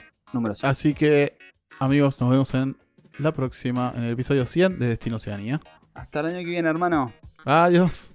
Así 0.63 0.93
que, 0.93 1.37
amigos, 1.79 2.19
nos 2.19 2.29
vemos 2.29 2.53
en 2.53 2.77
la 3.19 3.33
próxima, 3.33 3.93
en 3.95 4.03
el 4.03 4.13
episodio 4.13 4.45
100 4.45 4.79
de 4.79 4.87
Destino 4.87 5.15
Oceanía. 5.17 5.61
Hasta 5.93 6.19
el 6.19 6.25
año 6.27 6.39
que 6.39 6.49
viene, 6.51 6.69
hermano. 6.69 7.11
Adiós. 7.45 8.11